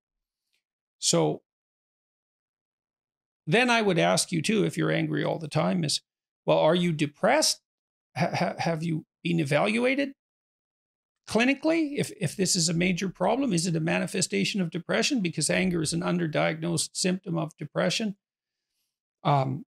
So 0.99 1.41
then 3.47 3.70
I 3.70 3.82
would 3.82 3.97
ask 3.97 4.32
you 4.32 4.41
too, 4.41 4.64
if 4.64 4.78
you're 4.78 4.91
angry 4.91 5.24
all 5.24 5.39
the 5.39 5.47
time, 5.47 5.84
is 5.84 6.02
well, 6.45 6.60
are 6.60 6.76
you 6.76 6.91
depressed? 6.91 7.60
Ha- 8.16 8.56
have 8.60 8.84
you 8.84 9.06
been 9.24 9.39
evaluated 9.39 10.14
clinically? 11.32 11.93
If, 11.97 12.11
if 12.19 12.36
this 12.36 12.57
is 12.57 12.67
a 12.67 12.73
major 12.73 13.07
problem, 13.07 13.53
is 13.53 13.65
it 13.65 13.75
a 13.75 13.79
manifestation 13.79 14.59
of 14.59 14.69
depression? 14.69 15.21
Because 15.21 15.49
anger 15.49 15.82
is 15.82 15.93
an 15.93 16.01
underdiagnosed 16.01 16.89
symptom 16.93 17.38
of 17.38 17.55
depression. 17.57 18.17
Um, 19.23 19.65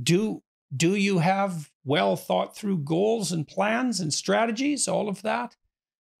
do, 0.00 0.42
do 0.76 0.94
you 0.94 1.20
have 1.20 1.70
well 1.82 2.14
thought 2.14 2.54
through 2.54 2.80
goals 2.80 3.32
and 3.32 3.48
plans 3.48 4.00
and 4.00 4.12
strategies? 4.12 4.86
All 4.86 5.08
of 5.08 5.22
that. 5.22 5.56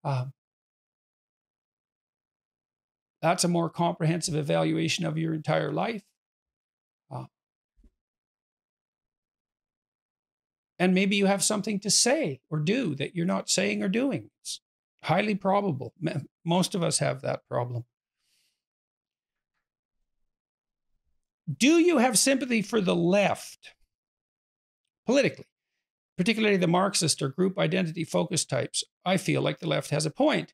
Um, 0.04 0.32
that's 3.20 3.44
a 3.44 3.48
more 3.48 3.68
comprehensive 3.68 4.36
evaluation 4.36 5.04
of 5.04 5.18
your 5.18 5.34
entire 5.34 5.72
life. 5.72 6.02
Uh, 7.10 7.24
and 10.78 10.94
maybe 10.94 11.16
you 11.16 11.26
have 11.26 11.44
something 11.44 11.78
to 11.80 11.90
say 11.90 12.40
or 12.48 12.58
do 12.58 12.94
that 12.94 13.14
you're 13.14 13.26
not 13.26 13.50
saying 13.50 13.82
or 13.82 13.88
doing. 13.88 14.30
It's 14.40 14.60
highly 15.02 15.34
probable. 15.34 15.94
Most 16.44 16.74
of 16.74 16.82
us 16.82 16.98
have 16.98 17.22
that 17.22 17.40
problem. 17.48 17.84
Do 21.56 21.78
you 21.78 21.98
have 21.98 22.18
sympathy 22.18 22.60
for 22.60 22.80
the 22.80 22.96
left 22.96 23.74
politically, 25.06 25.46
particularly 26.16 26.58
the 26.58 26.66
Marxist 26.66 27.22
or 27.22 27.28
group 27.28 27.58
identity 27.58 28.04
focused 28.04 28.50
types? 28.50 28.84
I 29.04 29.16
feel 29.16 29.40
like 29.40 29.58
the 29.58 29.68
left 29.68 29.90
has 29.90 30.04
a 30.04 30.10
point. 30.10 30.52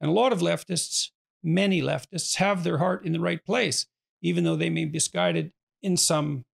And 0.00 0.08
a 0.08 0.14
lot 0.14 0.32
of 0.32 0.40
leftists 0.40 1.10
many 1.42 1.80
leftists 1.80 2.36
have 2.36 2.64
their 2.64 2.78
heart 2.78 3.04
in 3.04 3.12
the 3.12 3.20
right 3.20 3.44
place, 3.44 3.86
even 4.22 4.44
though 4.44 4.56
they 4.56 4.70
may 4.70 4.84
be 4.84 4.92
misguided 4.92 5.52
in 5.82 5.96
some 5.96 6.44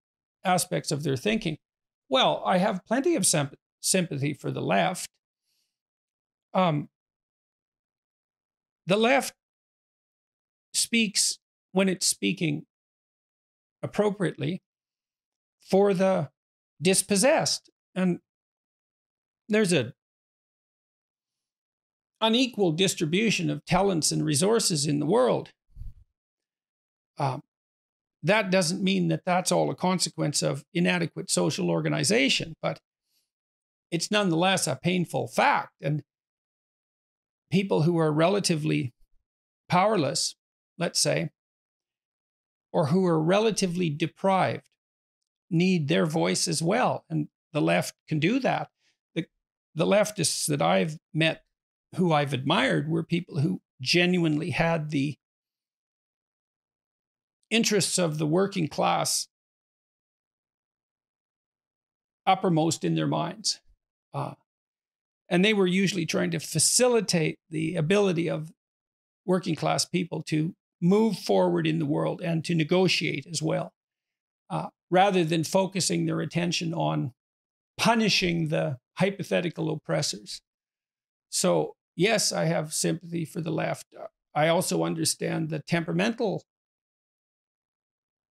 aspects 0.44 0.92
of 0.92 1.02
their 1.02 1.16
thinking. 1.16 1.58
Well, 2.08 2.42
I 2.44 2.58
have 2.58 2.84
plenty 2.86 3.16
of 3.16 3.26
sympathy 3.80 4.32
for 4.32 4.50
the 4.50 4.62
left. 4.62 5.08
Um, 6.54 6.88
the 8.86 8.96
left 8.96 9.34
speaks 10.72 11.38
when 11.72 11.88
it's 11.88 12.06
speaking 12.06 12.64
appropriately 13.82 14.62
for 15.60 15.94
the 15.94 16.30
dispossessed. 16.80 17.70
And 17.94 18.20
there's 19.48 19.72
a 19.72 19.92
unequal 22.20 22.72
distribution 22.72 23.50
of 23.50 23.64
talents 23.64 24.10
and 24.12 24.24
resources 24.24 24.86
in 24.86 25.00
the 25.00 25.06
world. 25.06 25.50
Um, 27.18 27.42
that 28.22 28.50
doesn't 28.50 28.82
mean 28.82 29.08
that 29.08 29.22
that's 29.24 29.52
all 29.52 29.70
a 29.70 29.74
consequence 29.74 30.42
of 30.42 30.64
inadequate 30.74 31.30
social 31.30 31.70
organization, 31.70 32.54
but 32.60 32.80
it's 33.90 34.10
nonetheless 34.10 34.66
a 34.66 34.78
painful 34.82 35.28
fact. 35.28 35.72
And 35.80 36.02
people 37.50 37.82
who 37.82 37.98
are 37.98 38.12
relatively 38.12 38.92
powerless, 39.68 40.34
let's 40.78 41.00
say, 41.00 41.30
or 42.72 42.86
who 42.86 43.06
are 43.06 43.22
relatively 43.22 43.88
deprived 43.90 44.68
need 45.50 45.88
their 45.88 46.06
voice 46.06 46.48
as 46.48 46.62
well. 46.62 47.04
And 47.08 47.28
the 47.52 47.60
left 47.60 47.94
can 48.08 48.18
do 48.18 48.38
that. 48.40 48.68
The, 49.14 49.26
the 49.74 49.86
leftists 49.86 50.46
that 50.46 50.60
I've 50.60 50.98
met 51.14 51.42
who 51.94 52.12
I've 52.12 52.32
admired 52.32 52.88
were 52.88 53.02
people 53.02 53.40
who 53.40 53.60
genuinely 53.80 54.50
had 54.50 54.90
the 54.90 55.16
interests 57.50 57.98
of 57.98 58.18
the 58.18 58.26
working 58.26 58.68
class 58.68 59.28
uppermost 62.26 62.84
in 62.84 62.94
their 62.94 63.06
minds. 63.06 63.60
Uh, 64.12 64.34
and 65.28 65.44
they 65.44 65.54
were 65.54 65.66
usually 65.66 66.06
trying 66.06 66.30
to 66.30 66.38
facilitate 66.38 67.38
the 67.50 67.76
ability 67.76 68.28
of 68.28 68.52
working 69.24 69.56
class 69.56 69.84
people 69.84 70.22
to 70.22 70.54
move 70.80 71.18
forward 71.18 71.66
in 71.66 71.78
the 71.78 71.86
world 71.86 72.20
and 72.20 72.44
to 72.44 72.54
negotiate 72.54 73.26
as 73.30 73.42
well, 73.42 73.72
uh, 74.50 74.68
rather 74.90 75.24
than 75.24 75.42
focusing 75.42 76.06
their 76.06 76.20
attention 76.20 76.72
on 76.72 77.12
punishing 77.76 78.48
the 78.48 78.78
hypothetical 78.98 79.70
oppressors. 79.70 80.40
So, 81.28 81.74
yes, 81.96 82.32
I 82.32 82.44
have 82.44 82.72
sympathy 82.72 83.24
for 83.24 83.40
the 83.40 83.50
left. 83.50 83.86
I 84.34 84.48
also 84.48 84.84
understand 84.84 85.48
the 85.48 85.60
temperamental 85.60 86.44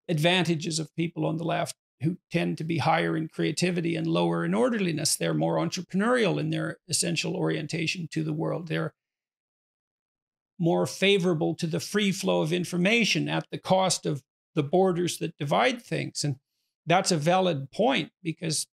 advantages 0.08 0.80
of 0.80 0.96
people 0.96 1.26
on 1.26 1.38
the 1.38 1.44
left 1.44 1.76
who 2.02 2.18
tend 2.32 2.58
to 2.58 2.64
be 2.64 2.80
higher 2.80 3.16
in 3.16 3.28
creativity 3.28 3.96
and 3.96 4.08
lower 4.08 4.44
in 4.44 4.54
orderliness. 4.54 5.16
They're 5.16 5.34
more 5.34 5.56
entrepreneurial 5.56 6.40
in 6.40 6.50
their 6.50 6.78
essential 6.90 7.36
orientation 7.36 8.08
to 8.12 8.24
the 8.24 8.34
world. 8.34 8.68
They're 8.68 8.94
more 10.60 10.86
favorable 10.86 11.56
to 11.56 11.68
the 11.68 11.80
free 11.80 12.12
flow 12.12 12.42
of 12.42 12.54
information 12.54 13.28
at 13.28 13.46
the 13.52 13.58
cost 13.58 14.06
of 14.06 14.24
the 14.56 14.64
borders 14.64 15.18
that 15.18 15.38
divide 15.38 15.82
things. 15.82 16.24
And 16.24 16.36
that's 16.86 17.12
a 17.12 17.18
valid 17.18 17.72
point 17.72 18.12
because 18.24 18.68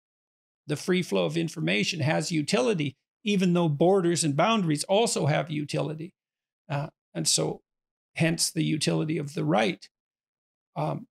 the 0.67 0.75
free 0.75 1.01
flow 1.01 1.25
of 1.25 1.37
information 1.37 2.01
has 2.01 2.31
utility 2.31 2.95
even 3.23 3.53
though 3.53 3.69
borders 3.69 4.23
and 4.23 4.35
boundaries 4.35 4.83
also 4.85 5.27
have 5.27 5.51
utility. 5.51 6.13
Uh, 6.69 6.87
and 7.13 7.27
so, 7.27 7.61
hence 8.15 8.51
the 8.51 8.63
utility 8.63 9.17
of 9.17 9.33
the 9.33 9.45
right. 9.45 9.87
Um, 10.75 11.07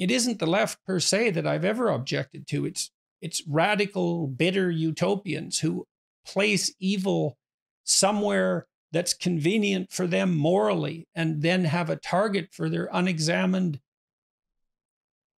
it 0.00 0.10
isn't 0.10 0.38
the 0.38 0.46
left 0.46 0.82
per 0.86 0.98
se 0.98 1.30
that 1.32 1.46
I've 1.46 1.64
ever 1.64 1.90
objected 1.90 2.46
to. 2.48 2.64
It's 2.64 2.90
it's 3.20 3.46
radical, 3.46 4.26
bitter 4.26 4.70
utopians 4.70 5.58
who 5.58 5.86
place 6.26 6.72
evil 6.80 7.36
somewhere 7.84 8.66
that's 8.92 9.12
convenient 9.12 9.92
for 9.92 10.06
them 10.06 10.34
morally 10.34 11.06
and 11.14 11.42
then 11.42 11.64
have 11.64 11.90
a 11.90 11.96
target 11.96 12.48
for 12.50 12.70
their 12.70 12.88
unexamined 12.90 13.78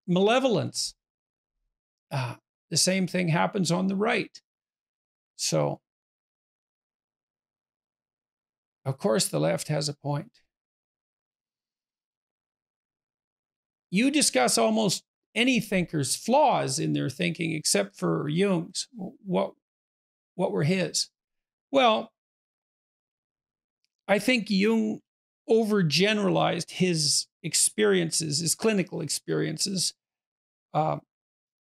malevolence. 0.07 0.95
Uh, 2.13 2.37
the 2.71 2.77
same 2.77 3.09
thing 3.09 3.29
happens 3.29 3.73
on 3.73 3.89
the 3.89 3.97
right. 3.97 4.41
So, 5.35 5.81
of 8.85 8.97
course, 8.97 9.27
the 9.27 9.41
left 9.41 9.67
has 9.69 9.89
a 9.89 9.95
point. 9.95 10.39
You 13.93 14.11
discuss 14.11 14.57
almost 14.57 15.05
any 15.35 15.61
thinker's 15.61 16.17
flaws 16.17 16.79
in 16.79 16.95
their 16.95 17.11
thinking 17.11 17.53
except 17.53 17.95
for 17.95 18.27
Jung's. 18.27 18.89
What, 18.97 19.53
what 20.35 20.51
were 20.51 20.63
his? 20.65 21.11
Well, 21.71 22.11
I 24.09 24.19
think 24.19 24.47
Jung 24.49 25.01
overgeneralized 25.49 26.71
his 26.71 27.27
experiences, 27.43 28.39
his 28.39 28.55
clinical 28.55 29.03
experiences. 29.03 29.93
Uh, 30.73 30.99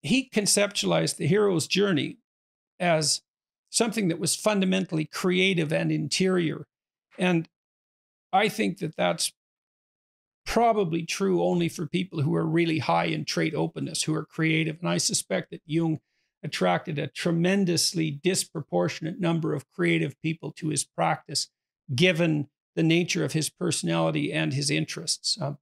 he 0.02 0.28
conceptualized 0.28 1.16
the 1.16 1.28
hero's 1.28 1.68
journey 1.68 2.18
as 2.80 3.22
something 3.70 4.08
that 4.08 4.18
was 4.18 4.34
fundamentally 4.34 5.04
creative 5.04 5.72
and 5.72 5.92
interior. 5.92 6.66
And 7.20 7.48
I 8.32 8.48
think 8.48 8.78
that 8.78 8.96
that's 8.96 9.32
probably 10.46 11.04
true 11.04 11.42
only 11.42 11.68
for 11.68 11.86
people 11.86 12.22
who 12.22 12.34
are 12.34 12.46
really 12.46 12.78
high 12.78 13.06
in 13.06 13.24
trait 13.24 13.54
openness, 13.54 14.04
who 14.04 14.14
are 14.14 14.24
creative. 14.24 14.78
And 14.80 14.88
I 14.88 14.96
suspect 14.96 15.50
that 15.50 15.60
Jung 15.66 15.98
attracted 16.42 16.98
a 16.98 17.08
tremendously 17.08 18.10
disproportionate 18.10 19.20
number 19.20 19.52
of 19.52 19.70
creative 19.72 20.14
people 20.22 20.52
to 20.52 20.68
his 20.68 20.84
practice, 20.84 21.48
given 21.94 22.48
the 22.76 22.82
nature 22.82 23.24
of 23.24 23.32
his 23.32 23.50
personality 23.50 24.32
and 24.32 24.54
his 24.54 24.70
interests. 24.70 25.36
Um, 25.40 25.58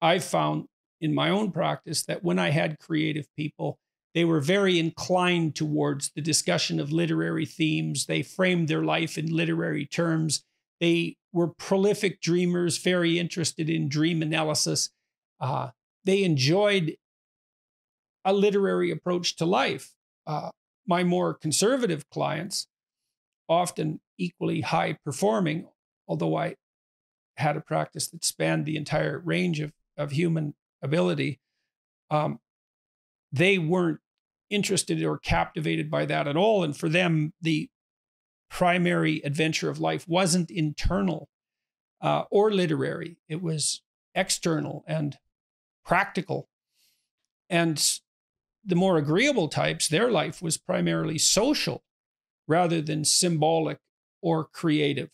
I've 0.00 0.24
found 0.24 0.66
in 1.00 1.12
my 1.14 1.28
own 1.28 1.50
practice 1.50 2.04
that 2.04 2.22
when 2.22 2.38
I 2.38 2.50
had 2.50 2.78
creative 2.78 3.26
people, 3.36 3.78
they 4.14 4.24
were 4.24 4.40
very 4.40 4.78
inclined 4.78 5.56
towards 5.56 6.12
the 6.14 6.20
discussion 6.20 6.78
of 6.78 6.92
literary 6.92 7.46
themes. 7.46 8.06
They 8.06 8.22
framed 8.22 8.68
their 8.68 8.84
life 8.84 9.18
in 9.18 9.34
literary 9.34 9.86
terms. 9.86 10.44
They 10.80 11.16
were 11.32 11.48
prolific 11.48 12.20
dreamers, 12.20 12.78
very 12.78 13.18
interested 13.18 13.70
in 13.70 13.88
dream 13.88 14.22
analysis. 14.22 14.90
Uh, 15.40 15.70
they 16.04 16.24
enjoyed 16.24 16.96
a 18.24 18.32
literary 18.32 18.90
approach 18.90 19.36
to 19.36 19.44
life. 19.44 19.94
Uh, 20.26 20.50
my 20.86 21.04
more 21.04 21.34
conservative 21.34 22.08
clients, 22.10 22.66
often 23.48 24.00
equally 24.18 24.60
high 24.60 24.98
performing, 25.04 25.68
although 26.06 26.36
I 26.36 26.56
had 27.36 27.56
a 27.56 27.60
practice 27.60 28.08
that 28.08 28.24
spanned 28.24 28.66
the 28.66 28.76
entire 28.76 29.18
range 29.18 29.60
of, 29.60 29.72
of 29.96 30.12
human 30.12 30.54
ability, 30.82 31.40
um, 32.10 32.38
they 33.32 33.58
weren't 33.58 34.00
interested 34.50 35.02
or 35.02 35.18
captivated 35.18 35.90
by 35.90 36.04
that 36.04 36.28
at 36.28 36.36
all. 36.36 36.62
And 36.62 36.76
for 36.76 36.88
them, 36.88 37.32
the 37.40 37.70
primary 38.52 39.22
adventure 39.24 39.70
of 39.70 39.80
life 39.80 40.06
wasn't 40.06 40.50
internal 40.50 41.30
uh, 42.02 42.24
or 42.30 42.50
literary, 42.50 43.16
it 43.26 43.42
was 43.42 43.82
external 44.14 44.84
and 44.86 45.16
practical. 45.86 46.50
And 47.48 47.82
the 48.62 48.76
more 48.76 48.98
agreeable 48.98 49.48
types, 49.48 49.88
their 49.88 50.10
life 50.10 50.42
was 50.42 50.58
primarily 50.58 51.16
social 51.16 51.82
rather 52.46 52.82
than 52.82 53.06
symbolic 53.06 53.78
or 54.20 54.44
creative. 54.44 55.08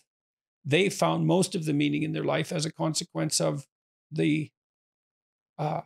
They 0.64 0.88
found 0.88 1.26
most 1.26 1.54
of 1.54 1.64
the 1.64 1.72
meaning 1.72 2.02
in 2.02 2.12
their 2.12 2.24
life 2.24 2.50
as 2.50 2.66
a 2.66 2.72
consequence 2.72 3.40
of 3.40 3.66
the 4.10 4.50
uh, 5.58 5.82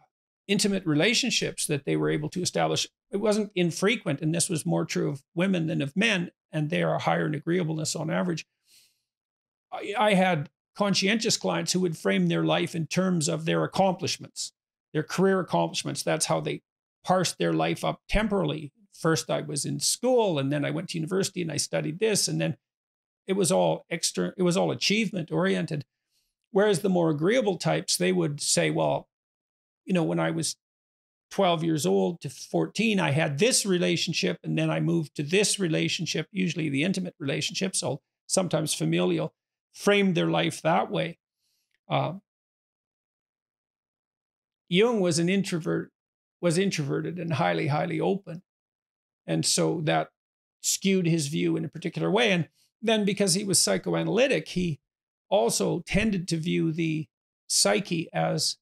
intimate 0.48 0.86
relationships 0.86 1.66
that 1.66 1.84
they 1.84 1.96
were 1.96 2.10
able 2.10 2.30
to 2.30 2.40
establish. 2.40 2.88
It 3.10 3.18
wasn't 3.18 3.52
infrequent, 3.54 4.22
and 4.22 4.34
this 4.34 4.48
was 4.48 4.64
more 4.64 4.86
true 4.86 5.10
of 5.10 5.22
women 5.34 5.66
than 5.66 5.82
of 5.82 5.94
men, 5.94 6.30
and 6.52 6.70
they 6.70 6.82
are 6.82 6.98
higher 6.98 7.26
in 7.26 7.34
agreeableness 7.34 7.96
on 7.96 8.10
average. 8.10 8.46
I, 9.72 9.94
I 9.98 10.14
had 10.14 10.50
conscientious 10.76 11.36
clients 11.36 11.72
who 11.72 11.80
would 11.80 11.96
frame 11.96 12.28
their 12.28 12.44
life 12.44 12.74
in 12.74 12.86
terms 12.86 13.28
of 13.28 13.44
their 13.44 13.64
accomplishments, 13.64 14.52
their 14.92 15.02
career 15.02 15.40
accomplishments. 15.40 16.02
That's 16.02 16.26
how 16.26 16.40
they 16.40 16.62
parsed 17.04 17.38
their 17.38 17.52
life 17.52 17.84
up 17.84 18.00
temporally. 18.08 18.72
First, 18.92 19.30
I 19.30 19.40
was 19.40 19.64
in 19.64 19.80
school, 19.80 20.38
and 20.38 20.52
then 20.52 20.64
I 20.64 20.70
went 20.70 20.90
to 20.90 20.98
university 20.98 21.42
and 21.42 21.50
I 21.50 21.56
studied 21.56 21.98
this, 21.98 22.28
and 22.28 22.40
then 22.40 22.56
it 23.26 23.34
was 23.34 23.50
all 23.50 23.84
external, 23.90 24.32
it 24.36 24.42
was 24.42 24.56
all 24.56 24.70
achievement 24.70 25.32
oriented. 25.32 25.84
Whereas 26.50 26.80
the 26.80 26.88
more 26.88 27.10
agreeable 27.10 27.56
types, 27.56 27.96
they 27.96 28.12
would 28.12 28.40
say, 28.40 28.70
well, 28.70 29.08
you 29.84 29.94
know, 29.94 30.02
when 30.02 30.20
I 30.20 30.30
was 30.30 30.56
12 31.32 31.64
years 31.64 31.86
old 31.86 32.20
to 32.20 32.28
14, 32.28 33.00
I 33.00 33.10
had 33.10 33.38
this 33.38 33.64
relationship, 33.64 34.38
and 34.44 34.56
then 34.56 34.70
I 34.70 34.80
moved 34.80 35.16
to 35.16 35.22
this 35.22 35.58
relationship, 35.58 36.28
usually 36.30 36.68
the 36.68 36.84
intimate 36.84 37.14
relationship, 37.18 37.74
so 37.74 38.02
sometimes 38.26 38.74
familial, 38.74 39.34
framed 39.72 40.14
their 40.14 40.30
life 40.30 40.60
that 40.60 40.90
way. 40.90 41.18
Uh, 41.88 42.14
Jung 44.68 45.00
was 45.00 45.18
an 45.18 45.30
introvert, 45.30 45.90
was 46.42 46.58
introverted 46.58 47.18
and 47.18 47.32
highly, 47.32 47.68
highly 47.68 47.98
open. 47.98 48.42
And 49.26 49.46
so 49.46 49.80
that 49.84 50.08
skewed 50.60 51.06
his 51.06 51.28
view 51.28 51.56
in 51.56 51.64
a 51.64 51.68
particular 51.68 52.10
way. 52.10 52.30
And 52.30 52.48
then 52.82 53.06
because 53.06 53.34
he 53.34 53.44
was 53.44 53.58
psychoanalytic, 53.58 54.48
he 54.48 54.80
also 55.30 55.80
tended 55.86 56.28
to 56.28 56.36
view 56.36 56.72
the 56.72 57.08
psyche 57.46 58.08
as 58.12 58.56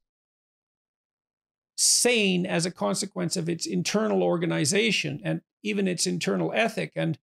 sane 1.83 2.45
as 2.45 2.67
a 2.67 2.71
consequence 2.71 3.39
of 3.39 3.49
its 3.49 3.65
internal 3.65 4.23
organization 4.23 5.19
and 5.25 5.41
even 5.63 5.89
its 5.89 6.07
internal 6.07 6.53
ethic, 6.55 6.93
and 6.95 7.19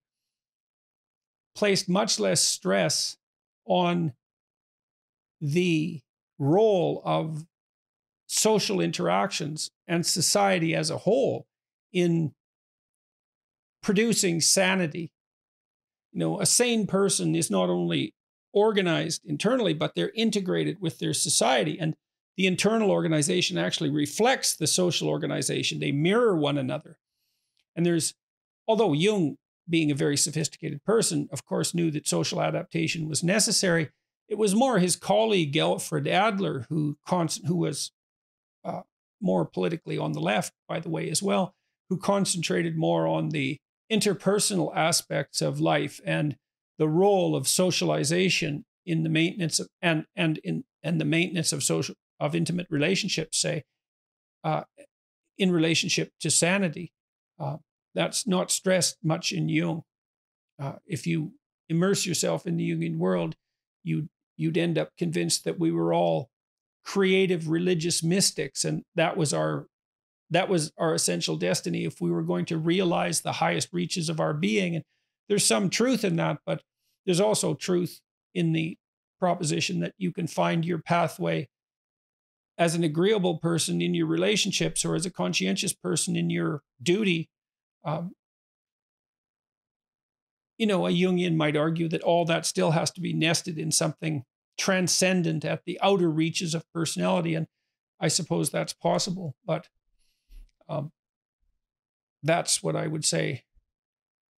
placed 1.54 1.88
much 1.88 2.18
less 2.18 2.42
stress 2.42 3.16
on 3.66 4.12
the 5.40 6.00
role 6.38 7.02
of 7.04 7.46
social 8.26 8.80
interactions 8.80 9.70
and 9.86 10.04
society 10.04 10.74
as 10.74 10.90
a 10.90 10.98
whole 10.98 11.46
in 11.92 12.32
producing 13.80 14.40
sanity. 14.40 15.12
You 16.12 16.18
know, 16.20 16.40
a 16.40 16.46
sane 16.46 16.86
person 16.86 17.36
is 17.36 17.50
not 17.50 17.70
only 17.70 18.14
organized 18.52 19.24
internally, 19.24 19.74
but 19.74 19.94
they're 19.94 20.12
integrated 20.16 20.80
with 20.80 20.98
their 20.98 21.14
society. 21.14 21.78
And 21.78 21.94
the 22.38 22.46
internal 22.46 22.92
organization 22.92 23.58
actually 23.58 23.90
reflects 23.90 24.54
the 24.54 24.68
social 24.68 25.08
organization. 25.08 25.80
They 25.80 25.90
mirror 25.90 26.36
one 26.36 26.56
another. 26.56 26.96
And 27.74 27.84
there's, 27.84 28.14
although 28.68 28.92
Jung, 28.92 29.38
being 29.68 29.90
a 29.90 29.96
very 29.96 30.16
sophisticated 30.16 30.84
person, 30.84 31.28
of 31.32 31.44
course, 31.44 31.74
knew 31.74 31.90
that 31.90 32.06
social 32.06 32.40
adaptation 32.40 33.08
was 33.08 33.24
necessary, 33.24 33.90
it 34.28 34.38
was 34.38 34.54
more 34.54 34.78
his 34.78 34.94
colleague 34.94 35.56
Alfred 35.56 36.06
Adler 36.06 36.66
who, 36.68 36.96
who 37.08 37.56
was 37.56 37.90
uh, 38.64 38.82
more 39.20 39.44
politically 39.44 39.98
on 39.98 40.12
the 40.12 40.20
left, 40.20 40.52
by 40.68 40.78
the 40.78 40.88
way, 40.88 41.10
as 41.10 41.20
well, 41.20 41.56
who 41.90 41.98
concentrated 41.98 42.76
more 42.76 43.08
on 43.08 43.30
the 43.30 43.58
interpersonal 43.90 44.70
aspects 44.76 45.42
of 45.42 45.58
life 45.58 46.00
and 46.04 46.36
the 46.78 46.88
role 46.88 47.34
of 47.34 47.48
socialization 47.48 48.64
in 48.86 49.02
the 49.02 49.08
maintenance 49.08 49.58
of 49.58 49.66
and 49.82 50.06
and 50.14 50.38
in 50.44 50.62
and 50.84 51.00
the 51.00 51.04
maintenance 51.04 51.52
of 51.52 51.64
social 51.64 51.96
of 52.20 52.34
intimate 52.34 52.66
relationships, 52.70 53.38
say, 53.38 53.64
uh, 54.44 54.62
in 55.36 55.50
relationship 55.52 56.12
to 56.20 56.30
sanity. 56.30 56.92
Uh, 57.38 57.58
that's 57.94 58.26
not 58.26 58.50
stressed 58.50 58.98
much 59.02 59.32
in 59.32 59.48
Jung. 59.48 59.82
Uh, 60.60 60.74
if 60.86 61.06
you 61.06 61.32
immerse 61.68 62.06
yourself 62.06 62.46
in 62.46 62.56
the 62.56 62.70
Jungian 62.70 62.96
world, 62.96 63.36
you'd, 63.84 64.08
you'd 64.36 64.58
end 64.58 64.78
up 64.78 64.90
convinced 64.98 65.44
that 65.44 65.58
we 65.58 65.70
were 65.70 65.92
all 65.92 66.30
creative 66.84 67.48
religious 67.48 68.02
mystics, 68.02 68.64
and 68.64 68.82
that 68.94 69.16
was 69.16 69.34
our 69.34 69.66
that 70.30 70.48
was 70.48 70.72
our 70.78 70.94
essential 70.94 71.36
destiny 71.36 71.84
if 71.84 72.00
we 72.00 72.10
were 72.10 72.22
going 72.22 72.44
to 72.44 72.58
realize 72.58 73.20
the 73.20 73.32
highest 73.32 73.68
reaches 73.72 74.08
of 74.08 74.20
our 74.20 74.34
being. 74.34 74.74
And 74.74 74.84
there's 75.28 75.44
some 75.44 75.70
truth 75.70 76.04
in 76.04 76.16
that, 76.16 76.38
but 76.44 76.62
there's 77.06 77.20
also 77.20 77.54
truth 77.54 78.00
in 78.34 78.52
the 78.52 78.76
proposition 79.18 79.80
that 79.80 79.94
you 79.96 80.12
can 80.12 80.26
find 80.26 80.64
your 80.64 80.78
pathway 80.78 81.48
as 82.58 82.74
an 82.74 82.82
agreeable 82.82 83.38
person 83.38 83.80
in 83.80 83.94
your 83.94 84.06
relationships 84.06 84.84
or 84.84 84.96
as 84.96 85.06
a 85.06 85.10
conscientious 85.10 85.72
person 85.72 86.16
in 86.16 86.28
your 86.28 86.62
duty. 86.82 87.30
Um, 87.84 88.12
you 90.58 90.66
know, 90.66 90.86
a 90.86 90.90
Jungian 90.90 91.36
might 91.36 91.56
argue 91.56 91.88
that 91.88 92.02
all 92.02 92.24
that 92.24 92.44
still 92.44 92.72
has 92.72 92.90
to 92.90 93.00
be 93.00 93.12
nested 93.12 93.58
in 93.58 93.70
something 93.70 94.24
transcendent 94.58 95.44
at 95.44 95.62
the 95.64 95.78
outer 95.80 96.10
reaches 96.10 96.52
of 96.52 96.64
personality. 96.74 97.36
And 97.36 97.46
I 98.00 98.08
suppose 98.08 98.50
that's 98.50 98.72
possible, 98.72 99.36
but 99.46 99.68
um, 100.68 100.90
that's 102.24 102.60
what 102.60 102.74
I 102.74 102.88
would 102.88 103.04
say 103.04 103.44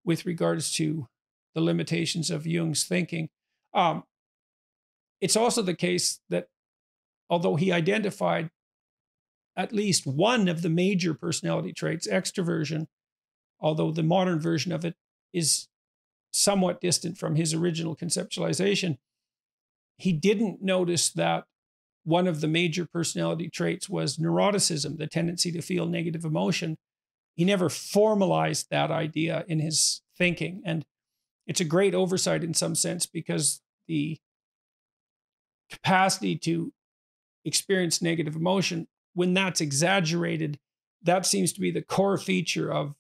with 0.05 0.27
regards 0.27 0.73
to 0.75 1.09
the 1.55 1.63
limitations 1.63 2.31
of 2.31 2.47
Jung's 2.47 2.85
thinking. 2.85 3.31
Um, 3.73 4.05
it's 5.23 5.37
also 5.37 5.63
the 5.63 5.75
case 5.75 6.21
that 6.29 6.49
although 7.31 7.55
he 7.55 7.73
identified 7.73 8.51
at 9.57 9.73
least 9.73 10.07
one 10.07 10.49
of 10.49 10.63
the 10.63 10.69
major 10.69 11.15
personality 11.15 11.73
traits, 11.73 12.07
extroversion, 12.09 12.87
although 13.61 13.91
the 13.91 14.03
modern 14.03 14.41
version 14.41 14.73
of 14.73 14.85
it 14.85 14.97
is 15.33 15.69
somewhat 16.33 16.81
distant 16.81 17.17
from 17.17 17.37
his 17.37 17.55
original 17.55 17.97
conceptualization, 17.97 18.99
he 19.97 20.13
didn't 20.13 20.63
notice 20.63 21.11
that 21.11 21.45
one 22.05 22.27
of 22.27 22.41
the 22.41 22.49
major 22.49 22.87
personality 22.87 23.49
traits 23.49 23.89
was 23.89 24.17
neuroticism, 24.17 24.97
the 24.97 25.07
tendency 25.07 25.53
to 25.53 25.61
feel 25.61 25.87
negative 25.87 26.25
emotion. 26.25 26.77
He 27.35 27.45
never 27.45 27.69
formalized 27.69 28.69
that 28.71 28.91
idea 28.91 29.45
in 29.47 29.61
his 29.61 30.01
thinking. 30.17 30.63
And 30.65 30.85
it's 31.47 31.61
a 31.61 31.65
great 31.65 31.95
oversight 31.95 32.43
in 32.43 32.55
some 32.55 32.75
sense 32.75 33.07
because 33.07 33.61
the 33.87 34.19
capacity 35.71 36.37
to 36.39 36.73
experience 37.45 38.03
negative 38.03 38.37
emotion, 38.37 38.87
when 39.15 39.35
that's 39.35 39.61
exaggerated, 39.61 40.59
that 41.03 41.27
seems 41.27 41.53
to 41.53 41.61
be 41.61 41.71
the 41.71 41.83
core 41.83 42.19
feature 42.19 42.73
of 42.73 42.95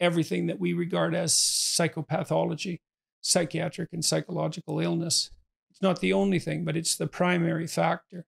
everything 0.00 0.46
that 0.46 0.58
we 0.58 0.72
regard 0.72 1.14
as 1.14 1.32
psychopathology, 1.32 2.80
psychiatric 3.20 3.90
and 3.92 4.04
psychological 4.04 4.80
illness. 4.80 5.30
It's 5.70 5.82
not 5.82 6.00
the 6.00 6.12
only 6.12 6.38
thing, 6.38 6.64
but 6.64 6.76
it's 6.76 6.96
the 6.96 7.06
primary 7.06 7.66
factor. 7.66 8.26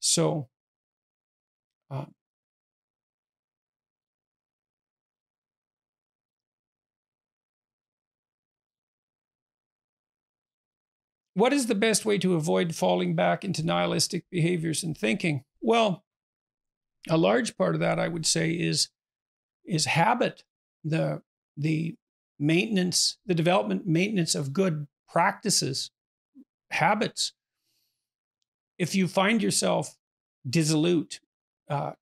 So, 0.00 0.48
uh, 1.90 2.06
What 11.34 11.52
is 11.52 11.66
the 11.66 11.74
best 11.74 12.04
way 12.04 12.18
to 12.18 12.34
avoid 12.34 12.74
falling 12.74 13.14
back 13.14 13.44
into 13.44 13.62
nihilistic 13.62 14.24
behaviors 14.30 14.82
and 14.82 14.96
thinking? 14.96 15.44
Well, 15.60 16.04
a 17.08 17.16
large 17.16 17.56
part 17.56 17.74
of 17.74 17.80
that 17.80 17.98
I 17.98 18.08
would 18.08 18.26
say 18.26 18.50
is 18.50 18.88
is 19.64 19.86
habit, 19.86 20.44
the 20.84 21.22
the 21.56 21.96
maintenance, 22.38 23.18
the 23.26 23.34
development 23.34 23.86
maintenance 23.86 24.34
of 24.34 24.52
good 24.52 24.86
practices, 25.08 25.90
habits. 26.70 27.32
If 28.78 28.94
you 28.94 29.06
find 29.06 29.42
yourself 29.42 29.96
dissolute, 30.48 31.20
uh, 31.68 31.92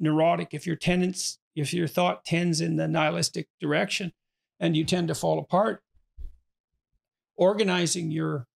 neurotic, 0.00 0.52
if 0.52 0.66
your 0.66 0.76
tenants, 0.76 1.38
if 1.54 1.72
your 1.72 1.86
thought 1.86 2.24
tends 2.24 2.60
in 2.60 2.76
the 2.76 2.88
nihilistic 2.88 3.48
direction 3.60 4.12
and 4.58 4.76
you 4.76 4.84
tend 4.84 5.08
to 5.08 5.14
fall 5.14 5.38
apart, 5.38 5.82
organizing 7.36 8.10
your 8.10 8.46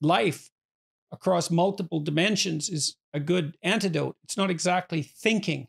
life 0.00 0.50
across 1.12 1.50
multiple 1.50 2.00
dimensions 2.00 2.68
is 2.68 2.96
a 3.14 3.20
good 3.20 3.56
antidote. 3.62 4.16
It's 4.24 4.36
not 4.36 4.50
exactly 4.50 5.02
thinking. 5.02 5.68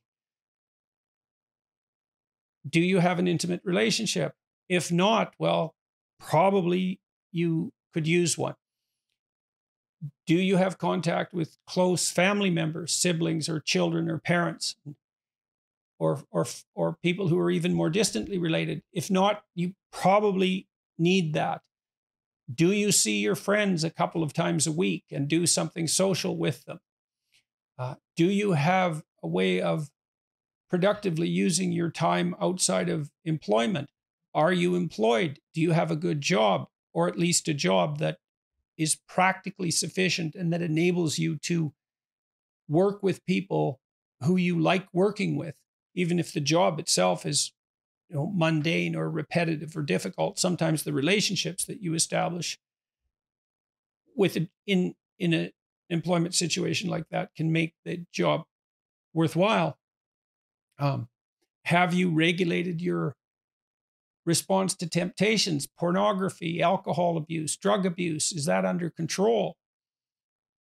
Do 2.69 2.81
you 2.81 2.99
have 2.99 3.19
an 3.19 3.27
intimate 3.27 3.61
relationship? 3.63 4.33
If 4.67 4.91
not, 4.91 5.33
well, 5.39 5.75
probably 6.19 6.99
you 7.31 7.71
could 7.93 8.07
use 8.07 8.37
one. 8.37 8.55
Do 10.25 10.35
you 10.35 10.57
have 10.57 10.77
contact 10.77 11.33
with 11.33 11.57
close 11.65 12.11
family 12.11 12.49
members, 12.49 12.93
siblings, 12.93 13.47
or 13.47 13.59
children, 13.59 14.09
or 14.09 14.19
parents, 14.19 14.75
or, 15.99 16.23
or, 16.31 16.45
or 16.75 16.97
people 17.01 17.27
who 17.27 17.39
are 17.39 17.51
even 17.51 17.73
more 17.73 17.89
distantly 17.89 18.37
related? 18.37 18.81
If 18.93 19.09
not, 19.09 19.43
you 19.55 19.73
probably 19.91 20.67
need 20.97 21.33
that. 21.33 21.61
Do 22.53 22.71
you 22.71 22.91
see 22.91 23.19
your 23.19 23.35
friends 23.35 23.83
a 23.83 23.89
couple 23.89 24.23
of 24.23 24.33
times 24.33 24.67
a 24.67 24.71
week 24.71 25.05
and 25.11 25.27
do 25.27 25.45
something 25.45 25.87
social 25.87 26.37
with 26.37 26.65
them? 26.65 26.79
Uh, 27.77 27.95
do 28.15 28.25
you 28.25 28.53
have 28.53 29.03
a 29.21 29.27
way 29.27 29.61
of 29.61 29.89
productively 30.69 31.27
using 31.27 31.71
your 31.71 31.91
time 31.91 32.35
outside 32.41 32.89
of 32.89 33.11
employment? 33.25 33.89
Are 34.33 34.53
you 34.53 34.75
employed? 34.75 35.39
Do 35.53 35.61
you 35.61 35.71
have 35.71 35.91
a 35.91 35.95
good 35.95 36.21
job, 36.21 36.67
or 36.93 37.07
at 37.07 37.19
least 37.19 37.47
a 37.47 37.53
job 37.53 37.99
that 37.99 38.17
is 38.77 38.95
practically 39.07 39.71
sufficient 39.71 40.35
and 40.35 40.53
that 40.53 40.61
enables 40.61 41.17
you 41.17 41.37
to 41.37 41.73
work 42.69 43.01
with 43.01 43.25
people 43.25 43.79
who 44.23 44.37
you 44.37 44.59
like 44.59 44.87
working 44.93 45.35
with, 45.35 45.55
even 45.97 46.19
if 46.19 46.31
the 46.31 46.39
job 46.39 46.79
itself 46.79 47.25
is 47.25 47.51
you 48.07 48.15
know, 48.15 48.31
mundane 48.33 48.95
or 48.95 49.09
repetitive 49.09 49.75
or 49.75 49.81
difficult. 49.81 50.39
Sometimes 50.39 50.83
the 50.83 50.93
relationships 50.93 51.65
that 51.65 51.81
you 51.81 51.95
establish 51.95 52.57
with 54.15 54.37
it 54.37 54.49
in 54.65 54.93
in 55.19 55.33
an 55.33 55.51
employment 55.89 56.35
situation 56.35 56.89
like 56.89 57.05
that 57.09 57.33
can 57.35 57.51
make 57.51 57.73
the 57.83 58.05
job 58.13 58.43
worthwhile. 59.13 59.77
Um, 60.79 61.09
have 61.65 61.93
you 61.93 62.11
regulated 62.11 62.79
your 62.79 63.15
response 64.25 64.75
to 64.75 64.87
temptations, 64.87 65.65
pornography, 65.65 66.61
alcohol 66.61 67.17
abuse, 67.17 67.57
drug 67.57 67.85
abuse? 67.85 68.31
Is 68.31 68.45
that 68.45 68.65
under 68.65 68.91
control? 68.91 69.55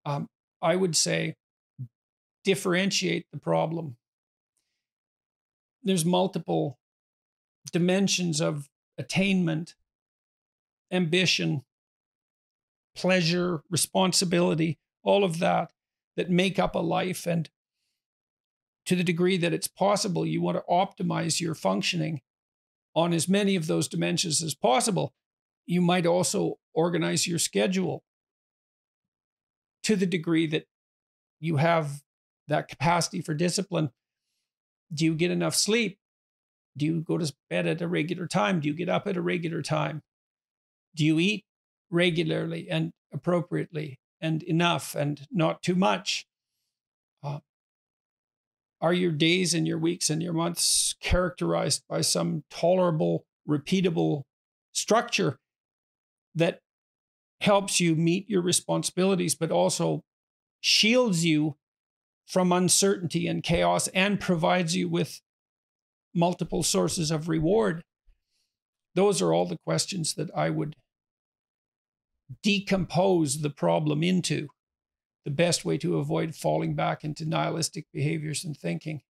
Um, 0.05 0.29
I 0.61 0.77
would 0.77 0.95
say 0.95 1.35
differentiate 2.45 3.25
the 3.33 3.39
problem. 3.39 3.97
There's 5.85 6.03
multiple 6.03 6.79
dimensions 7.71 8.41
of 8.41 8.69
attainment, 8.97 9.75
ambition, 10.91 11.63
pleasure, 12.95 13.61
responsibility, 13.69 14.79
all 15.03 15.23
of 15.23 15.39
that 15.39 15.69
that 16.17 16.29
make 16.29 16.57
up 16.57 16.75
a 16.75 16.79
life. 16.79 17.27
And 17.27 17.49
to 18.85 18.95
the 18.95 19.03
degree 19.03 19.37
that 19.37 19.53
it's 19.53 19.67
possible, 19.67 20.25
you 20.25 20.41
want 20.41 20.57
to 20.57 20.63
optimize 20.69 21.39
your 21.39 21.55
functioning 21.55 22.21
on 22.95 23.13
as 23.13 23.27
many 23.27 23.55
of 23.55 23.67
those 23.67 23.87
dimensions 23.87 24.41
as 24.41 24.55
possible. 24.55 25.13
You 25.65 25.81
might 25.81 26.05
also 26.05 26.57
organize 26.73 27.27
your 27.27 27.39
schedule 27.39 28.03
to 29.83 29.95
the 29.95 30.05
degree 30.05 30.47
that 30.47 30.65
you 31.39 31.57
have 31.57 32.01
that 32.47 32.67
capacity 32.67 33.21
for 33.21 33.33
discipline. 33.33 33.89
Do 34.93 35.05
you 35.05 35.15
get 35.15 35.31
enough 35.31 35.55
sleep? 35.55 35.97
Do 36.77 36.85
you 36.85 37.01
go 37.01 37.17
to 37.17 37.33
bed 37.49 37.67
at 37.67 37.81
a 37.81 37.87
regular 37.87 38.27
time? 38.27 38.59
Do 38.59 38.67
you 38.67 38.73
get 38.73 38.89
up 38.89 39.07
at 39.07 39.17
a 39.17 39.21
regular 39.21 39.61
time? 39.61 40.01
Do 40.95 41.05
you 41.05 41.19
eat 41.19 41.45
regularly 41.89 42.67
and 42.69 42.91
appropriately 43.13 43.99
and 44.21 44.43
enough 44.43 44.95
and 44.95 45.25
not 45.31 45.61
too 45.61 45.75
much? 45.75 46.25
Uh, 47.23 47.39
are 48.81 48.93
your 48.93 49.11
days 49.11 49.53
and 49.53 49.67
your 49.67 49.77
weeks 49.77 50.09
and 50.09 50.21
your 50.21 50.33
months 50.33 50.95
characterized 50.99 51.83
by 51.89 52.01
some 52.01 52.43
tolerable, 52.49 53.25
repeatable 53.47 54.23
structure 54.73 55.39
that 56.35 56.59
helps 57.41 57.79
you 57.79 57.95
meet 57.95 58.29
your 58.29 58.41
responsibilities, 58.41 59.35
but 59.35 59.51
also 59.51 60.03
shields 60.59 61.25
you 61.25 61.55
from 62.25 62.51
uncertainty 62.51 63.27
and 63.27 63.43
chaos 63.43 63.87
and 63.89 64.19
provides 64.19 64.75
you 64.75 64.89
with 64.89 65.21
multiple 66.13 66.63
sources 66.63 67.11
of 67.11 67.29
reward? 67.29 67.83
Those 68.95 69.21
are 69.21 69.33
all 69.33 69.45
the 69.45 69.59
questions 69.65 70.13
that 70.15 70.29
I 70.35 70.49
would 70.49 70.75
decompose 72.41 73.41
the 73.41 73.49
problem 73.49 74.03
into. 74.03 74.47
The 75.25 75.31
best 75.31 75.65
way 75.65 75.77
to 75.79 75.97
avoid 75.97 76.35
falling 76.35 76.75
back 76.75 77.03
into 77.03 77.25
nihilistic 77.25 77.87
behaviors 77.91 78.45
and 78.45 78.55
thinking. 78.55 79.01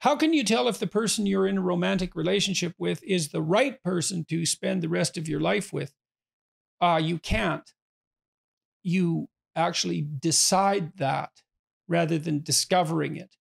How 0.00 0.16
can 0.16 0.32
you 0.32 0.44
tell 0.44 0.66
if 0.68 0.78
the 0.78 0.86
person 0.86 1.26
you're 1.26 1.46
in 1.46 1.58
a 1.58 1.62
romantic 1.62 2.16
relationship 2.16 2.74
with 2.78 3.02
is 3.02 3.28
the 3.28 3.42
right 3.42 3.82
person 3.82 4.24
to 4.30 4.46
spend 4.46 4.80
the 4.80 4.88
rest 4.88 5.18
of 5.18 5.28
your 5.28 5.40
life 5.40 5.74
with? 5.74 5.92
Uh, 6.80 7.00
you 7.02 7.18
can't. 7.18 7.70
You 8.82 9.28
actually 9.54 10.02
decide 10.02 10.96
that 10.96 11.30
rather 11.88 12.18
than 12.18 12.42
discovering 12.42 13.16
it. 13.16 13.36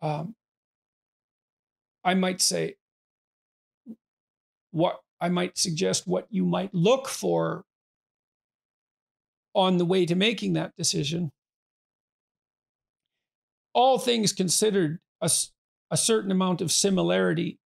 Um, 0.00 0.34
I 2.02 2.14
might 2.14 2.40
say, 2.40 2.76
what 4.72 5.00
I 5.20 5.28
might 5.28 5.56
suggest 5.56 6.06
what 6.06 6.26
you 6.30 6.44
might 6.44 6.74
look 6.74 7.06
for 7.08 7.64
on 9.54 9.76
the 9.76 9.84
way 9.84 10.04
to 10.06 10.16
making 10.16 10.54
that 10.54 10.74
decision. 10.76 11.30
All 13.74 13.98
things 13.98 14.32
considered, 14.32 14.98
a, 15.20 15.30
a 15.90 15.96
certain 15.96 16.32
amount 16.32 16.60
of 16.60 16.72
similarity 16.72 17.58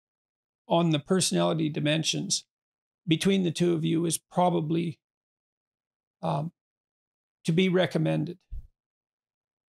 on 0.68 0.90
the 0.90 0.98
personality 0.98 1.68
dimensions 1.70 2.44
between 3.06 3.42
the 3.42 3.50
two 3.50 3.74
of 3.74 3.84
you 3.84 4.06
is 4.06 4.18
probably 4.18 4.98
um, 6.22 6.52
to 7.44 7.52
be 7.52 7.68
recommended. 7.68 8.38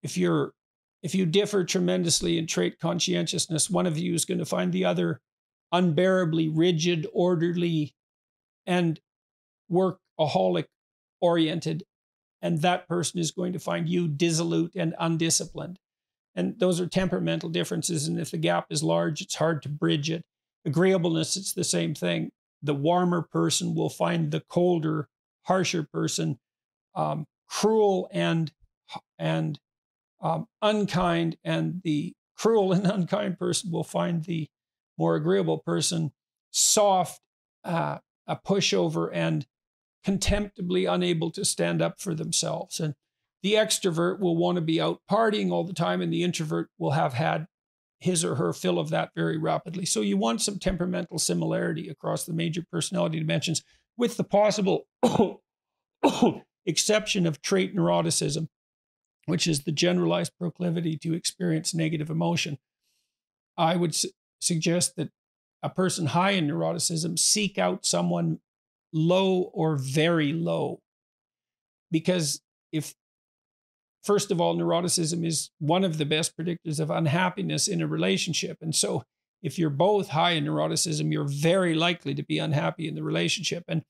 If 0.03 0.17
you're 0.17 0.53
if 1.03 1.13
you 1.13 1.25
differ 1.25 1.63
tremendously 1.63 2.37
in 2.37 2.47
trait 2.47 2.79
conscientiousness, 2.79 3.69
one 3.69 3.85
of 3.85 3.97
you 3.97 4.13
is 4.13 4.25
going 4.25 4.39
to 4.39 4.45
find 4.45 4.73
the 4.73 4.85
other 4.85 5.21
unbearably 5.71 6.49
rigid, 6.49 7.07
orderly, 7.13 7.93
and 8.65 8.99
workaholic 9.71 10.65
oriented. 11.21 11.83
And 12.41 12.61
that 12.61 12.87
person 12.87 13.19
is 13.19 13.31
going 13.31 13.53
to 13.53 13.59
find 13.59 13.87
you 13.87 14.07
dissolute 14.07 14.73
and 14.75 14.95
undisciplined. 14.99 15.79
And 16.35 16.59
those 16.59 16.79
are 16.79 16.87
temperamental 16.87 17.49
differences. 17.49 18.07
And 18.07 18.19
if 18.19 18.31
the 18.31 18.37
gap 18.37 18.67
is 18.69 18.83
large, 18.83 19.21
it's 19.21 19.35
hard 19.35 19.63
to 19.63 19.69
bridge 19.69 20.09
it. 20.09 20.23
Agreeableness, 20.65 21.35
it's 21.35 21.53
the 21.53 21.63
same 21.63 21.95
thing. 21.95 22.31
The 22.61 22.73
warmer 22.73 23.21
person 23.21 23.75
will 23.75 23.89
find 23.89 24.31
the 24.31 24.41
colder, 24.41 25.09
harsher 25.43 25.83
person 25.83 26.39
um, 26.95 27.25
cruel 27.47 28.09
and 28.11 28.51
and 29.19 29.59
um, 30.21 30.47
unkind, 30.61 31.37
and 31.43 31.81
the 31.83 32.13
cruel 32.35 32.73
and 32.73 32.85
unkind 32.91 33.37
person 33.37 33.71
will 33.71 33.83
find 33.83 34.23
the 34.23 34.47
more 34.97 35.15
agreeable 35.15 35.59
person 35.59 36.11
soft, 36.51 37.21
uh, 37.63 37.99
a 38.25 38.35
pushover, 38.35 39.09
and 39.13 39.45
contemptibly 40.03 40.85
unable 40.85 41.29
to 41.31 41.45
stand 41.45 41.81
up 41.81 41.99
for 41.99 42.15
themselves. 42.15 42.79
And 42.79 42.95
the 43.43 43.53
extrovert 43.53 44.19
will 44.19 44.35
want 44.35 44.55
to 44.55 44.61
be 44.61 44.81
out 44.81 45.01
partying 45.09 45.51
all 45.51 45.63
the 45.63 45.73
time, 45.73 46.01
and 46.01 46.11
the 46.11 46.23
introvert 46.23 46.69
will 46.79 46.91
have 46.91 47.13
had 47.13 47.47
his 47.99 48.23
or 48.23 48.35
her 48.35 48.53
fill 48.53 48.79
of 48.79 48.89
that 48.89 49.11
very 49.15 49.37
rapidly. 49.37 49.85
So 49.85 50.01
you 50.01 50.17
want 50.17 50.41
some 50.41 50.59
temperamental 50.59 51.17
similarity 51.19 51.89
across 51.89 52.25
the 52.25 52.33
major 52.33 52.63
personality 52.71 53.19
dimensions, 53.19 53.63
with 53.97 54.17
the 54.17 54.23
possible 54.23 54.87
exception 56.65 57.25
of 57.25 57.41
trait 57.41 57.75
neuroticism, 57.75 58.47
which 59.25 59.47
is 59.47 59.63
the 59.63 59.71
generalized 59.71 60.33
proclivity 60.39 60.97
to 60.97 61.13
experience 61.13 61.73
negative 61.73 62.09
emotion. 62.09 62.59
I 63.57 63.75
would 63.75 63.95
su- 63.95 64.09
suggest 64.39 64.95
that 64.97 65.09
a 65.63 65.69
person 65.69 66.07
high 66.07 66.31
in 66.31 66.47
neuroticism 66.47 67.17
seek 67.17 67.57
out 67.57 67.85
someone 67.85 68.39
low 68.93 69.49
or 69.53 69.77
very 69.77 70.33
low. 70.33 70.81
Because 71.89 72.41
if, 72.71 72.93
first 74.07 74.31
of 74.31 74.39
all, 74.39 74.55
neuroticism 74.55 75.25
is 75.25 75.51
one 75.59 75.83
of 75.83 75.97
the 75.97 76.05
best 76.05 76.37
predictors 76.37 76.79
of 76.79 76.89
unhappiness 76.89 77.67
in 77.67 77.81
a 77.81 77.87
relationship. 77.87 78.57
And 78.61 78.73
so 78.73 79.03
if 79.43 79.59
you're 79.59 79.69
both 79.69 80.09
high 80.09 80.31
in 80.31 80.45
neuroticism, 80.45 81.11
you're 81.11 81.27
very 81.27 81.75
likely 81.75 82.15
to 82.15 82.23
be 82.23 82.39
unhappy 82.39 82.87
in 82.87 82.95
the 82.95 83.03
relationship. 83.03 83.65
And 83.67 83.83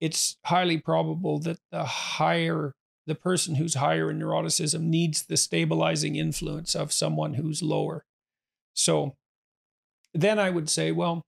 it's 0.00 0.36
highly 0.44 0.76
probable 0.78 1.40
that 1.40 1.58
the 1.72 1.84
higher 1.84 2.74
the 3.06 3.14
person 3.14 3.54
who's 3.54 3.74
higher 3.74 4.10
in 4.10 4.18
neuroticism 4.18 4.82
needs 4.82 5.24
the 5.24 5.38
stabilizing 5.38 6.16
influence 6.16 6.74
of 6.74 6.92
someone 6.92 7.34
who's 7.34 7.62
lower. 7.62 8.04
So 8.74 9.16
then 10.12 10.38
I 10.38 10.50
would 10.50 10.68
say, 10.68 10.92
well, 10.92 11.24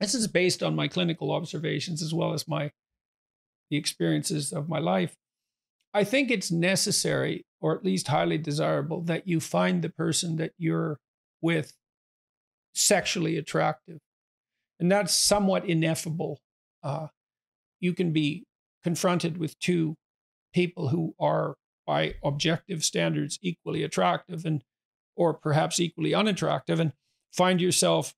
this 0.00 0.14
is 0.14 0.26
based 0.28 0.62
on 0.62 0.74
my 0.74 0.88
clinical 0.88 1.30
observations 1.30 2.02
as 2.02 2.14
well 2.14 2.32
as 2.32 2.48
my 2.48 2.72
the 3.70 3.76
experiences 3.76 4.50
of 4.50 4.68
my 4.68 4.78
life. 4.78 5.14
I 5.94 6.02
think 6.02 6.30
it's 6.30 6.50
necessary, 6.50 7.46
or 7.60 7.76
at 7.76 7.84
least 7.84 8.08
highly 8.08 8.36
desirable, 8.36 9.00
that 9.02 9.28
you 9.28 9.38
find 9.38 9.80
the 9.80 9.88
person 9.88 10.36
that 10.36 10.52
you're 10.58 10.98
with 11.40 11.72
sexually 12.74 13.38
attractive. 13.38 14.00
And 14.80 14.90
that's 14.90 15.14
somewhat 15.14 15.64
ineffable. 15.64 16.40
Uh, 16.82 17.06
you 17.78 17.94
can 17.94 18.12
be 18.12 18.44
confronted 18.82 19.38
with 19.38 19.58
two 19.60 19.94
people 20.52 20.88
who 20.88 21.14
are, 21.20 21.54
by 21.86 22.16
objective 22.24 22.82
standards, 22.82 23.38
equally 23.40 23.84
attractive 23.84 24.44
and 24.44 24.64
or 25.16 25.32
perhaps 25.32 25.78
equally 25.78 26.12
unattractive, 26.12 26.80
and 26.80 26.92
find 27.32 27.60
yourself 27.60 28.14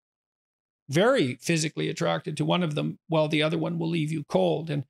very 0.88 1.34
physically 1.42 1.90
attracted 1.90 2.38
to 2.38 2.44
one 2.44 2.62
of 2.62 2.74
them 2.74 2.98
while 3.08 3.28
the 3.28 3.42
other 3.42 3.58
one 3.58 3.78
will 3.78 3.90
leave 3.90 4.10
you 4.10 4.24
cold. 4.28 4.70
And 4.70 4.84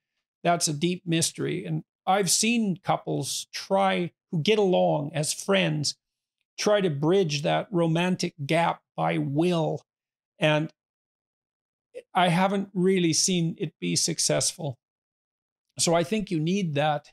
that's 0.44 0.68
a 0.68 0.72
deep 0.72 1.02
mystery. 1.04 1.64
And 1.64 1.82
I've 2.06 2.30
seen 2.30 2.78
couples 2.82 3.46
try 3.52 4.12
who 4.30 4.42
get 4.42 4.58
along 4.58 5.12
as 5.14 5.32
friends 5.32 5.96
try 6.58 6.80
to 6.80 6.90
bridge 6.90 7.42
that 7.42 7.68
romantic 7.70 8.34
gap 8.44 8.80
by 8.96 9.18
will. 9.18 9.82
And 10.38 10.70
I 12.14 12.28
haven't 12.28 12.70
really 12.72 13.12
seen 13.12 13.56
it 13.58 13.74
be 13.80 13.96
successful. 13.96 14.78
So 15.78 15.94
I 15.94 16.02
think 16.02 16.30
you 16.30 16.40
need 16.40 16.74
that 16.74 17.10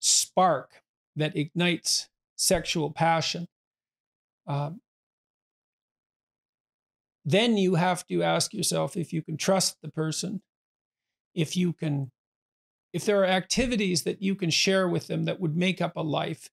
spark 0.00 0.82
that 1.16 1.36
ignites 1.36 2.08
sexual 2.36 2.90
passion. 2.90 3.46
Um, 4.46 4.80
then 7.24 7.56
you 7.56 7.74
have 7.74 8.06
to 8.06 8.22
ask 8.22 8.52
yourself 8.52 8.96
if 8.96 9.12
you 9.12 9.22
can 9.22 9.36
trust 9.36 9.76
the 9.82 9.90
person, 9.90 10.42
if 11.34 11.56
you 11.56 11.72
can, 11.72 12.10
if 12.92 13.04
there 13.04 13.20
are 13.22 13.26
activities 13.26 14.02
that 14.02 14.22
you 14.22 14.34
can 14.34 14.50
share 14.50 14.88
with 14.88 15.06
them 15.06 15.24
that 15.24 15.40
would 15.40 15.56
make 15.56 15.80
up 15.80 15.96
a 15.96 16.02
life. 16.02 16.48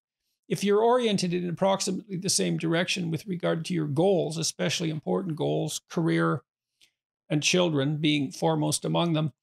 If 0.47 0.63
you're 0.63 0.81
oriented 0.81 1.33
in 1.33 1.49
approximately 1.49 2.17
the 2.17 2.29
same 2.29 2.57
direction 2.57 3.11
with 3.11 3.25
regard 3.25 3.65
to 3.65 3.73
your 3.73 3.87
goals, 3.87 4.37
especially 4.37 4.89
important 4.89 5.35
goals, 5.35 5.81
career, 5.89 6.41
and 7.29 7.43
children 7.43 7.97
being 7.97 8.31
foremost 8.31 8.85
among 8.85 9.13
them, 9.13 9.33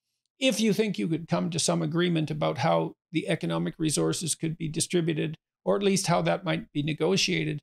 if 0.40 0.60
you 0.60 0.72
think 0.72 0.98
you 0.98 1.06
could 1.06 1.28
come 1.28 1.50
to 1.50 1.58
some 1.58 1.82
agreement 1.82 2.30
about 2.30 2.58
how 2.58 2.94
the 3.12 3.28
economic 3.28 3.74
resources 3.78 4.34
could 4.34 4.56
be 4.56 4.68
distributed, 4.68 5.36
or 5.64 5.76
at 5.76 5.82
least 5.82 6.06
how 6.06 6.22
that 6.22 6.44
might 6.44 6.72
be 6.72 6.82
negotiated, 6.82 7.60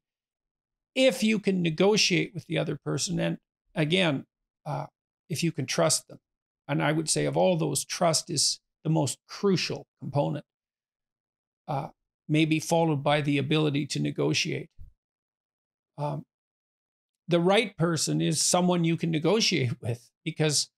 if 0.96 1.24
you 1.24 1.40
can 1.40 1.62
negotiate 1.62 2.34
with 2.34 2.46
the 2.48 2.58
other 2.58 2.78
person, 2.84 3.20
and 3.20 3.38
again, 3.76 4.26
uh, 4.66 4.86
if 5.30 5.44
you 5.44 5.52
can 5.52 5.66
trust 5.66 6.08
them. 6.08 6.20
And 6.68 6.82
I 6.82 6.92
would 6.92 7.10
say, 7.10 7.26
of 7.26 7.36
all 7.36 7.58
those, 7.58 7.84
trust 7.84 8.30
is 8.30 8.61
the 8.84 8.90
most 8.90 9.18
crucial 9.28 9.86
component, 10.00 10.46
uh, 11.68 11.90
maybe 12.28 12.60
followed 12.60 13.04
by 13.04 13.22
the 13.22 13.38
ability 13.38 13.86
to 13.88 14.00
negotiate. 14.00 14.70
Um, 15.98 16.26
the 17.28 17.40
right 17.40 17.76
person 17.78 18.22
is 18.22 18.42
someone 18.42 18.84
you 18.84 18.98
can 18.98 19.12
negotiate 19.12 19.74
with 19.82 20.10
because 20.24 20.70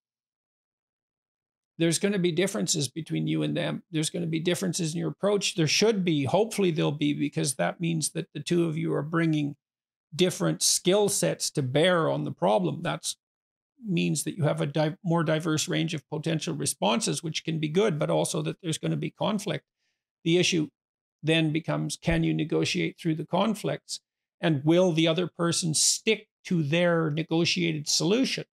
there's 1.80 1.99
going 1.99 2.14
to 2.14 2.20
be 2.20 2.32
differences 2.32 2.88
between 2.88 3.28
you 3.28 3.41
and 3.43 3.58
them. 3.58 3.84
There's 3.91 4.12
going 4.12 4.22
to 4.22 4.30
be 4.30 4.39
differences 4.39 4.93
in 4.93 4.99
your 4.99 5.10
approach. 5.10 5.56
There 5.56 5.68
should 5.68 6.06
be, 6.06 6.24
hopefully, 6.26 6.70
there'll 6.70 6.91
be, 6.91 7.14
because 7.14 7.56
that 7.56 7.82
means 7.82 8.12
that 8.12 8.28
the 8.34 8.39
two 8.39 8.66
of 8.66 8.78
you 8.78 8.93
are 8.93 9.01
bringing 9.01 9.56
different 10.16 10.62
skill 10.62 11.10
sets 11.10 11.49
to 11.51 11.64
bear 11.64 12.10
on 12.10 12.26
the 12.26 12.32
problem. 12.32 12.84
That 12.84 13.12
means 13.88 14.23
that 14.23 14.38
you 14.38 14.43
have 14.43 14.61
a 14.61 14.65
di- 14.65 14.95
more 15.03 15.23
diverse 15.23 15.67
range 15.67 15.93
of 15.93 16.07
potential 16.09 16.55
responses, 16.55 17.23
which 17.23 17.43
can 17.43 17.59
be 17.59 17.69
good, 17.69 17.99
but 17.99 18.09
also 18.09 18.41
that 18.41 18.57
there's 18.61 18.77
going 18.77 18.91
to 18.91 18.97
be 18.97 19.11
conflict. 19.11 19.65
The 20.23 20.38
issue 20.38 20.69
then 21.21 21.51
becomes 21.51 21.97
can 21.97 22.23
you 22.23 22.34
negotiate 22.34 22.97
through 22.99 23.15
the 23.15 23.25
conflicts? 23.25 24.01
And 24.41 24.63
will 24.65 24.91
the 24.91 25.07
other 25.07 25.27
person 25.27 25.73
stick 25.73 26.27
to 26.45 26.63
their 26.63 27.09
negotiated 27.09 27.88
solution? 27.88 28.45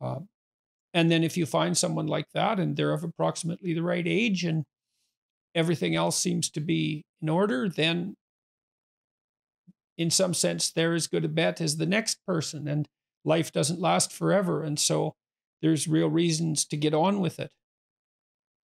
Uh, 0.00 0.20
and 0.94 1.10
then 1.10 1.22
if 1.22 1.36
you 1.36 1.46
find 1.46 1.76
someone 1.76 2.06
like 2.06 2.26
that 2.32 2.58
and 2.58 2.76
they're 2.76 2.92
of 2.92 3.04
approximately 3.04 3.74
the 3.74 3.82
right 3.82 4.06
age 4.06 4.44
and 4.44 4.64
everything 5.54 5.94
else 5.94 6.18
seems 6.18 6.50
to 6.50 6.60
be 6.60 7.04
in 7.20 7.28
order, 7.28 7.68
then 7.68 8.16
in 10.00 10.10
some 10.10 10.32
sense, 10.32 10.70
they're 10.70 10.94
as 10.94 11.06
good 11.06 11.26
a 11.26 11.28
bet 11.28 11.60
as 11.60 11.76
the 11.76 11.84
next 11.84 12.24
person, 12.26 12.66
and 12.66 12.88
life 13.24 13.52
doesn't 13.52 13.80
last 13.80 14.12
forever. 14.12 14.62
And 14.62 14.78
so 14.78 15.14
there's 15.62 15.88
real 15.88 16.08
reasons 16.08 16.64
to 16.66 16.76
get 16.76 16.94
on 16.94 17.20
with 17.20 17.38
it. 17.38 17.52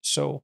So 0.01 0.43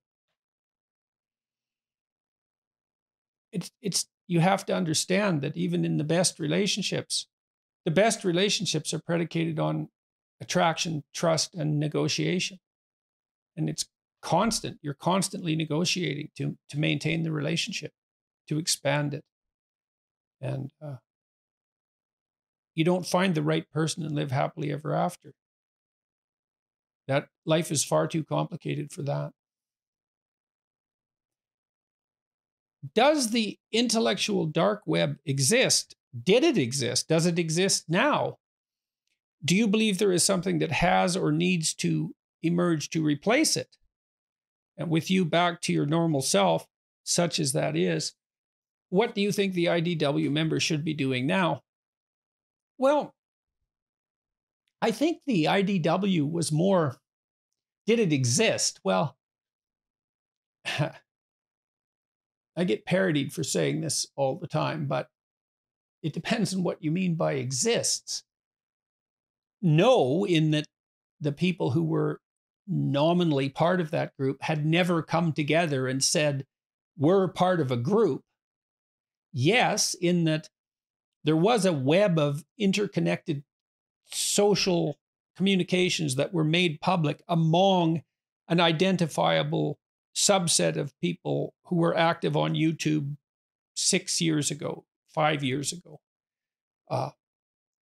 it's, 3.51 3.71
it's, 3.81 4.07
you 4.27 4.39
have 4.39 4.65
to 4.65 4.75
understand 4.75 5.41
that 5.41 5.57
even 5.57 5.85
in 5.85 5.97
the 5.97 6.03
best 6.03 6.39
relationships, 6.39 7.27
the 7.85 7.91
best 7.91 8.23
relationships 8.23 8.93
are 8.93 8.99
predicated 8.99 9.59
on 9.59 9.89
attraction, 10.41 11.03
trust, 11.13 11.55
and 11.55 11.79
negotiation. 11.79 12.59
And 13.55 13.69
it's 13.69 13.85
constant. 14.21 14.79
You're 14.81 14.93
constantly 14.95 15.55
negotiating 15.55 16.29
to, 16.37 16.57
to 16.69 16.79
maintain 16.79 17.23
the 17.23 17.31
relationship, 17.31 17.91
to 18.47 18.57
expand 18.57 19.13
it. 19.13 19.23
And 20.41 20.71
uh, 20.83 20.95
you 22.75 22.83
don't 22.83 23.05
find 23.05 23.35
the 23.35 23.43
right 23.43 23.69
person 23.71 24.03
and 24.03 24.15
live 24.15 24.31
happily 24.31 24.71
ever 24.71 24.93
after. 24.93 25.33
That 27.07 27.27
life 27.45 27.71
is 27.71 27.83
far 27.83 28.07
too 28.07 28.23
complicated 28.23 28.91
for 28.91 29.03
that. 29.03 29.31
Does 32.95 33.31
the 33.31 33.57
intellectual 33.71 34.45
dark 34.45 34.81
web 34.85 35.17
exist? 35.25 35.95
Did 36.23 36.43
it 36.43 36.57
exist? 36.57 37.07
Does 37.07 37.25
it 37.25 37.39
exist 37.39 37.85
now? 37.87 38.37
Do 39.43 39.55
you 39.55 39.67
believe 39.67 39.97
there 39.97 40.11
is 40.11 40.23
something 40.23 40.59
that 40.59 40.71
has 40.71 41.15
or 41.15 41.31
needs 41.31 41.73
to 41.75 42.13
emerge 42.41 42.89
to 42.89 43.03
replace 43.03 43.57
it? 43.57 43.77
And 44.77 44.89
with 44.89 45.11
you 45.11 45.25
back 45.25 45.61
to 45.61 45.73
your 45.73 45.85
normal 45.85 46.21
self, 46.21 46.67
such 47.03 47.39
as 47.39 47.53
that 47.53 47.75
is, 47.75 48.13
what 48.89 49.15
do 49.15 49.21
you 49.21 49.31
think 49.31 49.53
the 49.53 49.65
IDW 49.65 50.31
members 50.31 50.63
should 50.63 50.83
be 50.83 50.93
doing 50.93 51.25
now? 51.25 51.61
Well, 52.77 53.13
I 54.81 54.91
think 54.91 55.21
the 55.25 55.45
IDW 55.45 56.29
was 56.29 56.51
more 56.51 56.97
did 57.85 57.99
it 57.99 58.13
exist? 58.13 58.79
Well, 58.83 59.17
I 62.55 62.63
get 62.65 62.85
parodied 62.85 63.33
for 63.33 63.43
saying 63.43 63.81
this 63.81 64.07
all 64.15 64.35
the 64.35 64.47
time, 64.47 64.85
but 64.85 65.09
it 66.01 66.13
depends 66.13 66.53
on 66.53 66.63
what 66.63 66.81
you 66.81 66.91
mean 66.91 67.15
by 67.15 67.33
exists. 67.33 68.23
No, 69.61 70.25
in 70.25 70.51
that 70.51 70.65
the 71.19 71.33
people 71.33 71.71
who 71.71 71.83
were 71.83 72.21
nominally 72.67 73.49
part 73.49 73.81
of 73.81 73.91
that 73.91 74.15
group 74.15 74.41
had 74.41 74.65
never 74.65 75.01
come 75.01 75.33
together 75.33 75.87
and 75.87 76.01
said, 76.03 76.45
we're 76.97 77.27
part 77.27 77.59
of 77.59 77.71
a 77.71 77.77
group 77.77 78.21
yes, 79.33 79.93
in 79.95 80.23
that 80.25 80.47
there 81.23 81.37
was 81.37 81.65
a 81.65 81.73
web 81.73 82.19
of 82.19 82.43
interconnected 82.57 83.43
social 84.11 84.97
communications 85.35 86.15
that 86.15 86.33
were 86.33 86.43
made 86.43 86.81
public 86.81 87.23
among 87.27 88.03
an 88.47 88.59
identifiable 88.59 89.79
subset 90.15 90.75
of 90.75 90.99
people 90.99 91.53
who 91.65 91.77
were 91.77 91.97
active 91.97 92.37
on 92.37 92.53
YouTube 92.53 93.15
six 93.75 94.21
years 94.21 94.51
ago, 94.51 94.85
five 95.07 95.43
years 95.43 95.73
ago. 95.73 95.99
Uh, 96.89 97.09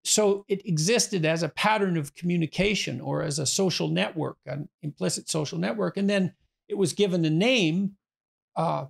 so 0.05 0.45
it 0.49 0.67
existed 0.67 1.25
as 1.25 1.43
a 1.43 1.49
pattern 1.49 1.97
of 1.97 2.15
communication 2.15 3.01
or 3.01 3.23
as 3.23 3.39
a 3.39 3.47
social 3.47 3.89
network, 3.89 4.37
an 4.47 4.69
implicit 4.83 5.29
social 5.29 5.59
network. 5.59 5.97
And 5.97 6.09
then 6.09 6.35
it 6.69 6.77
was 6.77 6.93
given 6.93 7.25
a 7.25 7.31
name 7.31 7.97
uh, 8.57 8.87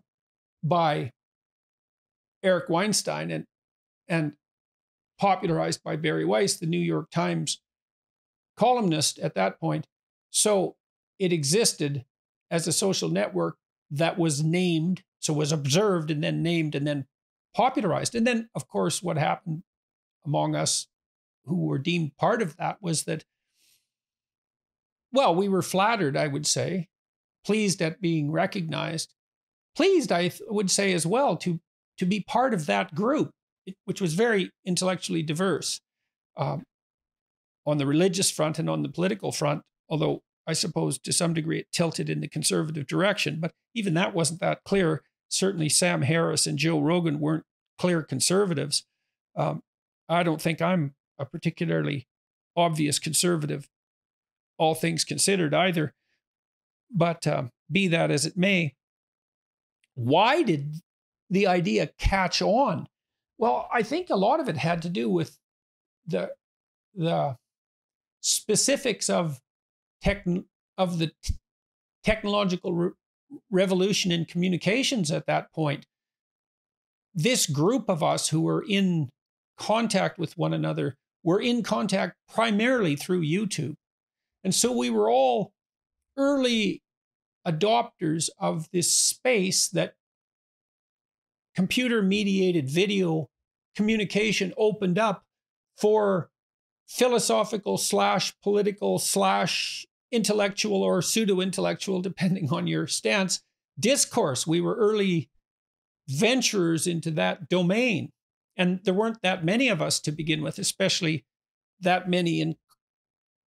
by 0.62 1.12
Eric 2.42 2.68
Weinstein 2.68 3.30
and 3.30 3.46
and 4.08 4.32
popularized 5.20 5.84
by 5.84 5.96
Bari 5.96 6.24
Weiss, 6.24 6.56
the 6.56 6.66
New 6.66 6.78
York 6.78 7.10
Times 7.10 7.60
columnist 8.56 9.18
at 9.18 9.34
that 9.34 9.60
point. 9.60 9.86
So 10.30 10.76
it 11.18 11.32
existed 11.32 12.04
as 12.50 12.66
a 12.66 12.72
social 12.72 13.10
network 13.10 13.56
that 13.90 14.18
was 14.18 14.42
named, 14.42 15.02
so 15.18 15.32
was 15.34 15.52
observed 15.52 16.10
and 16.10 16.24
then 16.24 16.42
named 16.42 16.74
and 16.74 16.86
then 16.86 17.06
popularized. 17.54 18.14
And 18.14 18.26
then, 18.26 18.48
of 18.54 18.66
course, 18.66 19.02
what 19.02 19.18
happened 19.18 19.62
among 20.24 20.54
us 20.54 20.88
who 21.44 21.66
were 21.66 21.78
deemed 21.78 22.16
part 22.16 22.42
of 22.42 22.56
that 22.56 22.78
was 22.80 23.04
that, 23.04 23.24
well, 25.12 25.34
we 25.34 25.48
were 25.48 25.62
flattered, 25.62 26.16
I 26.16 26.28
would 26.28 26.46
say, 26.46 26.88
pleased 27.44 27.82
at 27.82 28.00
being 28.00 28.30
recognized. 28.30 29.12
Pleased, 29.76 30.12
I 30.12 30.28
th- 30.28 30.42
would 30.48 30.70
say 30.70 30.92
as 30.92 31.06
well, 31.06 31.36
to 31.38 31.60
to 31.98 32.06
be 32.06 32.20
part 32.20 32.54
of 32.54 32.66
that 32.66 32.94
group, 32.94 33.32
which 33.84 34.00
was 34.00 34.14
very 34.14 34.50
intellectually 34.64 35.22
diverse 35.22 35.80
um, 36.36 36.62
on 37.66 37.78
the 37.78 37.86
religious 37.86 38.30
front 38.30 38.58
and 38.58 38.68
on 38.68 38.82
the 38.82 38.88
political 38.88 39.32
front. 39.32 39.62
Although 39.88 40.22
I 40.46 40.52
suppose 40.52 40.98
to 40.98 41.12
some 41.12 41.34
degree 41.34 41.60
it 41.60 41.72
tilted 41.72 42.08
in 42.08 42.20
the 42.20 42.28
conservative 42.28 42.86
direction, 42.86 43.38
but 43.40 43.52
even 43.74 43.94
that 43.94 44.14
wasn't 44.14 44.40
that 44.40 44.64
clear. 44.64 45.02
Certainly, 45.28 45.68
Sam 45.68 46.02
Harris 46.02 46.46
and 46.46 46.58
Joe 46.58 46.80
Rogan 46.80 47.20
weren't 47.20 47.44
clear 47.78 48.02
conservatives. 48.02 48.84
Um, 49.36 49.62
I 50.08 50.22
don't 50.22 50.42
think 50.42 50.60
I'm 50.60 50.94
a 51.18 51.24
particularly 51.24 52.08
obvious 52.56 52.98
conservative, 52.98 53.68
all 54.58 54.74
things 54.74 55.04
considered, 55.04 55.54
either. 55.54 55.94
But 56.90 57.26
uh, 57.26 57.44
be 57.70 57.86
that 57.88 58.10
as 58.10 58.26
it 58.26 58.36
may, 58.36 58.74
why 59.94 60.42
did 60.42 60.76
the 61.28 61.46
idea 61.46 61.90
catch 61.98 62.42
on? 62.42 62.88
Well, 63.40 63.70
I 63.72 63.82
think 63.82 64.10
a 64.10 64.16
lot 64.16 64.38
of 64.38 64.50
it 64.50 64.58
had 64.58 64.82
to 64.82 64.90
do 64.90 65.08
with 65.08 65.38
the 66.06 66.32
the 66.94 67.36
specifics 68.20 69.08
of 69.08 69.40
tech 70.02 70.26
of 70.76 70.98
the 70.98 71.10
t- 71.24 71.36
technological 72.04 72.74
re- 72.74 72.90
revolution 73.50 74.12
in 74.12 74.26
communications 74.26 75.10
at 75.10 75.24
that 75.24 75.50
point. 75.54 75.86
This 77.14 77.46
group 77.46 77.88
of 77.88 78.02
us 78.02 78.28
who 78.28 78.42
were 78.42 78.62
in 78.68 79.08
contact 79.56 80.18
with 80.18 80.36
one 80.36 80.52
another 80.52 80.98
were 81.24 81.40
in 81.40 81.62
contact 81.62 82.16
primarily 82.28 82.94
through 82.94 83.22
YouTube. 83.22 83.76
And 84.44 84.54
so 84.54 84.70
we 84.70 84.90
were 84.90 85.10
all 85.10 85.52
early 86.18 86.82
adopters 87.48 88.28
of 88.38 88.68
this 88.70 88.92
space 88.92 89.66
that 89.70 89.94
computer 91.60 92.00
mediated 92.00 92.70
video 92.70 93.28
communication 93.76 94.50
opened 94.56 94.98
up 94.98 95.26
for 95.76 96.30
philosophical 96.88 97.76
slash 97.76 98.32
political 98.42 98.98
slash 98.98 99.84
intellectual 100.10 100.82
or 100.82 101.02
pseudo 101.02 101.38
intellectual, 101.38 102.00
depending 102.00 102.50
on 102.50 102.66
your 102.66 102.86
stance, 102.86 103.42
discourse. 103.78 104.46
We 104.46 104.62
were 104.62 104.74
early 104.74 105.28
venturers 106.08 106.86
into 106.86 107.10
that 107.10 107.50
domain. 107.50 108.10
And 108.56 108.80
there 108.84 108.94
weren't 108.94 109.20
that 109.20 109.44
many 109.44 109.68
of 109.68 109.82
us 109.82 110.00
to 110.00 110.12
begin 110.12 110.40
with, 110.40 110.58
especially 110.58 111.26
that 111.78 112.08
many 112.08 112.40
in 112.40 112.56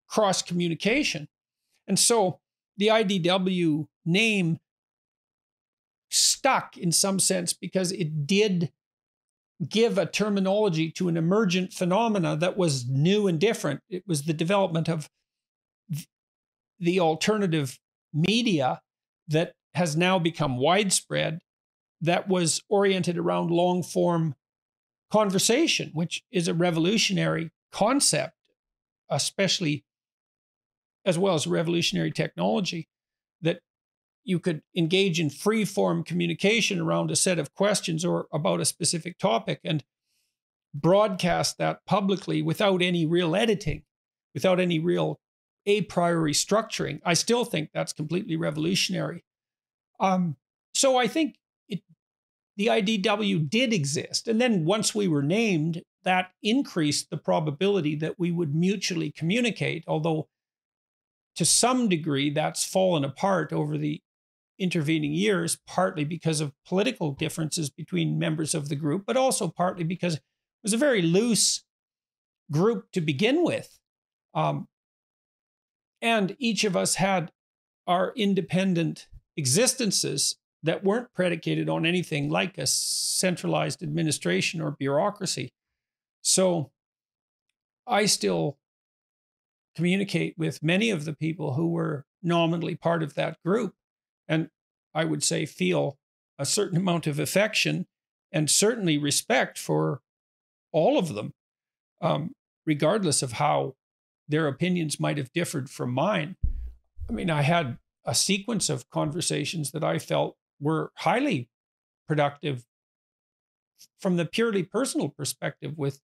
cross 0.06 0.42
communication. 0.42 1.28
And 1.88 1.98
so 1.98 2.40
the 2.76 2.88
IDW 2.88 3.86
name 4.04 4.58
stuck 6.12 6.76
in 6.76 6.92
some 6.92 7.18
sense 7.18 7.52
because 7.52 7.92
it 7.92 8.26
did 8.26 8.70
give 9.68 9.96
a 9.96 10.06
terminology 10.06 10.90
to 10.90 11.08
an 11.08 11.16
emergent 11.16 11.72
phenomena 11.72 12.36
that 12.36 12.56
was 12.56 12.88
new 12.88 13.28
and 13.28 13.38
different. 13.38 13.80
It 13.88 14.04
was 14.06 14.24
the 14.24 14.32
development 14.32 14.88
of 14.88 15.08
the 16.78 17.00
alternative 17.00 17.78
media 18.12 18.80
that 19.28 19.52
has 19.74 19.96
now 19.96 20.18
become 20.18 20.58
widespread 20.58 21.40
that 22.00 22.28
was 22.28 22.60
oriented 22.68 23.16
around 23.16 23.50
long 23.50 23.82
form 23.82 24.34
conversation, 25.10 25.90
which 25.94 26.22
is 26.32 26.48
a 26.48 26.54
revolutionary 26.54 27.50
concept, 27.70 28.34
especially 29.08 29.84
as 31.04 31.18
well 31.18 31.34
as 31.34 31.46
revolutionary 31.46 32.10
technology, 32.10 32.88
that 33.40 33.60
you 34.24 34.38
could 34.38 34.62
engage 34.76 35.18
in 35.18 35.30
free 35.30 35.64
form 35.64 36.04
communication 36.04 36.80
around 36.80 37.10
a 37.10 37.16
set 37.16 37.38
of 37.38 37.54
questions 37.54 38.04
or 38.04 38.26
about 38.32 38.60
a 38.60 38.64
specific 38.64 39.18
topic 39.18 39.60
and 39.64 39.84
broadcast 40.74 41.58
that 41.58 41.84
publicly 41.86 42.42
without 42.42 42.82
any 42.82 43.04
real 43.04 43.36
editing, 43.36 43.82
without 44.34 44.60
any 44.60 44.78
real 44.78 45.20
a 45.66 45.82
priori 45.82 46.32
structuring. 46.32 47.00
I 47.04 47.14
still 47.14 47.44
think 47.44 47.70
that's 47.72 47.92
completely 47.92 48.36
revolutionary. 48.36 49.24
Um, 50.00 50.36
so 50.74 50.96
I 50.96 51.06
think 51.06 51.36
the 52.56 52.66
IDW 52.66 53.48
did 53.48 53.72
exist. 53.72 54.28
And 54.28 54.40
then 54.40 54.64
once 54.64 54.94
we 54.94 55.08
were 55.08 55.22
named, 55.22 55.82
that 56.04 56.32
increased 56.42 57.10
the 57.10 57.16
probability 57.16 57.94
that 57.96 58.18
we 58.18 58.32
would 58.32 58.54
mutually 58.54 59.12
communicate, 59.12 59.84
although 59.86 60.28
to 61.36 61.44
some 61.44 61.88
degree 61.88 62.30
that's 62.30 62.64
fallen 62.64 63.04
apart 63.04 63.52
over 63.52 63.78
the 63.78 64.02
intervening 64.58 65.12
years, 65.12 65.58
partly 65.66 66.04
because 66.04 66.40
of 66.40 66.52
political 66.66 67.12
differences 67.12 67.70
between 67.70 68.18
members 68.18 68.54
of 68.54 68.68
the 68.68 68.76
group, 68.76 69.04
but 69.06 69.16
also 69.16 69.48
partly 69.48 69.84
because 69.84 70.14
it 70.16 70.22
was 70.62 70.72
a 70.72 70.78
very 70.78 71.02
loose 71.02 71.64
group 72.50 72.90
to 72.92 73.00
begin 73.00 73.42
with. 73.42 73.78
Um, 74.34 74.68
and 76.00 76.36
each 76.38 76.64
of 76.64 76.76
us 76.76 76.96
had 76.96 77.32
our 77.86 78.12
independent 78.16 79.06
existences 79.36 80.36
that 80.62 80.84
weren't 80.84 81.12
predicated 81.14 81.68
on 81.68 81.84
anything 81.84 82.30
like 82.30 82.56
a 82.58 82.66
centralized 82.66 83.82
administration 83.82 84.60
or 84.60 84.72
bureaucracy. 84.72 85.52
So 86.22 86.70
I 87.86 88.06
still 88.06 88.58
communicate 89.74 90.34
with 90.36 90.62
many 90.62 90.90
of 90.90 91.04
the 91.04 91.14
people 91.14 91.54
who 91.54 91.68
were 91.70 92.04
nominally 92.22 92.76
part 92.76 93.02
of 93.02 93.14
that 93.14 93.38
group. 93.44 93.74
And 94.28 94.48
I 94.94 95.04
would 95.04 95.22
say 95.22 95.46
feel 95.46 95.98
a 96.38 96.46
certain 96.46 96.78
amount 96.78 97.06
of 97.06 97.18
affection 97.18 97.86
and 98.32 98.50
certainly 98.50 98.98
respect 98.98 99.58
for 99.58 100.00
all 100.72 100.98
of 100.98 101.14
them, 101.14 101.34
um, 102.00 102.32
regardless 102.66 103.22
of 103.22 103.32
how 103.32 103.74
their 104.28 104.46
opinions 104.48 104.98
might 104.98 105.18
have 105.18 105.32
differed 105.32 105.68
from 105.68 105.92
mine. 105.92 106.36
I 107.08 107.12
mean, 107.12 107.30
I 107.30 107.42
had 107.42 107.78
a 108.04 108.14
sequence 108.14 108.70
of 108.70 108.88
conversations 108.90 109.70
that 109.72 109.84
I 109.84 109.98
felt 109.98 110.36
were 110.60 110.92
highly 110.96 111.48
productive 112.08 112.64
from 114.00 114.16
the 114.16 114.24
purely 114.24 114.62
personal 114.62 115.08
perspective 115.08 115.74
with 115.76 116.00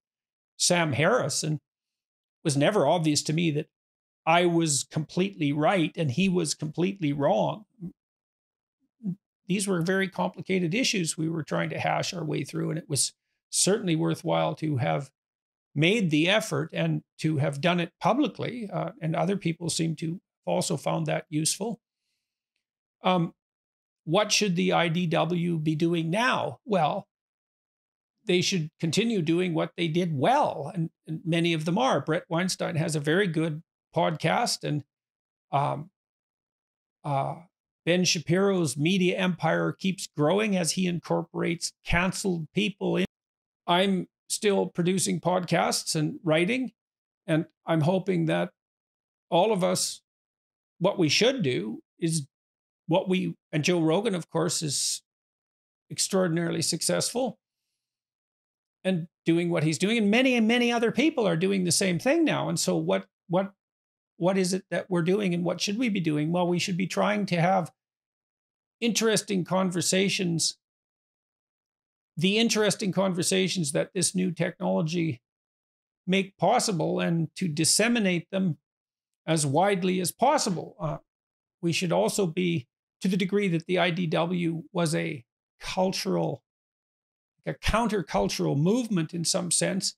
Sam 0.56 0.92
Harris. 0.92 1.42
And 1.42 1.56
it 1.56 2.44
was 2.44 2.56
never 2.56 2.86
obvious 2.86 3.22
to 3.24 3.32
me 3.32 3.50
that 3.52 3.68
I 4.26 4.46
was 4.46 4.86
completely 4.90 5.52
right 5.52 5.92
and 5.96 6.10
he 6.10 6.28
was 6.28 6.54
completely 6.54 7.12
wrong. 7.12 7.64
These 9.48 9.66
were 9.66 9.80
very 9.80 10.08
complicated 10.08 10.74
issues 10.74 11.16
we 11.16 11.28
were 11.28 11.42
trying 11.42 11.70
to 11.70 11.78
hash 11.78 12.12
our 12.12 12.24
way 12.24 12.44
through, 12.44 12.70
and 12.70 12.78
it 12.78 12.88
was 12.88 13.14
certainly 13.50 13.96
worthwhile 13.96 14.54
to 14.56 14.76
have 14.76 15.10
made 15.74 16.10
the 16.10 16.28
effort 16.28 16.70
and 16.72 17.02
to 17.20 17.38
have 17.38 17.60
done 17.60 17.80
it 17.80 17.92
publicly. 18.00 18.68
Uh, 18.70 18.90
and 19.00 19.16
other 19.16 19.36
people 19.36 19.70
seem 19.70 19.96
to 19.96 20.20
also 20.44 20.76
found 20.76 21.06
that 21.06 21.24
useful. 21.30 21.80
Um, 23.02 23.32
what 24.04 24.32
should 24.32 24.56
the 24.56 24.70
IDW 24.70 25.62
be 25.62 25.74
doing 25.74 26.10
now? 26.10 26.60
Well, 26.64 27.06
they 28.24 28.40
should 28.42 28.70
continue 28.80 29.22
doing 29.22 29.54
what 29.54 29.72
they 29.76 29.88
did 29.88 30.16
well, 30.16 30.70
and, 30.74 30.90
and 31.06 31.20
many 31.24 31.54
of 31.54 31.64
them 31.64 31.78
are. 31.78 32.00
Bret 32.00 32.24
Weinstein 32.28 32.76
has 32.76 32.94
a 32.94 33.00
very 33.00 33.26
good 33.26 33.62
podcast, 33.94 34.64
and 34.64 34.84
um, 35.52 35.90
uh, 37.04 37.36
Ben 37.88 38.04
Shapiro's 38.04 38.76
media 38.76 39.16
empire 39.16 39.72
keeps 39.72 40.08
growing 40.14 40.54
as 40.54 40.72
he 40.72 40.86
incorporates 40.86 41.72
canceled 41.86 42.46
people 42.54 42.98
in. 42.98 43.06
I'm 43.66 44.08
still 44.28 44.66
producing 44.66 45.22
podcasts 45.22 45.94
and 45.94 46.20
writing, 46.22 46.72
and 47.26 47.46
I'm 47.64 47.80
hoping 47.80 48.26
that 48.26 48.50
all 49.30 49.54
of 49.54 49.64
us, 49.64 50.02
what 50.78 50.98
we 50.98 51.08
should 51.08 51.42
do 51.42 51.80
is 51.98 52.26
what 52.88 53.08
we 53.08 53.34
and 53.52 53.64
Joe 53.64 53.80
Rogan, 53.80 54.14
of 54.14 54.28
course, 54.28 54.60
is 54.62 55.00
extraordinarily 55.90 56.60
successful 56.60 57.38
and 58.84 59.06
doing 59.24 59.48
what 59.48 59.64
he's 59.64 59.78
doing, 59.78 59.96
and 59.96 60.10
many 60.10 60.34
and 60.34 60.46
many 60.46 60.70
other 60.70 60.92
people 60.92 61.26
are 61.26 61.38
doing 61.38 61.64
the 61.64 61.72
same 61.72 61.98
thing 61.98 62.22
now. 62.22 62.50
And 62.50 62.60
so, 62.60 62.76
what 62.76 63.06
what 63.30 63.54
what 64.18 64.36
is 64.36 64.52
it 64.52 64.66
that 64.70 64.90
we're 64.90 65.00
doing, 65.00 65.32
and 65.32 65.42
what 65.42 65.58
should 65.58 65.78
we 65.78 65.88
be 65.88 66.00
doing? 66.00 66.32
Well, 66.32 66.46
we 66.46 66.58
should 66.58 66.76
be 66.76 66.86
trying 66.86 67.24
to 67.24 67.40
have 67.40 67.72
interesting 68.80 69.44
conversations. 69.44 70.56
The 72.16 72.38
interesting 72.38 72.92
conversations 72.92 73.72
that 73.72 73.90
this 73.94 74.14
new 74.14 74.32
technology 74.32 75.20
make 76.06 76.36
possible, 76.38 77.00
and 77.00 77.28
to 77.36 77.46
disseminate 77.48 78.30
them 78.30 78.56
as 79.26 79.44
widely 79.44 80.00
as 80.00 80.10
possible. 80.10 80.74
Uh, 80.80 80.96
we 81.60 81.70
should 81.70 81.92
also 81.92 82.26
be 82.26 82.66
to 83.02 83.08
the 83.08 83.16
degree 83.16 83.48
that 83.48 83.66
the 83.66 83.76
IDW 83.76 84.62
was 84.72 84.94
a 84.94 85.24
cultural, 85.60 86.42
a 87.46 87.54
countercultural 87.54 88.56
movement 88.56 89.12
in 89.12 89.24
some 89.24 89.50
sense, 89.50 89.94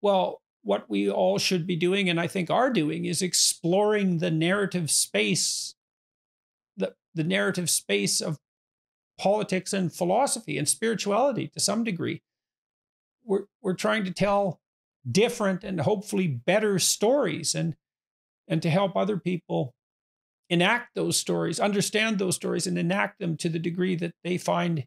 well, 0.00 0.40
what 0.62 0.88
we 0.90 1.08
all 1.08 1.38
should 1.38 1.66
be 1.66 1.76
doing, 1.76 2.08
and 2.08 2.20
I 2.20 2.26
think 2.26 2.50
are 2.50 2.70
doing, 2.70 3.04
is 3.04 3.22
exploring 3.22 4.18
the 4.18 4.30
narrative 4.30 4.90
space 4.90 5.75
the 7.16 7.24
narrative 7.24 7.68
space 7.68 8.20
of 8.20 8.38
politics 9.18 9.72
and 9.72 9.92
philosophy 9.92 10.58
and 10.58 10.68
spirituality 10.68 11.48
to 11.48 11.60
some 11.60 11.82
degree. 11.82 12.22
We're, 13.24 13.44
we're 13.62 13.74
trying 13.74 14.04
to 14.04 14.12
tell 14.12 14.60
different 15.10 15.64
and 15.64 15.80
hopefully 15.80 16.28
better 16.28 16.78
stories 16.78 17.54
and, 17.54 17.74
and 18.46 18.62
to 18.62 18.70
help 18.70 18.96
other 18.96 19.16
people 19.16 19.74
enact 20.48 20.94
those 20.94 21.16
stories, 21.16 21.58
understand 21.58 22.18
those 22.18 22.36
stories, 22.36 22.66
and 22.66 22.78
enact 22.78 23.18
them 23.18 23.36
to 23.38 23.48
the 23.48 23.58
degree 23.58 23.96
that 23.96 24.14
they 24.22 24.38
find 24.38 24.84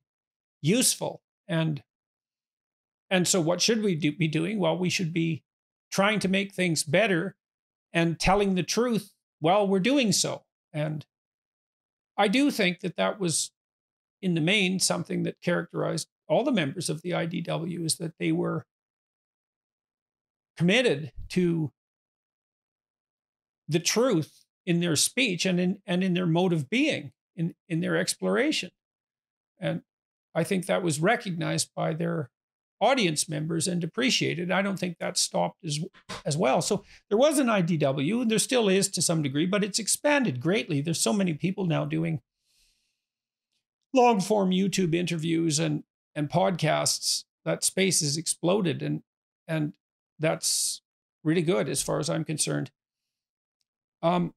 useful. 0.61 1.22
And 1.47 1.84
and 3.10 3.27
so, 3.27 3.41
what 3.41 3.61
should 3.61 3.81
we 3.81 3.95
do, 3.95 4.11
be 4.11 4.27
doing? 4.27 4.60
Well, 4.60 4.77
we 4.77 4.89
should 4.89 5.11
be 5.11 5.43
trying 5.91 6.19
to 6.19 6.27
make 6.27 6.53
things 6.53 6.84
better 6.84 7.35
and 7.91 8.19
telling 8.19 8.56
the 8.56 8.64
truth 8.64 9.11
while 9.39 9.68
we're 9.68 9.80
doing 9.80 10.11
so. 10.11 10.43
And 10.72 11.06
I 12.19 12.27
do 12.27 12.51
think 12.51 12.81
that 12.81 12.97
that 12.97 13.17
was, 13.19 13.51
in 14.21 14.33
the 14.33 14.41
main, 14.41 14.79
something 14.81 15.23
that 15.23 15.41
characterized 15.41 16.09
all 16.27 16.43
the 16.43 16.51
members 16.51 16.89
of 16.89 17.01
the 17.01 17.11
IDW 17.11 17.85
is 17.85 17.95
that 17.95 18.13
they 18.19 18.33
were 18.33 18.65
committed 20.57 21.13
to 21.29 21.71
the 23.69 23.79
truth 23.79 24.43
in 24.65 24.81
their 24.81 24.97
speech 24.97 25.45
and 25.45 25.59
in 25.59 25.79
and 25.87 26.03
in 26.03 26.13
their 26.13 26.25
mode 26.25 26.51
of 26.51 26.69
being, 26.69 27.13
in, 27.37 27.55
in 27.69 27.79
their 27.79 27.95
exploration. 27.95 28.69
And 29.57 29.83
I 30.35 30.43
think 30.43 30.65
that 30.65 30.83
was 30.83 30.99
recognized 30.99 31.69
by 31.73 31.93
their 31.93 32.29
audience 32.81 33.27
members 33.27 33.68
and 33.68 33.84
appreciated. 33.84 34.51
I 34.51 34.61
don't 34.61 34.80
think 34.80 34.97
that 34.99 35.18
stopped 35.18 35.64
as 35.65 35.80
as 36.26 36.38
well. 36.38 36.61
So 36.61 36.84
there 37.10 37.18
was 37.18 37.39
an 37.39 37.47
IDW, 37.47 38.22
and 38.22 38.31
there 38.31 38.39
still 38.39 38.69
is 38.69 38.89
to 38.89 39.01
some 39.01 39.22
degree, 39.22 39.45
but 39.45 39.64
it's 39.64 39.80
expanded 39.80 40.41
greatly. 40.41 40.81
There's 40.81 41.01
so 41.01 41.14
many 41.14 41.34
people 41.34 41.65
now 41.65 41.85
doing 41.85 42.22
long 43.93 44.22
form 44.22 44.51
YouTube 44.51 44.95
interviews 44.95 45.60
and 45.60 45.84
and 46.15 46.30
podcasts. 46.30 47.23
That 47.45 47.64
space 47.64 48.01
has 48.01 48.18
exploded, 48.18 48.81
and 48.81 49.01
and 49.47 49.73
that's 50.19 50.81
really 51.23 51.41
good 51.41 51.69
as 51.69 51.81
far 51.81 51.99
as 51.99 52.10
I'm 52.10 52.23
concerned. 52.23 52.72
Um, 54.01 54.34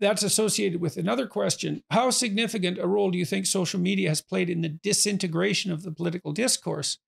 that's 0.00 0.22
associated 0.22 0.80
with 0.80 0.96
another 0.96 1.26
question. 1.26 1.82
How 1.90 2.10
significant 2.10 2.78
a 2.78 2.86
role 2.86 3.10
do 3.10 3.18
you 3.18 3.24
think 3.24 3.46
social 3.46 3.78
media 3.78 4.08
has 4.08 4.22
played 4.22 4.48
in 4.48 4.62
the 4.62 4.68
disintegration 4.68 5.70
of 5.70 5.82
the 5.82 5.92
political 5.92 6.32
discourse 6.32 6.98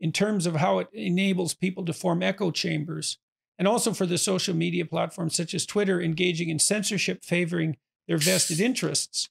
in 0.00 0.12
terms 0.12 0.46
of 0.46 0.56
how 0.56 0.80
it 0.80 0.88
enables 0.92 1.54
people 1.54 1.84
to 1.84 1.92
form 1.92 2.22
echo 2.22 2.50
chambers? 2.50 3.18
And 3.58 3.68
also 3.68 3.92
for 3.92 4.06
the 4.06 4.18
social 4.18 4.56
media 4.56 4.84
platforms 4.84 5.36
such 5.36 5.54
as 5.54 5.64
Twitter 5.64 6.00
engaging 6.00 6.48
in 6.48 6.58
censorship 6.58 7.24
favoring 7.24 7.76
their 8.08 8.18
vested 8.18 8.60
interests? 8.60 9.28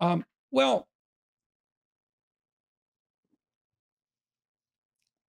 Um, 0.00 0.24
well, 0.50 0.88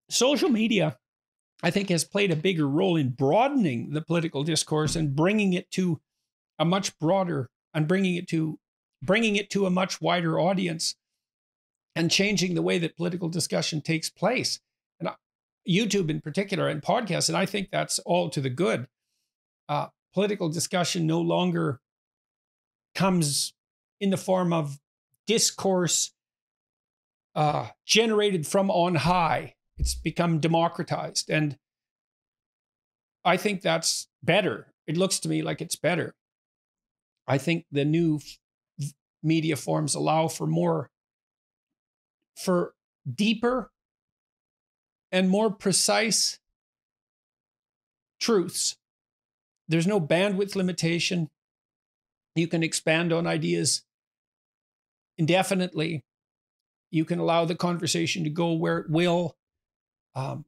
social 0.10 0.49
media, 0.49 0.98
I 1.61 1.72
think, 1.72 1.90
has 1.90 2.03
played 2.03 2.32
a 2.32 2.36
bigger 2.36 2.68
role 2.68 2.95
in 2.95 3.10
broadening 3.10 3.91
the 3.91 4.02
political 4.02 4.44
discourse 4.44 4.95
and 4.95 5.16
bringing 5.16 5.53
it 5.53 5.70
to 5.72 6.02
a 6.60 6.65
much 6.65 6.98
broader 6.99 7.49
and 7.73 7.88
bringing 7.88 8.15
it 8.15 8.27
to 8.27 8.60
bringing 9.02 9.38
it 9.38 9.49
to 9.49 9.65
a 9.65 9.69
much 9.69 10.02
wider 10.02 10.40
audience 10.40 10.95
and 11.95 12.11
changing 12.11 12.53
the 12.53 12.61
way 12.61 12.77
that 12.77 12.98
political 12.98 13.30
discussion 13.30 13.81
takes 13.81 14.10
place. 14.10 14.60
And 14.99 15.10
youtube 15.68 16.10
in 16.10 16.22
particular 16.22 16.68
and 16.68 16.81
podcasts 16.81 17.30
and 17.30 17.38
i 17.38 17.45
think 17.45 17.69
that's 17.72 17.99
all 17.99 18.30
to 18.30 18.41
the 18.41 18.49
good. 18.49 18.88
Uh, 19.68 19.88
political 20.14 20.49
discussion 20.49 21.06
no 21.07 21.22
longer 21.22 21.80
comes 22.95 23.53
in 24.02 24.10
the 24.10 24.18
form 24.18 24.52
of 24.52 24.80
discourse 25.27 26.11
uh, 27.36 27.68
generated 27.86 28.48
from 28.48 28.72
on 28.72 28.95
high. 28.95 29.53
It's 29.77 29.94
become 29.94 30.40
democratized. 30.40 31.30
And 31.30 31.57
i 33.23 33.38
think 33.38 33.61
that's 33.61 34.07
better. 34.23 34.73
It 34.88 34.98
looks 34.98 35.19
to 35.19 35.30
me 35.30 35.41
like 35.41 35.61
it's 35.61 35.76
better 35.76 36.15
I 37.30 37.38
think 37.38 37.66
the 37.72 37.86
new 37.86 38.18
f- 38.18 38.94
media 39.22 39.56
forms 39.56 39.94
allow 39.94 40.28
for 40.28 40.48
more, 40.48 40.90
for 42.36 42.74
deeper 43.10 43.72
and 45.12 45.30
more 45.30 45.52
precise 45.52 46.40
truths. 48.20 48.78
There's 49.68 49.86
no 49.86 50.02
bandwidth 50.02 50.56
limitation. 50.56 51.30
You 52.36 52.48
can 52.48 52.64
expand 52.64 53.14
on 53.14 53.28
ideas 53.28 53.84
indefinitely. 55.20 56.04
You 56.90 57.06
can 57.06 57.20
allow 57.20 57.46
the 57.46 57.56
conversation 57.56 58.24
to 58.24 58.32
go 58.32 58.54
where 58.54 58.80
it 58.80 58.90
will. 58.90 59.36
Um, 60.16 60.46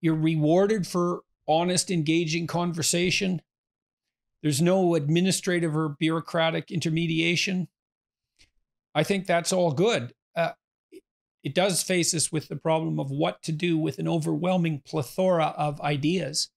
you're 0.00 0.16
rewarded 0.16 0.86
for 0.86 1.20
honest, 1.46 1.92
engaging 1.92 2.48
conversation. 2.48 3.42
There's 4.42 4.62
no 4.62 4.94
administrative 4.94 5.76
or 5.76 5.88
bureaucratic 5.88 6.70
intermediation. 6.70 7.68
I 8.94 9.02
think 9.02 9.26
that's 9.26 9.52
all 9.52 9.72
good. 9.72 10.14
Uh, 10.34 10.52
it 11.42 11.54
does 11.54 11.82
face 11.82 12.14
us 12.14 12.32
with 12.32 12.48
the 12.48 12.56
problem 12.56 12.98
of 12.98 13.10
what 13.10 13.42
to 13.42 13.52
do 13.52 13.78
with 13.78 13.98
an 13.98 14.08
overwhelming 14.08 14.82
plethora 14.86 15.54
of 15.56 15.80
ideas. 15.80 16.50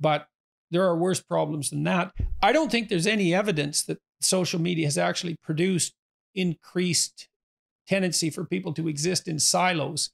But 0.00 0.28
there 0.70 0.84
are 0.84 0.96
worse 0.96 1.20
problems 1.20 1.70
than 1.70 1.84
that. 1.84 2.12
I 2.42 2.52
don't 2.52 2.70
think 2.70 2.88
there's 2.88 3.06
any 3.06 3.34
evidence 3.34 3.82
that 3.84 3.98
social 4.20 4.60
media 4.60 4.86
has 4.86 4.98
actually 4.98 5.36
produced 5.42 5.94
increased 6.34 7.28
tendency 7.86 8.30
for 8.30 8.44
people 8.44 8.74
to 8.74 8.88
exist 8.88 9.28
in 9.28 9.38
silos. 9.38 10.10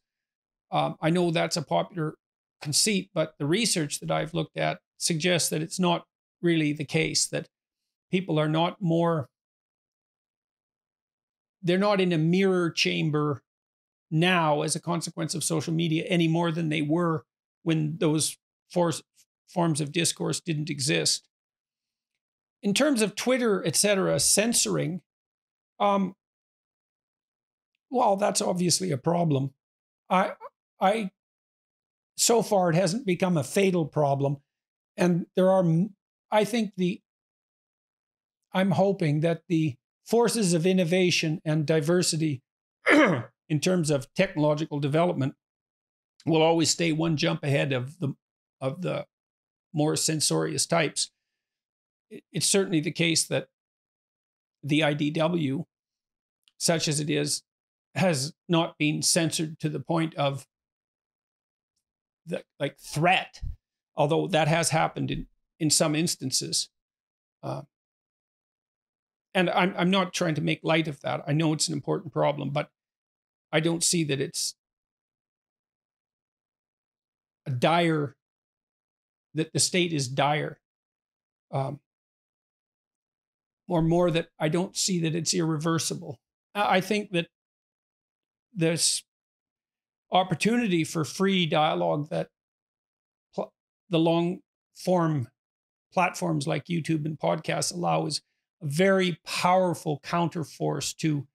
Um, 0.70 0.96
I 1.00 1.10
know 1.10 1.30
that's 1.30 1.56
a 1.56 1.62
popular 1.62 2.14
conceit, 2.62 3.10
but 3.12 3.34
the 3.38 3.46
research 3.46 4.00
that 4.00 4.10
I've 4.10 4.34
looked 4.34 4.56
at 4.56 4.78
suggests 4.96 5.50
that 5.50 5.62
it's 5.62 5.80
not 5.80 6.04
really 6.44 6.72
the 6.72 6.84
case 6.84 7.26
that 7.26 7.48
people 8.12 8.38
are 8.38 8.48
not 8.48 8.80
more 8.80 9.28
they're 11.64 11.78
not 11.78 12.00
in 12.00 12.12
a 12.12 12.18
mirror 12.18 12.70
chamber 12.70 13.42
now 14.10 14.62
as 14.62 14.76
a 14.76 14.80
consequence 14.80 15.34
of 15.34 15.42
social 15.42 15.72
media 15.72 16.04
any 16.08 16.28
more 16.28 16.52
than 16.52 16.68
they 16.68 16.82
were 16.82 17.24
when 17.62 17.96
those 17.98 18.36
forms 18.68 19.80
of 19.80 19.92
discourse 19.92 20.40
didn't 20.40 20.68
exist. 20.68 21.26
In 22.62 22.74
terms 22.74 23.02
of 23.02 23.14
twitter 23.14 23.66
etc 23.66 24.20
censoring 24.20 25.00
um 25.80 26.14
well 27.90 28.16
that's 28.16 28.42
obviously 28.42 28.92
a 28.92 28.98
problem. 28.98 29.52
I 30.10 30.32
i 30.80 31.10
so 32.16 32.42
far 32.42 32.70
it 32.70 32.76
hasn't 32.76 33.06
become 33.06 33.36
a 33.36 33.44
fatal 33.44 33.86
problem 33.86 34.36
and 34.96 35.26
there 35.34 35.50
are 35.50 35.64
I 36.30 36.44
think 36.44 36.72
the 36.76 37.00
I'm 38.52 38.72
hoping 38.72 39.20
that 39.20 39.42
the 39.48 39.74
forces 40.06 40.54
of 40.54 40.66
innovation 40.66 41.40
and 41.44 41.66
diversity 41.66 42.42
in 42.90 43.60
terms 43.60 43.90
of 43.90 44.12
technological 44.14 44.78
development 44.78 45.34
will 46.24 46.42
always 46.42 46.70
stay 46.70 46.92
one 46.92 47.16
jump 47.16 47.42
ahead 47.42 47.72
of 47.72 47.98
the 47.98 48.14
of 48.60 48.82
the 48.82 49.06
more 49.72 49.96
censorious 49.96 50.66
types. 50.66 51.10
It's 52.32 52.46
certainly 52.46 52.80
the 52.80 52.92
case 52.92 53.24
that 53.24 53.48
the 54.62 54.80
IDW, 54.80 55.64
such 56.56 56.86
as 56.88 57.00
it 57.00 57.10
is, 57.10 57.42
has 57.94 58.32
not 58.48 58.78
been 58.78 59.02
censored 59.02 59.58
to 59.60 59.68
the 59.68 59.80
point 59.80 60.14
of 60.14 60.46
the 62.26 62.42
like 62.58 62.78
threat, 62.78 63.42
although 63.96 64.26
that 64.28 64.48
has 64.48 64.70
happened 64.70 65.10
in 65.10 65.26
in 65.58 65.70
some 65.70 65.94
instances. 65.94 66.68
Uh, 67.42 67.62
and 69.34 69.50
I'm, 69.50 69.74
I'm 69.76 69.90
not 69.90 70.12
trying 70.12 70.34
to 70.36 70.40
make 70.40 70.60
light 70.62 70.88
of 70.88 71.00
that. 71.00 71.22
I 71.26 71.32
know 71.32 71.52
it's 71.52 71.68
an 71.68 71.74
important 71.74 72.12
problem, 72.12 72.50
but 72.50 72.68
I 73.52 73.60
don't 73.60 73.82
see 73.82 74.04
that 74.04 74.20
it's 74.20 74.54
a 77.46 77.50
dire, 77.50 78.16
that 79.34 79.52
the 79.52 79.60
state 79.60 79.92
is 79.92 80.08
dire. 80.08 80.58
Um, 81.50 81.80
or 83.68 83.82
more 83.82 84.10
that 84.10 84.28
I 84.38 84.48
don't 84.48 84.76
see 84.76 85.00
that 85.00 85.14
it's 85.14 85.34
irreversible. 85.34 86.18
I 86.54 86.80
think 86.80 87.10
that 87.12 87.28
this 88.52 89.02
opportunity 90.12 90.84
for 90.84 91.04
free 91.04 91.46
dialogue 91.46 92.08
that 92.10 92.28
pl- 93.34 93.52
the 93.90 93.98
long 93.98 94.40
form 94.76 95.28
platforms 95.94 96.46
like 96.46 96.64
YouTube 96.66 97.06
and 97.06 97.18
podcasts 97.18 97.72
allow 97.72 98.06
is 98.06 98.20
a 98.62 98.66
very 98.66 99.18
powerful 99.24 100.00
counterforce 100.04 100.94
to 100.96 101.26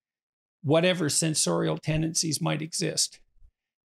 whatever 0.61 1.09
sensorial 1.09 1.77
tendencies 1.77 2.41
might 2.41 2.61
exist. 2.61 3.19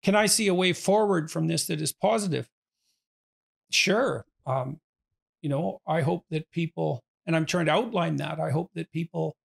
Can 0.01 0.15
I 0.15 0.25
see 0.25 0.47
a 0.47 0.53
way 0.53 0.73
forward 0.73 1.31
from 1.31 1.47
this 1.47 1.67
that 1.67 1.79
is 1.79 1.93
positive? 1.93 2.49
Sure. 3.71 4.25
Um, 4.45 4.79
you 5.41 5.49
know, 5.49 5.79
I 5.87 6.01
hope 6.01 6.23
that 6.31 6.51
people 6.51 7.03
And 7.25 7.35
I'm 7.35 7.45
trying 7.45 7.67
to 7.67 7.71
outline 7.71 8.17
that. 8.17 8.39
I 8.39 8.51
hope 8.51 8.71
that 8.75 8.91
people 8.91 9.35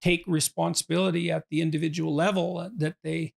take 0.00 0.24
responsibility 0.26 1.30
at 1.30 1.44
the 1.50 1.60
individual 1.60 2.14
level, 2.14 2.58
uh, 2.58 2.70
that 2.78 2.96
they 3.02 3.34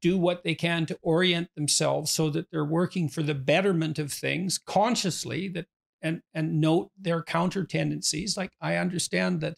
do 0.00 0.16
what 0.18 0.44
they 0.44 0.54
can 0.54 0.86
to 0.86 0.98
orient 1.02 1.48
themselves 1.56 2.12
so 2.12 2.30
that 2.30 2.50
they're 2.50 2.64
working 2.64 3.08
for 3.08 3.22
the 3.22 3.34
betterment 3.34 3.98
of 3.98 4.12
things 4.12 4.58
consciously 4.58 5.48
that 5.48 5.66
and 6.06 6.22
and 6.34 6.60
note 6.60 6.90
their 6.98 7.22
counter 7.22 7.64
tendencies. 7.64 8.36
Like 8.36 8.52
i 8.60 8.76
understand 8.76 9.40
that 9.40 9.56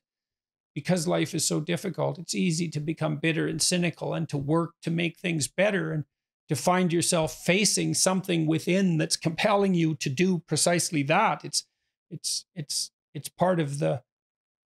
because 0.74 1.08
life 1.08 1.34
is 1.34 1.46
so 1.46 1.60
difficult 1.60 2.18
it's 2.18 2.34
easy 2.34 2.68
to 2.68 2.80
become 2.80 3.16
bitter 3.16 3.48
and 3.48 3.60
cynical 3.60 4.14
and 4.14 4.28
to 4.28 4.38
work 4.38 4.72
to 4.82 4.90
make 4.90 5.18
things 5.18 5.48
better 5.48 5.92
and 5.92 6.04
to 6.48 6.56
find 6.56 6.92
yourself 6.92 7.34
facing 7.44 7.94
something 7.94 8.46
within 8.46 8.96
that's 8.96 9.16
compelling 9.16 9.74
you 9.74 9.94
to 9.96 10.08
do 10.08 10.38
precisely 10.46 11.02
that. 11.04 11.44
It's 11.44 11.64
it's 12.10 12.46
it's 12.54 12.90
it's 13.14 13.28
part 13.28 13.60
of 13.60 13.78
the 13.78 14.02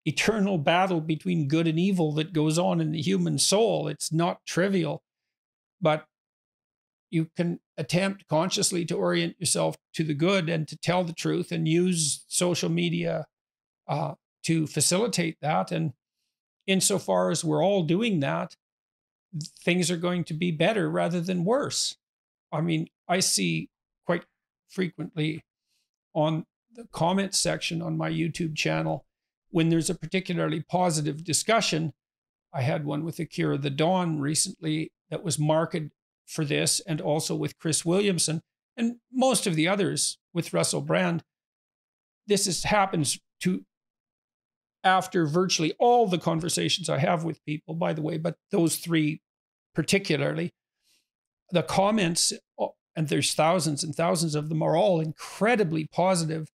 eternal 0.05 0.57
battle 0.57 1.01
between 1.01 1.47
good 1.47 1.67
and 1.67 1.79
evil 1.79 2.11
that 2.13 2.33
goes 2.33 2.57
on 2.59 2.81
in 2.81 2.91
the 2.91 3.01
human 3.01 3.37
soul. 3.37 3.87
It's 3.87 4.11
not 4.11 4.45
trivial 4.45 5.03
but 5.81 6.05
you 7.09 7.29
can 7.35 7.59
attempt 7.79 8.27
consciously 8.27 8.85
to 8.85 8.95
orient 8.95 9.35
yourself 9.39 9.75
to 9.93 10.03
the 10.03 10.13
good 10.13 10.49
and 10.49 10.67
to 10.67 10.77
tell 10.77 11.03
the 11.03 11.13
truth 11.13 11.51
and 11.51 11.67
use 11.67 12.23
social 12.27 12.69
media 12.69 13.25
uh, 13.87 14.13
to 14.43 14.67
facilitate 14.67 15.37
that 15.41 15.71
and 15.71 15.93
insofar 16.67 17.31
as 17.31 17.43
we're 17.43 17.63
all 17.63 17.83
doing 17.83 18.19
that 18.19 18.55
things 19.63 19.91
are 19.91 19.97
going 19.97 20.23
to 20.25 20.33
be 20.33 20.51
better 20.51 20.89
rather 20.89 21.21
than 21.21 21.45
worse. 21.45 21.95
I 22.51 22.61
mean, 22.61 22.87
I 23.07 23.19
see 23.19 23.69
quite 24.05 24.23
frequently 24.69 25.43
on 26.13 26.45
the 26.73 26.85
comment 26.91 27.35
section 27.35 27.81
on 27.81 27.97
my 27.97 28.09
YouTube 28.09 28.55
channel 28.55 29.05
when 29.51 29.69
there's 29.69 29.89
a 29.89 29.95
particularly 29.95 30.61
positive 30.61 31.23
discussion. 31.23 31.93
I 32.53 32.61
had 32.61 32.85
one 32.85 33.03
with 33.03 33.19
Akira 33.19 33.57
the 33.57 33.69
Don 33.69 34.19
recently 34.19 34.91
that 35.09 35.23
was 35.23 35.37
marketed 35.37 35.91
for 36.29 36.45
this, 36.45 36.79
and 36.81 37.01
also 37.01 37.35
with 37.35 37.57
Chris 37.57 37.83
Williamson, 37.83 38.41
and 38.77 38.97
most 39.11 39.47
of 39.47 39.55
the 39.55 39.67
others 39.67 40.17
with 40.33 40.53
Russell 40.53 40.81
Brand. 40.81 41.23
This 42.27 42.45
is, 42.45 42.63
happens 42.63 43.19
to 43.41 43.65
after 44.83 45.25
virtually 45.25 45.73
all 45.79 46.07
the 46.07 46.19
conversations 46.19 46.89
I 46.89 46.99
have 46.99 47.23
with 47.23 47.43
people, 47.45 47.73
by 47.73 47.93
the 47.93 48.01
way, 48.01 48.17
but 48.17 48.35
those 48.51 48.77
three 48.77 49.21
particularly, 49.73 50.51
the 51.51 51.63
comments, 51.63 52.31
oh, 52.59 52.75
and 52.95 53.07
there's 53.07 53.33
thousands 53.33 53.83
and 53.83 53.95
thousands 53.95 54.35
of 54.35 54.49
them, 54.49 54.61
are 54.61 54.77
all 54.77 54.99
incredibly 54.99 55.87
positive. 55.91 56.47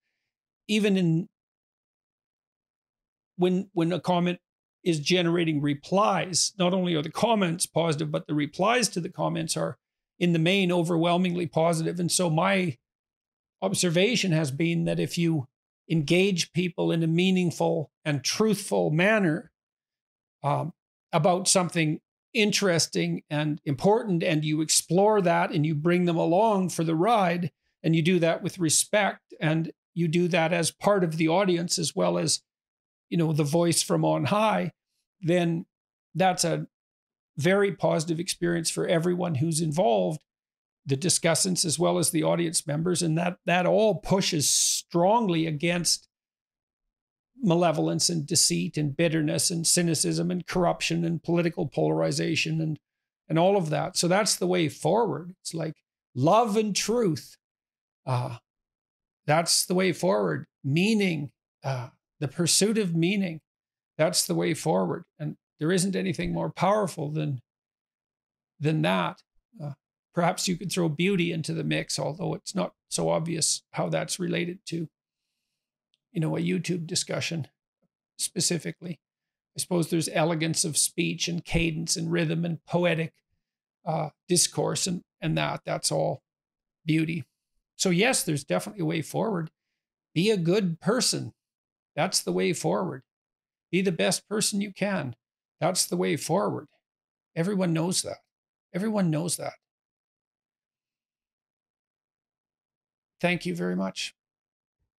Even 0.67 0.97
in 0.97 1.27
when 3.35 3.69
when 3.73 3.91
a 3.91 3.99
comment 3.99 4.39
is 4.85 4.99
generating 4.99 5.61
replies, 5.61 6.53
not 6.57 6.73
only 6.73 6.95
are 6.95 7.01
the 7.01 7.09
comments 7.09 7.65
positive, 7.65 8.11
but 8.11 8.27
the 8.27 8.35
replies 8.35 8.87
to 8.89 9.01
the 9.01 9.09
comments 9.09 9.57
are 9.57 9.77
in 10.19 10.31
the 10.31 10.39
main 10.39 10.71
overwhelmingly 10.71 11.47
positive. 11.47 11.99
And 11.99 12.11
so 12.11 12.29
my 12.29 12.77
observation 13.61 14.31
has 14.31 14.51
been 14.51 14.85
that 14.85 14.99
if 14.99 15.17
you 15.17 15.47
engage 15.89 16.53
people 16.53 16.91
in 16.91 17.03
a 17.03 17.07
meaningful 17.07 17.91
and 18.05 18.23
truthful 18.23 18.91
manner 18.91 19.51
um, 20.43 20.71
about 21.11 21.47
something 21.47 21.99
interesting 22.33 23.23
and 23.29 23.59
important, 23.65 24.21
and 24.23 24.45
you 24.45 24.61
explore 24.61 25.21
that 25.21 25.51
and 25.51 25.65
you 25.65 25.73
bring 25.73 26.05
them 26.05 26.17
along 26.17 26.69
for 26.69 26.83
the 26.83 26.95
ride, 26.95 27.51
and 27.81 27.95
you 27.95 28.01
do 28.01 28.19
that 28.19 28.43
with 28.43 28.59
respect, 28.59 29.33
and 29.39 29.71
you 29.93 30.07
do 30.07 30.27
that 30.27 30.53
as 30.53 30.71
part 30.71 31.03
of 31.03 31.17
the 31.17 31.27
audience 31.27 31.79
as 31.79 31.95
well 31.95 32.17
as, 32.17 32.41
you 33.09 33.17
know, 33.17 33.33
the 33.33 33.43
voice 33.43 33.81
from 33.81 34.03
on 34.03 34.25
high, 34.25 34.71
then 35.21 35.65
that's 36.13 36.43
a 36.43 36.67
very 37.37 37.71
positive 37.71 38.19
experience 38.19 38.69
for 38.69 38.87
everyone 38.87 39.35
who's 39.35 39.61
involved 39.61 40.21
the 40.85 40.95
discussants 40.95 41.65
as 41.65 41.79
well 41.79 41.97
as 41.97 42.11
the 42.11 42.23
audience 42.23 42.67
members, 42.67 43.01
and 43.01 43.17
that 43.17 43.37
that 43.45 43.65
all 43.65 43.95
pushes 43.95 44.47
strongly 44.47 45.47
against 45.47 46.07
malevolence 47.41 48.07
and 48.07 48.25
deceit 48.25 48.77
and 48.77 48.95
bitterness 48.95 49.49
and 49.51 49.67
cynicism 49.67 50.31
and 50.31 50.47
corruption 50.47 51.03
and 51.03 51.23
political 51.23 51.67
polarization 51.67 52.61
and 52.61 52.79
and 53.27 53.39
all 53.39 53.57
of 53.57 53.71
that. 53.71 53.97
So 53.97 54.07
that's 54.07 54.35
the 54.35 54.47
way 54.47 54.69
forward. 54.69 55.33
It's 55.41 55.53
like 55.53 55.73
love 56.13 56.55
and 56.55 56.75
truth. 56.75 57.35
Uh, 58.05 58.37
that's 59.25 59.65
the 59.65 59.73
way 59.73 59.91
forward. 59.91 60.45
Meaning, 60.63 61.31
uh, 61.63 61.89
the 62.25 62.31
pursuit 62.33 62.79
of 62.79 62.95
meaning. 62.95 63.39
That's 63.97 64.25
the 64.25 64.33
way 64.33 64.55
forward. 64.55 65.03
And 65.19 65.37
there 65.59 65.71
isn't 65.71 65.95
anything 65.95 66.33
more 66.33 66.49
powerful 66.49 67.09
than 67.11 67.41
than 68.59 68.81
that. 68.81 69.21
Uh, 69.63 69.73
Perhaps 70.15 70.47
you 70.47 70.57
could 70.57 70.71
throw 70.71 70.87
beauty 70.87 71.31
into 71.33 71.53
the 71.53 71.63
mix, 71.63 71.99
although 71.99 72.33
it's 72.33 72.55
not 72.55 72.73
so 72.87 73.09
obvious 73.09 73.63
how 73.73 73.89
that's 73.89 74.17
related 74.17 74.59
to, 74.67 74.87
you 76.13 76.21
know, 76.21 76.37
a 76.37 76.39
YouTube 76.39 76.87
discussion 76.87 77.47
specifically. 78.17 78.97
I 79.55 79.59
suppose 79.59 79.89
there's 79.89 80.09
elegance 80.13 80.63
of 80.63 80.77
speech 80.77 81.27
and 81.27 81.43
cadence 81.43 81.97
and 81.97 82.11
rhythm 82.11 82.45
and 82.45 82.63
poetic 82.65 83.13
uh, 83.85 84.09
discourse 84.29 84.87
and, 84.87 85.01
and 85.19 85.37
that. 85.37 85.61
That's 85.65 85.91
all 85.91 86.21
beauty. 86.85 87.25
So, 87.75 87.89
yes, 87.89 88.23
there's 88.23 88.45
definitely 88.45 88.83
a 88.83 88.85
way 88.85 89.01
forward. 89.01 89.51
Be 90.13 90.31
a 90.31 90.37
good 90.37 90.79
person. 90.79 91.33
That's 91.95 92.21
the 92.21 92.31
way 92.31 92.53
forward. 92.53 93.03
Be 93.71 93.81
the 93.81 93.91
best 93.91 94.27
person 94.27 94.61
you 94.61 94.73
can. 94.73 95.15
That's 95.59 95.85
the 95.85 95.97
way 95.97 96.17
forward. 96.17 96.67
Everyone 97.35 97.73
knows 97.73 98.01
that. 98.03 98.17
Everyone 98.73 99.09
knows 99.09 99.37
that. 99.37 99.53
Thank 103.21 103.45
you 103.45 103.55
very 103.55 103.75
much. 103.75 104.13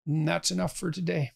And 0.08 0.28
that's 0.28 0.52
enough 0.52 0.78
for 0.78 0.92
today. 0.92 1.35